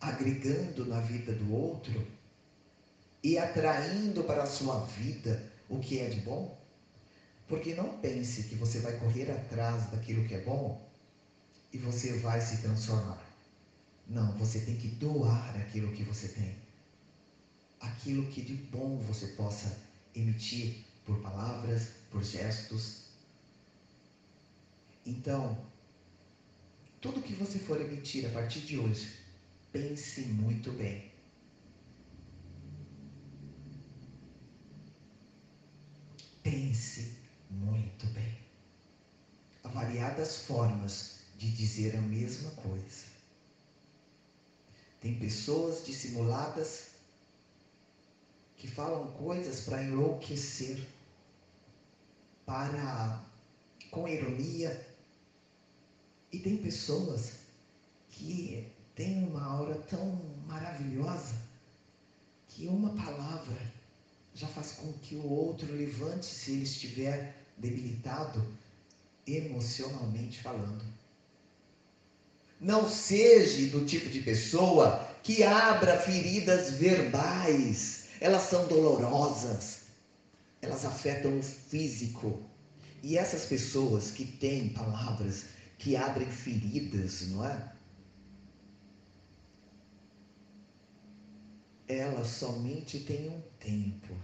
agregando 0.00 0.86
na 0.86 1.00
vida 1.00 1.32
do 1.32 1.52
outro 1.52 2.06
e 3.22 3.36
atraindo 3.36 4.22
para 4.22 4.44
a 4.44 4.46
sua 4.46 4.84
vida 4.86 5.52
o 5.68 5.80
que 5.80 5.98
é 5.98 6.08
de 6.08 6.20
bom? 6.20 6.56
Porque 7.48 7.74
não 7.74 7.98
pense 7.98 8.44
que 8.44 8.54
você 8.54 8.78
vai 8.78 8.96
correr 8.98 9.30
atrás 9.32 9.90
daquilo 9.90 10.26
que 10.26 10.34
é 10.34 10.40
bom 10.40 10.88
e 11.72 11.78
você 11.78 12.18
vai 12.18 12.40
se 12.40 12.58
transformar. 12.58 13.20
Não, 14.06 14.38
você 14.38 14.60
tem 14.60 14.76
que 14.76 14.88
doar 14.88 15.56
aquilo 15.56 15.92
que 15.92 16.04
você 16.04 16.28
tem. 16.28 16.56
Aquilo 17.80 18.26
que 18.30 18.42
de 18.42 18.54
bom 18.54 18.98
você 18.98 19.28
possa 19.28 19.76
emitir 20.14 20.84
por 21.04 21.18
palavras, 21.20 21.88
por 22.10 22.22
gestos. 22.22 23.04
Então, 25.06 25.58
tudo 27.00 27.22
que 27.22 27.32
você 27.34 27.58
for 27.58 27.80
emitir 27.80 28.26
a 28.26 28.32
partir 28.32 28.60
de 28.60 28.78
hoje, 28.78 29.10
pense 29.72 30.20
muito 30.20 30.70
bem. 30.72 31.10
Pense 36.42 37.16
muito 37.50 38.06
bem. 38.08 38.38
Há 39.64 39.68
variadas 39.68 40.38
formas 40.42 41.20
de 41.38 41.50
dizer 41.50 41.96
a 41.96 42.00
mesma 42.02 42.50
coisa. 42.50 43.06
Tem 45.00 45.18
pessoas 45.18 45.84
dissimuladas 45.84 46.89
que 48.60 48.68
falam 48.68 49.10
coisas 49.12 49.62
para 49.62 49.82
enlouquecer, 49.82 50.86
para 52.44 53.24
com 53.90 54.06
ironia. 54.06 54.86
E 56.30 56.38
tem 56.38 56.58
pessoas 56.58 57.32
que 58.10 58.70
têm 58.94 59.26
uma 59.26 59.42
aura 59.42 59.74
tão 59.88 60.20
maravilhosa 60.46 61.34
que 62.48 62.66
uma 62.66 62.90
palavra 62.90 63.72
já 64.34 64.46
faz 64.46 64.72
com 64.72 64.92
que 64.92 65.16
o 65.16 65.26
outro 65.26 65.72
levante 65.72 66.26
se 66.26 66.52
ele 66.52 66.64
estiver 66.64 67.34
debilitado 67.56 68.46
emocionalmente 69.26 70.38
falando. 70.42 70.84
Não 72.60 72.88
seja 72.90 73.70
do 73.70 73.86
tipo 73.86 74.10
de 74.10 74.20
pessoa 74.20 75.08
que 75.22 75.42
abra 75.42 75.98
feridas 75.98 76.72
verbais. 76.72 77.99
Elas 78.20 78.42
são 78.42 78.68
dolorosas. 78.68 79.84
Elas 80.60 80.84
afetam 80.84 81.38
o 81.38 81.42
físico. 81.42 82.42
E 83.02 83.16
essas 83.16 83.46
pessoas 83.46 84.10
que 84.10 84.26
têm 84.26 84.68
palavras 84.68 85.46
que 85.78 85.96
abrem 85.96 86.30
feridas, 86.30 87.28
não 87.28 87.44
é? 87.44 87.72
Elas 91.88 92.28
somente 92.28 93.00
têm 93.00 93.30
um 93.30 93.40
tempo 93.58 94.14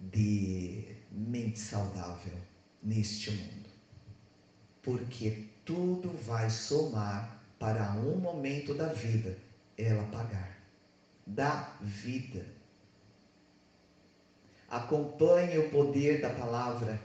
de 0.00 0.96
mente 1.12 1.60
saudável 1.60 2.36
neste 2.82 3.30
mundo. 3.30 3.70
Porque 4.82 5.46
tudo 5.64 6.10
vai 6.24 6.50
somar 6.50 7.40
para 7.58 7.92
um 7.92 8.18
momento 8.18 8.74
da 8.74 8.92
vida 8.92 9.38
ela 9.78 10.02
pagar. 10.08 10.55
Da 11.26 11.76
vida. 11.80 12.46
Acompanhe 14.68 15.58
o 15.58 15.70
poder 15.70 16.20
da 16.20 16.30
palavra. 16.30 17.00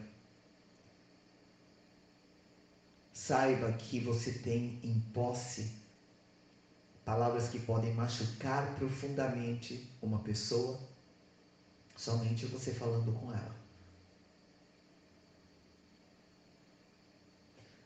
Saiba 3.11 3.71
que 3.73 3.99
você 3.99 4.33
tem 4.39 4.79
em 4.83 4.99
posse 5.13 5.81
palavras 7.05 7.49
que 7.49 7.59
podem 7.59 7.93
machucar 7.93 8.75
profundamente 8.75 9.89
uma 10.01 10.19
pessoa 10.19 10.79
somente 11.95 12.45
você 12.45 12.73
falando 12.73 13.11
com 13.19 13.31
ela. 13.31 13.55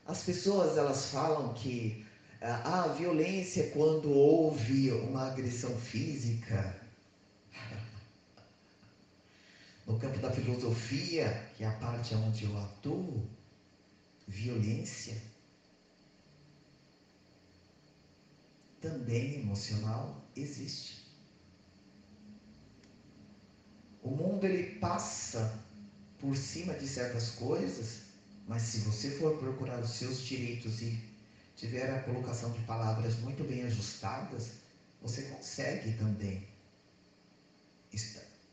As 0.06 0.24
pessoas 0.24 0.78
elas 0.78 1.10
falam 1.10 1.54
que 1.56 2.05
a 2.48 2.88
violência 2.90 3.72
quando 3.72 4.12
houve 4.12 4.92
uma 4.92 5.28
agressão 5.28 5.78
física. 5.80 6.80
No 9.88 10.00
campo 10.00 10.20
da 10.20 10.32
filosofia, 10.32 11.52
que 11.56 11.64
é 11.64 11.68
a 11.68 11.72
parte 11.72 12.14
onde 12.16 12.46
eu 12.46 12.58
atuo, 12.58 13.28
violência 14.28 15.22
também 18.82 19.36
emocional 19.36 20.16
existe. 20.36 21.06
O 24.04 24.12
mundo 24.12 24.46
ele 24.46 24.80
passa 24.80 25.52
por 26.20 26.38
cima 26.38 26.76
de 26.76 26.88
certas 26.88 27.32
coisas, 27.32 28.02
mas 28.48 28.62
se 28.62 28.80
você 28.80 29.10
for 29.10 29.40
procurar 29.40 29.80
os 29.80 29.92
seus 29.92 30.22
direitos 30.22 30.82
e 30.82 31.15
tiver 31.56 31.90
a 31.90 32.04
colocação 32.04 32.52
de 32.52 32.60
palavras 32.64 33.18
muito 33.20 33.44
bem 33.44 33.64
ajustadas, 33.64 34.52
você 35.02 35.24
consegue 35.24 35.94
também 35.98 36.48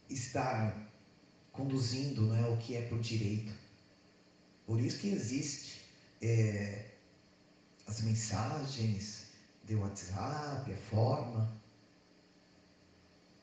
estar 0.08 0.76
conduzindo 1.50 2.22
não 2.22 2.36
é, 2.36 2.48
o 2.48 2.56
que 2.58 2.76
é 2.76 2.82
por 2.82 3.00
direito. 3.00 3.52
Por 4.66 4.80
isso 4.80 4.98
que 4.98 5.08
existe 5.08 5.80
é, 6.20 6.90
as 7.86 8.00
mensagens 8.02 9.26
de 9.64 9.74
WhatsApp, 9.74 10.72
a 10.72 10.76
forma, 10.76 11.52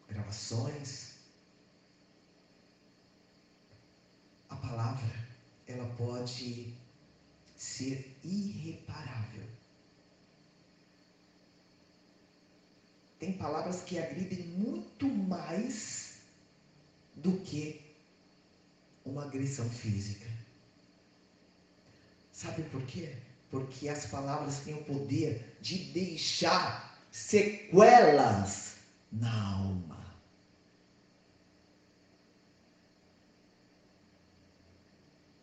gravações. 0.08 1.14
A 4.50 4.56
palavra, 4.56 5.28
ela 5.68 5.86
pode 5.96 6.74
ser 7.80 8.14
irreparável. 8.26 9.48
Tem 13.18 13.32
palavras 13.34 13.82
que 13.84 13.98
agridem 13.98 14.46
muito 14.48 15.08
mais 15.08 16.20
do 17.16 17.40
que 17.40 17.82
uma 19.06 19.26
agressão 19.26 19.70
física. 19.70 20.28
Sabe 22.34 22.64
por 22.64 22.82
quê? 22.86 23.16
Porque 23.50 23.88
as 23.88 24.06
palavras 24.08 24.60
têm 24.60 24.76
o 24.76 24.84
poder 24.84 25.58
de 25.62 25.78
deixar 25.92 27.00
sequelas 27.12 28.76
na 29.12 29.54
alma. 29.54 30.00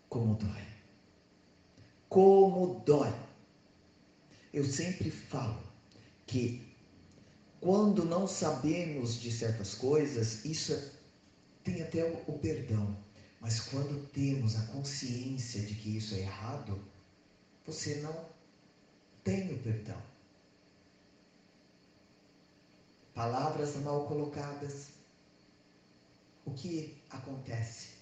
Como 0.08 0.34
dói. 0.36 0.75
Como 2.08 2.80
dói. 2.84 3.12
Eu 4.52 4.64
sempre 4.64 5.10
falo 5.10 5.62
que 6.26 6.66
quando 7.60 8.04
não 8.04 8.26
sabemos 8.26 9.20
de 9.20 9.32
certas 9.32 9.74
coisas, 9.74 10.44
isso 10.44 10.72
é, 10.72 10.90
tem 11.64 11.82
até 11.82 12.04
o, 12.04 12.34
o 12.34 12.38
perdão. 12.38 12.96
Mas 13.40 13.60
quando 13.60 14.06
temos 14.08 14.56
a 14.56 14.66
consciência 14.66 15.62
de 15.62 15.74
que 15.74 15.96
isso 15.96 16.14
é 16.14 16.20
errado, 16.20 16.80
você 17.66 17.96
não 17.96 18.28
tem 19.24 19.52
o 19.52 19.58
perdão. 19.58 20.00
Palavras 23.14 23.76
mal 23.76 24.06
colocadas. 24.06 24.90
O 26.44 26.52
que 26.52 27.02
acontece? 27.10 27.95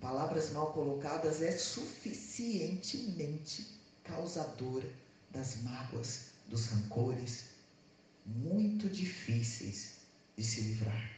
Palavras 0.00 0.50
mal 0.50 0.72
colocadas 0.72 1.42
é 1.42 1.52
suficientemente 1.52 3.78
causadora 4.02 4.90
das 5.30 5.62
mágoas, 5.62 6.30
dos 6.48 6.68
rancores, 6.68 7.50
muito 8.24 8.88
difíceis 8.88 9.98
de 10.36 10.42
se 10.42 10.62
livrar. 10.62 11.10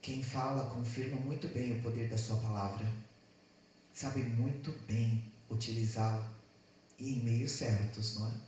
Quem 0.00 0.22
fala 0.22 0.74
confirma 0.74 1.18
muito 1.18 1.46
bem 1.48 1.74
o 1.74 1.82
poder 1.82 2.08
da 2.08 2.16
sua 2.16 2.38
palavra, 2.38 2.90
sabe 3.92 4.24
muito 4.24 4.72
bem 4.86 5.22
utilizá-la 5.50 6.26
e 6.98 7.12
em 7.12 7.22
meios 7.22 7.52
certos, 7.52 8.16
não 8.16 8.26
é? 8.26 8.47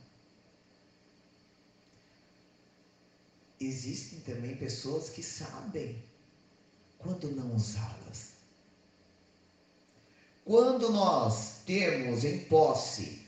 Existem 3.61 4.19
também 4.21 4.55
pessoas 4.55 5.09
que 5.09 5.21
sabem 5.21 6.03
quando 6.97 7.29
não 7.35 7.55
usá-las. 7.55 8.31
Quando 10.43 10.89
nós 10.89 11.59
temos 11.63 12.23
em 12.23 12.39
posse 12.45 13.23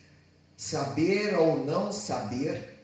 saber 0.58 1.36
ou 1.36 1.64
não 1.64 1.94
saber, 1.94 2.84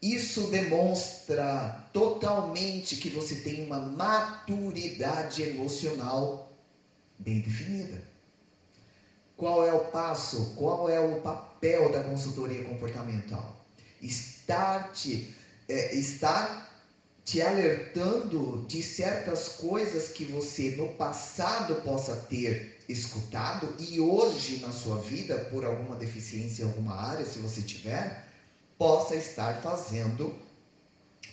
isso 0.00 0.46
demonstra 0.52 1.84
totalmente 1.92 2.94
que 2.94 3.10
você 3.10 3.40
tem 3.40 3.66
uma 3.66 3.80
maturidade 3.80 5.42
emocional 5.42 6.48
bem 7.18 7.40
definida. 7.40 8.00
Qual 9.36 9.66
é 9.66 9.72
o 9.72 9.86
passo? 9.86 10.54
Qual 10.54 10.88
é 10.88 11.00
o 11.00 11.20
papel 11.22 11.90
da 11.90 12.04
consultoria 12.04 12.64
comportamental? 12.64 13.66
Estar 14.00 14.92
te, 14.92 15.34
é, 15.68 15.96
estar 15.96 16.67
te 17.28 17.42
alertando 17.42 18.64
de 18.66 18.82
certas 18.82 19.50
coisas 19.50 20.08
que 20.08 20.24
você 20.24 20.70
no 20.76 20.94
passado 20.94 21.74
possa 21.82 22.16
ter 22.16 22.78
escutado 22.88 23.76
e 23.78 24.00
hoje 24.00 24.60
na 24.60 24.72
sua 24.72 24.98
vida, 25.02 25.36
por 25.50 25.62
alguma 25.62 25.94
deficiência 25.96 26.62
em 26.62 26.68
alguma 26.68 26.94
área, 26.94 27.26
se 27.26 27.38
você 27.38 27.60
tiver, 27.60 28.26
possa 28.78 29.14
estar 29.14 29.60
fazendo 29.60 30.34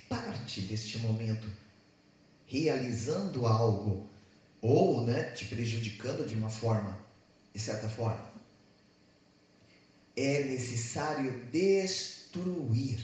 parte 0.09 0.59
deste 0.59 0.97
momento, 0.97 1.47
realizando 2.45 3.47
algo 3.47 4.05
ou 4.61 4.99
né, 5.05 5.31
te 5.31 5.45
prejudicando 5.45 6.27
de 6.27 6.35
uma 6.35 6.49
forma, 6.49 6.99
de 7.53 7.59
certa 7.61 7.87
forma. 7.87 8.33
É 10.13 10.43
necessário 10.43 11.45
destruir 11.53 12.99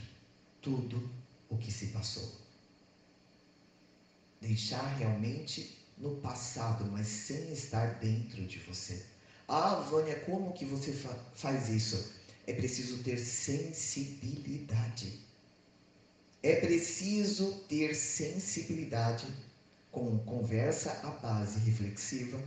tudo 0.61 1.09
o 1.49 1.55
que 1.55 1.71
se 1.71 1.87
passou 1.87 2.40
deixar 4.41 4.87
realmente 4.97 5.77
no 5.97 6.15
passado, 6.17 6.85
mas 6.91 7.07
sem 7.07 7.51
estar 7.53 7.99
dentro 7.99 8.45
de 8.47 8.59
você. 8.59 9.05
Ah, 9.47 9.75
Vânia, 9.75 10.19
como 10.21 10.53
que 10.53 10.65
você 10.65 10.93
fa 10.93 11.15
faz 11.35 11.69
isso? 11.69 12.11
É 12.47 12.53
preciso 12.53 13.03
ter 13.03 13.19
sensibilidade. 13.19 15.19
É 16.41 16.55
preciso 16.55 17.51
ter 17.67 17.95
sensibilidade 17.95 19.27
com 19.91 20.17
conversa 20.19 20.91
à 21.03 21.11
base 21.11 21.59
reflexiva 21.59 22.41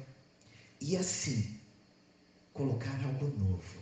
e 0.81 0.97
assim 0.97 1.55
colocar 2.53 3.01
algo 3.05 3.27
novo. 3.27 3.79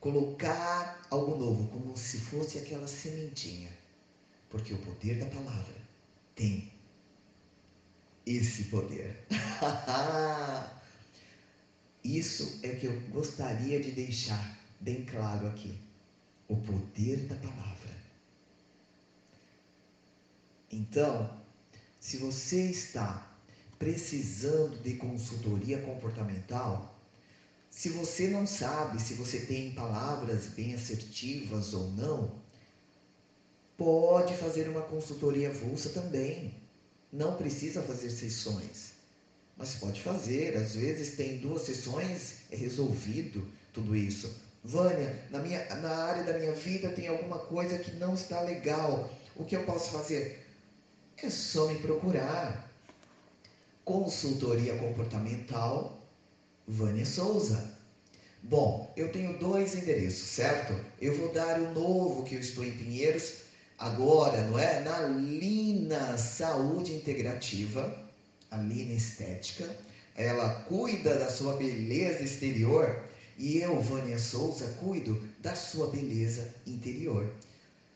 Colocar 0.00 1.00
algo 1.10 1.36
novo 1.36 1.68
como 1.68 1.96
se 1.96 2.18
fosse 2.18 2.58
aquela 2.58 2.88
sementinha. 2.88 3.70
Porque 4.48 4.72
o 4.72 4.78
poder 4.78 5.18
da 5.18 5.26
palavra 5.26 5.74
tem 6.34 6.70
esse 8.28 8.64
poder. 8.64 9.26
Isso 12.04 12.60
é 12.62 12.68
que 12.76 12.86
eu 12.86 13.00
gostaria 13.10 13.80
de 13.80 13.90
deixar 13.92 14.58
bem 14.80 15.04
claro 15.04 15.46
aqui. 15.48 15.78
O 16.46 16.56
poder 16.56 17.26
da 17.26 17.36
palavra. 17.36 17.96
Então, 20.70 21.38
se 21.98 22.18
você 22.18 22.70
está 22.70 23.26
precisando 23.78 24.82
de 24.82 24.94
consultoria 24.94 25.80
comportamental, 25.82 26.98
se 27.70 27.90
você 27.90 28.28
não 28.28 28.46
sabe 28.46 29.00
se 29.00 29.14
você 29.14 29.40
tem 29.40 29.72
palavras 29.72 30.48
bem 30.48 30.74
assertivas 30.74 31.74
ou 31.74 31.90
não, 31.92 32.40
pode 33.76 34.34
fazer 34.36 34.68
uma 34.68 34.82
consultoria 34.82 35.50
avulsa 35.50 35.90
também. 35.90 36.57
Não 37.12 37.36
precisa 37.36 37.82
fazer 37.82 38.10
sessões, 38.10 38.92
mas 39.56 39.74
pode 39.76 40.02
fazer. 40.02 40.56
Às 40.56 40.74
vezes 40.74 41.16
tem 41.16 41.38
duas 41.38 41.62
sessões, 41.62 42.34
é 42.50 42.56
resolvido 42.56 43.46
tudo 43.72 43.96
isso. 43.96 44.34
Vânia, 44.62 45.18
na, 45.30 45.38
minha, 45.38 45.64
na 45.76 45.90
área 45.90 46.24
da 46.24 46.38
minha 46.38 46.52
vida 46.52 46.90
tem 46.90 47.08
alguma 47.08 47.38
coisa 47.38 47.78
que 47.78 47.92
não 47.92 48.14
está 48.14 48.40
legal. 48.42 49.10
O 49.34 49.44
que 49.44 49.56
eu 49.56 49.64
posso 49.64 49.90
fazer? 49.90 50.46
É 51.16 51.30
só 51.30 51.68
me 51.68 51.78
procurar. 51.78 52.68
Consultoria 53.84 54.76
comportamental, 54.76 55.98
Vânia 56.66 57.06
Souza. 57.06 57.78
Bom, 58.42 58.92
eu 58.96 59.10
tenho 59.10 59.38
dois 59.38 59.74
endereços, 59.74 60.28
certo? 60.28 60.78
Eu 61.00 61.16
vou 61.16 61.32
dar 61.32 61.58
o 61.60 61.72
novo 61.72 62.24
que 62.24 62.34
eu 62.34 62.40
estou 62.40 62.64
em 62.64 62.76
Pinheiros, 62.76 63.36
agora, 63.78 64.42
não 64.44 64.58
é? 64.58 64.80
Na 64.80 65.02
Lina 65.06 66.18
Saúde 66.18 66.92
Integrativa, 66.92 67.96
a 68.50 68.56
Lina 68.56 68.94
Estética, 68.94 69.68
ela 70.16 70.62
cuida 70.62 71.14
da 71.14 71.30
sua 71.30 71.54
beleza 71.56 72.24
exterior 72.24 73.04
e 73.36 73.58
eu, 73.58 73.80
Vânia 73.80 74.18
Souza, 74.18 74.66
cuido 74.80 75.22
da 75.40 75.54
sua 75.54 75.88
beleza 75.90 76.52
interior. 76.66 77.32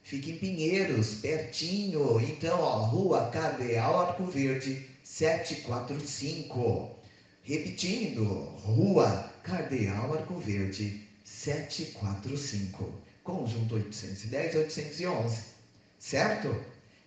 Fica 0.05 0.31
em 0.31 0.39
Pinheiros, 0.39 1.15
pertinho. 1.17 2.21
Então, 2.21 2.61
ó, 2.61 2.85
Rua 2.85 3.29
Cardeal 3.31 4.01
Arco 4.01 4.25
Verde, 4.27 4.89
745. 5.03 6.91
Repetindo, 7.43 8.25
Rua 8.63 9.31
Cardeal 9.43 10.15
Arco 10.15 10.39
Verde, 10.39 11.09
745. 11.25 12.93
Conjunto 13.25 13.75
810 13.77 14.55
811 14.57 15.52
certo? 16.03 16.55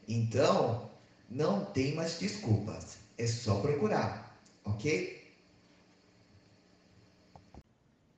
Então, 0.07 0.89
não 1.29 1.65
tem 1.65 1.93
mais 1.95 2.17
desculpas, 2.17 2.97
é 3.17 3.27
só 3.27 3.59
procurar, 3.59 4.39
ok? 4.63 5.21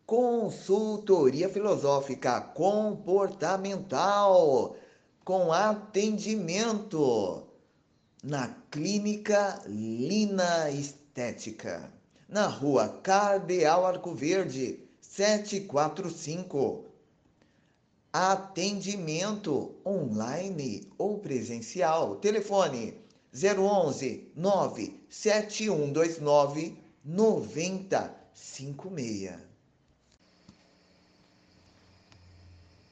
Consultoria 0.05 1.49
filosófica 1.49 2.39
comportamental 2.39 4.77
com 5.25 5.51
atendimento 5.51 7.41
na 8.23 8.55
Clínica 8.69 9.59
Lina 9.65 10.69
Estética, 10.69 11.91
na 12.29 12.45
Rua 12.45 12.87
Cardeal 13.01 13.83
Arco 13.85 14.13
Verde, 14.13 14.79
745 15.01 16.86
atendimento 18.17 19.75
online 19.85 20.89
ou 20.97 21.19
presencial. 21.19 22.15
Telefone 22.15 22.95
011 23.31 24.31
97129 24.35 26.75
9056. 27.05 29.37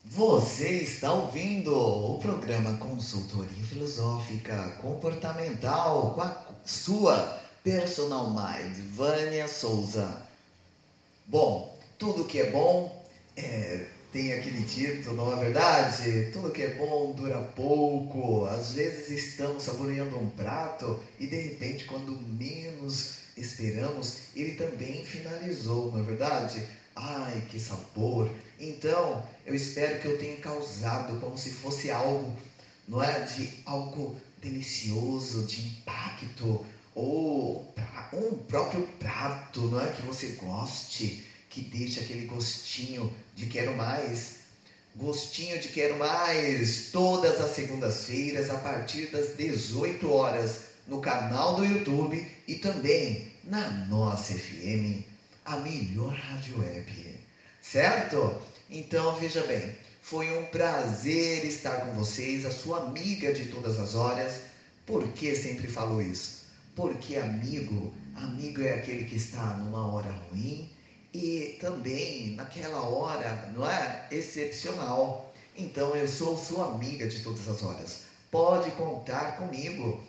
Você 0.05 0.83
está 0.83 1.11
ouvindo 1.11 1.75
o 1.75 2.19
programa 2.19 2.77
Consultoria 2.77 3.65
Filosófica 3.65 4.77
Comportamental 4.79 6.13
com 6.13 6.21
a 6.21 6.45
sua 6.63 7.41
personal 7.63 8.29
mind, 8.29 8.77
Vânia 8.91 9.47
Souza. 9.47 10.21
Bom, 11.25 11.75
tudo 11.97 12.25
que 12.25 12.39
é 12.39 12.51
bom 12.51 13.03
é 13.35 13.94
tem 14.15 14.31
aquele 14.31 14.63
título, 14.63 15.17
não 15.17 15.33
é 15.33 15.43
verdade? 15.43 16.31
Tudo 16.31 16.49
que 16.49 16.61
é 16.61 16.75
bom 16.75 17.11
dura 17.11 17.41
pouco. 17.53 18.45
Às 18.45 18.71
vezes 18.71 19.09
estamos 19.09 19.63
saboreando 19.63 20.17
um 20.17 20.29
prato 20.29 21.03
e 21.19 21.27
de 21.27 21.35
repente, 21.35 21.83
quando 21.83 22.17
menos 22.21 23.15
esperamos, 23.35 24.19
ele 24.33 24.55
também 24.55 25.03
finalizou, 25.05 25.91
não 25.91 25.99
é 25.99 26.03
verdade? 26.03 26.65
Ai, 26.95 27.43
que 27.49 27.59
sabor! 27.59 28.31
Então, 28.57 29.21
eu 29.45 29.53
espero 29.53 29.99
que 29.99 30.07
eu 30.07 30.17
tenha 30.17 30.37
causado 30.37 31.19
como 31.19 31.37
se 31.37 31.51
fosse 31.51 31.91
algo, 31.91 32.37
não 32.87 33.03
é? 33.03 33.19
De 33.19 33.51
algo 33.65 34.15
delicioso, 34.41 35.43
de 35.45 35.59
impacto, 35.59 36.65
ou 36.93 37.69
um 38.13 38.37
próprio 38.47 38.87
prato, 38.97 39.63
não 39.63 39.81
é? 39.81 39.91
Que 39.91 40.03
você 40.03 40.27
goste 40.41 41.34
que 41.55 41.61
deixa 41.61 42.01
aquele 42.01 42.25
gostinho 42.25 43.15
de 43.33 43.45
quero 43.45 43.73
mais. 43.77 44.39
Gostinho 44.93 45.57
de 45.57 45.69
quero 45.69 45.97
mais, 45.97 46.89
todas 46.91 47.39
as 47.39 47.55
segundas-feiras, 47.55 48.49
a 48.49 48.57
partir 48.57 49.07
das 49.07 49.37
18 49.37 50.11
horas, 50.11 50.59
no 50.85 50.99
canal 50.99 51.55
do 51.55 51.63
YouTube 51.63 52.29
e 52.45 52.55
também 52.55 53.31
na 53.45 53.69
nossa 53.87 54.33
FM. 54.33 55.05
a 55.45 55.57
melhor 55.57 56.13
rádio 56.13 56.59
web. 56.59 57.15
Certo? 57.61 58.41
Então, 58.69 59.15
veja 59.15 59.41
bem, 59.43 59.75
foi 60.01 60.37
um 60.37 60.45
prazer 60.47 61.45
estar 61.45 61.85
com 61.85 61.93
vocês, 61.93 62.45
a 62.45 62.51
sua 62.51 62.83
amiga 62.83 63.33
de 63.33 63.45
todas 63.45 63.79
as 63.79 63.95
horas. 63.95 64.41
Por 64.85 65.07
que 65.13 65.33
sempre 65.35 65.67
falo 65.67 66.01
isso? 66.01 66.47
Porque 66.75 67.15
amigo, 67.15 67.93
amigo 68.15 68.61
é 68.61 68.73
aquele 68.73 69.05
que 69.05 69.15
está 69.15 69.55
numa 69.57 69.93
hora 69.93 70.11
ruim 70.11 70.75
e 71.15 71.57
também 71.61 72.31
naquela 72.31 72.81
hora, 72.81 73.49
não 73.55 73.69
é? 73.69 74.05
Excepcional. 74.11 75.33
Então 75.57 75.95
eu 75.95 76.09
sou 76.09 76.37
sua 76.37 76.73
amiga 76.73 77.07
de 77.07 77.23
todas 77.23 77.47
as 77.47 77.63
horas. 77.63 78.01
Pode 78.29 78.69
contar 78.71 79.37
comigo. 79.37 80.03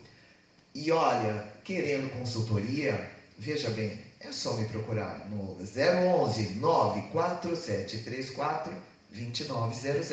E 0.75 0.91
olha, 0.91 1.47
querendo 1.63 2.11
consultoria, 2.11 3.09
veja 3.37 3.69
bem, 3.69 4.01
é 4.19 4.33
só 4.33 4.57
me 4.57 4.67
procurar 4.67 5.29
no 5.29 5.57
011 5.61 6.55
94734 6.55 8.73
2900. 9.09 10.11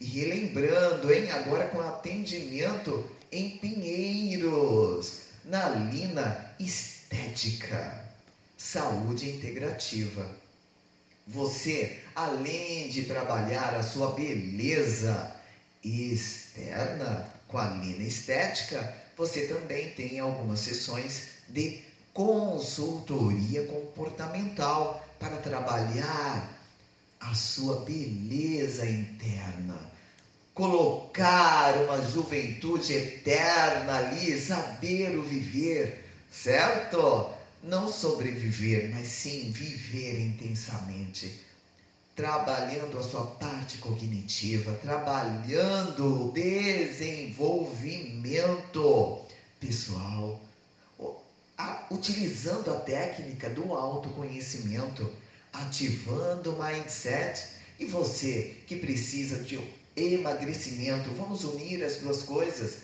E 0.00 0.06
relembrando, 0.06 1.12
hein, 1.12 1.30
agora 1.32 1.68
com 1.68 1.80
atendimento 1.80 3.04
em 3.30 3.58
Pinheiros, 3.58 5.24
na 5.44 5.68
Lina 5.68 6.54
Estética, 6.58 8.07
Saúde 8.58 9.30
Integrativa. 9.30 10.28
Você, 11.28 12.00
além 12.14 12.88
de 12.88 13.04
trabalhar 13.04 13.76
a 13.76 13.84
sua 13.84 14.12
beleza 14.14 15.32
externa 15.84 17.32
com 17.46 17.56
a 17.56 17.68
Lina 17.68 18.02
Estética, 18.02 18.92
você 19.16 19.46
também 19.46 19.92
tem 19.92 20.18
algumas 20.18 20.58
sessões 20.58 21.28
de 21.48 21.84
consultoria 22.12 23.62
comportamental 23.64 25.06
para 25.20 25.36
trabalhar 25.36 26.58
a 27.20 27.34
sua 27.34 27.84
beleza 27.84 28.84
interna. 28.90 29.88
Colocar 30.52 31.76
uma 31.84 32.02
juventude 32.02 32.92
eterna 32.92 33.98
ali, 33.98 34.36
saber 34.40 35.16
o 35.16 35.22
viver, 35.22 36.04
certo? 36.28 37.37
Não 37.62 37.92
sobreviver, 37.92 38.90
mas 38.94 39.08
sim 39.08 39.50
viver 39.50 40.20
intensamente. 40.20 41.40
Trabalhando 42.14 42.98
a 42.98 43.02
sua 43.02 43.26
parte 43.26 43.78
cognitiva, 43.78 44.74
trabalhando 44.74 46.28
o 46.28 46.32
desenvolvimento 46.32 49.20
pessoal, 49.60 50.40
utilizando 51.90 52.70
a 52.70 52.80
técnica 52.80 53.50
do 53.50 53.72
autoconhecimento 53.72 55.10
ativando 55.52 56.54
o 56.54 56.62
mindset. 56.62 57.48
E 57.78 57.86
você 57.86 58.56
que 58.66 58.76
precisa 58.76 59.42
de 59.42 59.58
um 59.58 59.66
emagrecimento, 59.96 61.10
vamos 61.14 61.44
unir 61.44 61.82
as 61.84 61.96
duas 61.96 62.22
coisas. 62.22 62.78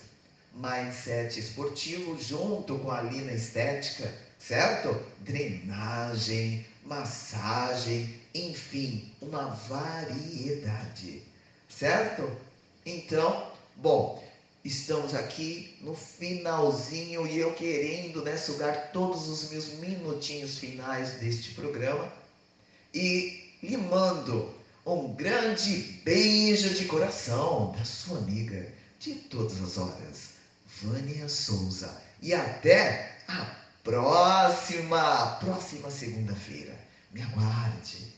Mindset 0.55 1.41
esportivo 1.41 2.19
junto 2.21 2.79
com 2.79 2.91
a 2.91 3.03
lina 3.03 3.33
estética, 3.33 4.13
certo? 4.47 5.01
Drenagem, 5.21 6.67
massagem, 6.85 8.21
enfim, 8.35 9.11
uma 9.21 9.55
variedade, 9.69 11.23
certo? 11.69 12.31
Então, 12.85 13.51
bom, 13.77 14.23
estamos 14.63 15.15
aqui 15.15 15.79
no 15.81 15.95
finalzinho 15.95 17.27
e 17.27 17.39
eu 17.39 17.55
querendo 17.55 18.23
né, 18.23 18.37
sugar 18.37 18.93
todos 18.93 19.29
os 19.29 19.51
meus 19.51 19.69
minutinhos 19.79 20.59
finais 20.59 21.13
deste 21.13 21.55
programa 21.55 22.13
e 22.93 23.51
lhe 23.63 23.77
mando 23.79 24.53
um 24.85 25.15
grande 25.15 26.01
beijo 26.05 26.75
de 26.75 26.85
coração 26.85 27.73
da 27.79 27.85
sua 27.85 28.19
amiga 28.19 28.71
de 29.01 29.15
todas 29.15 29.63
as 29.63 29.79
horas, 29.79 30.29
Vânia 30.83 31.27
Souza. 31.31 32.03
E 32.21 32.35
até 32.35 33.17
a 33.27 33.64
próxima, 33.85 35.37
próxima 35.41 35.91
segunda-feira. 35.91 36.75
Me 37.13 37.23
aguarde. 37.23 38.14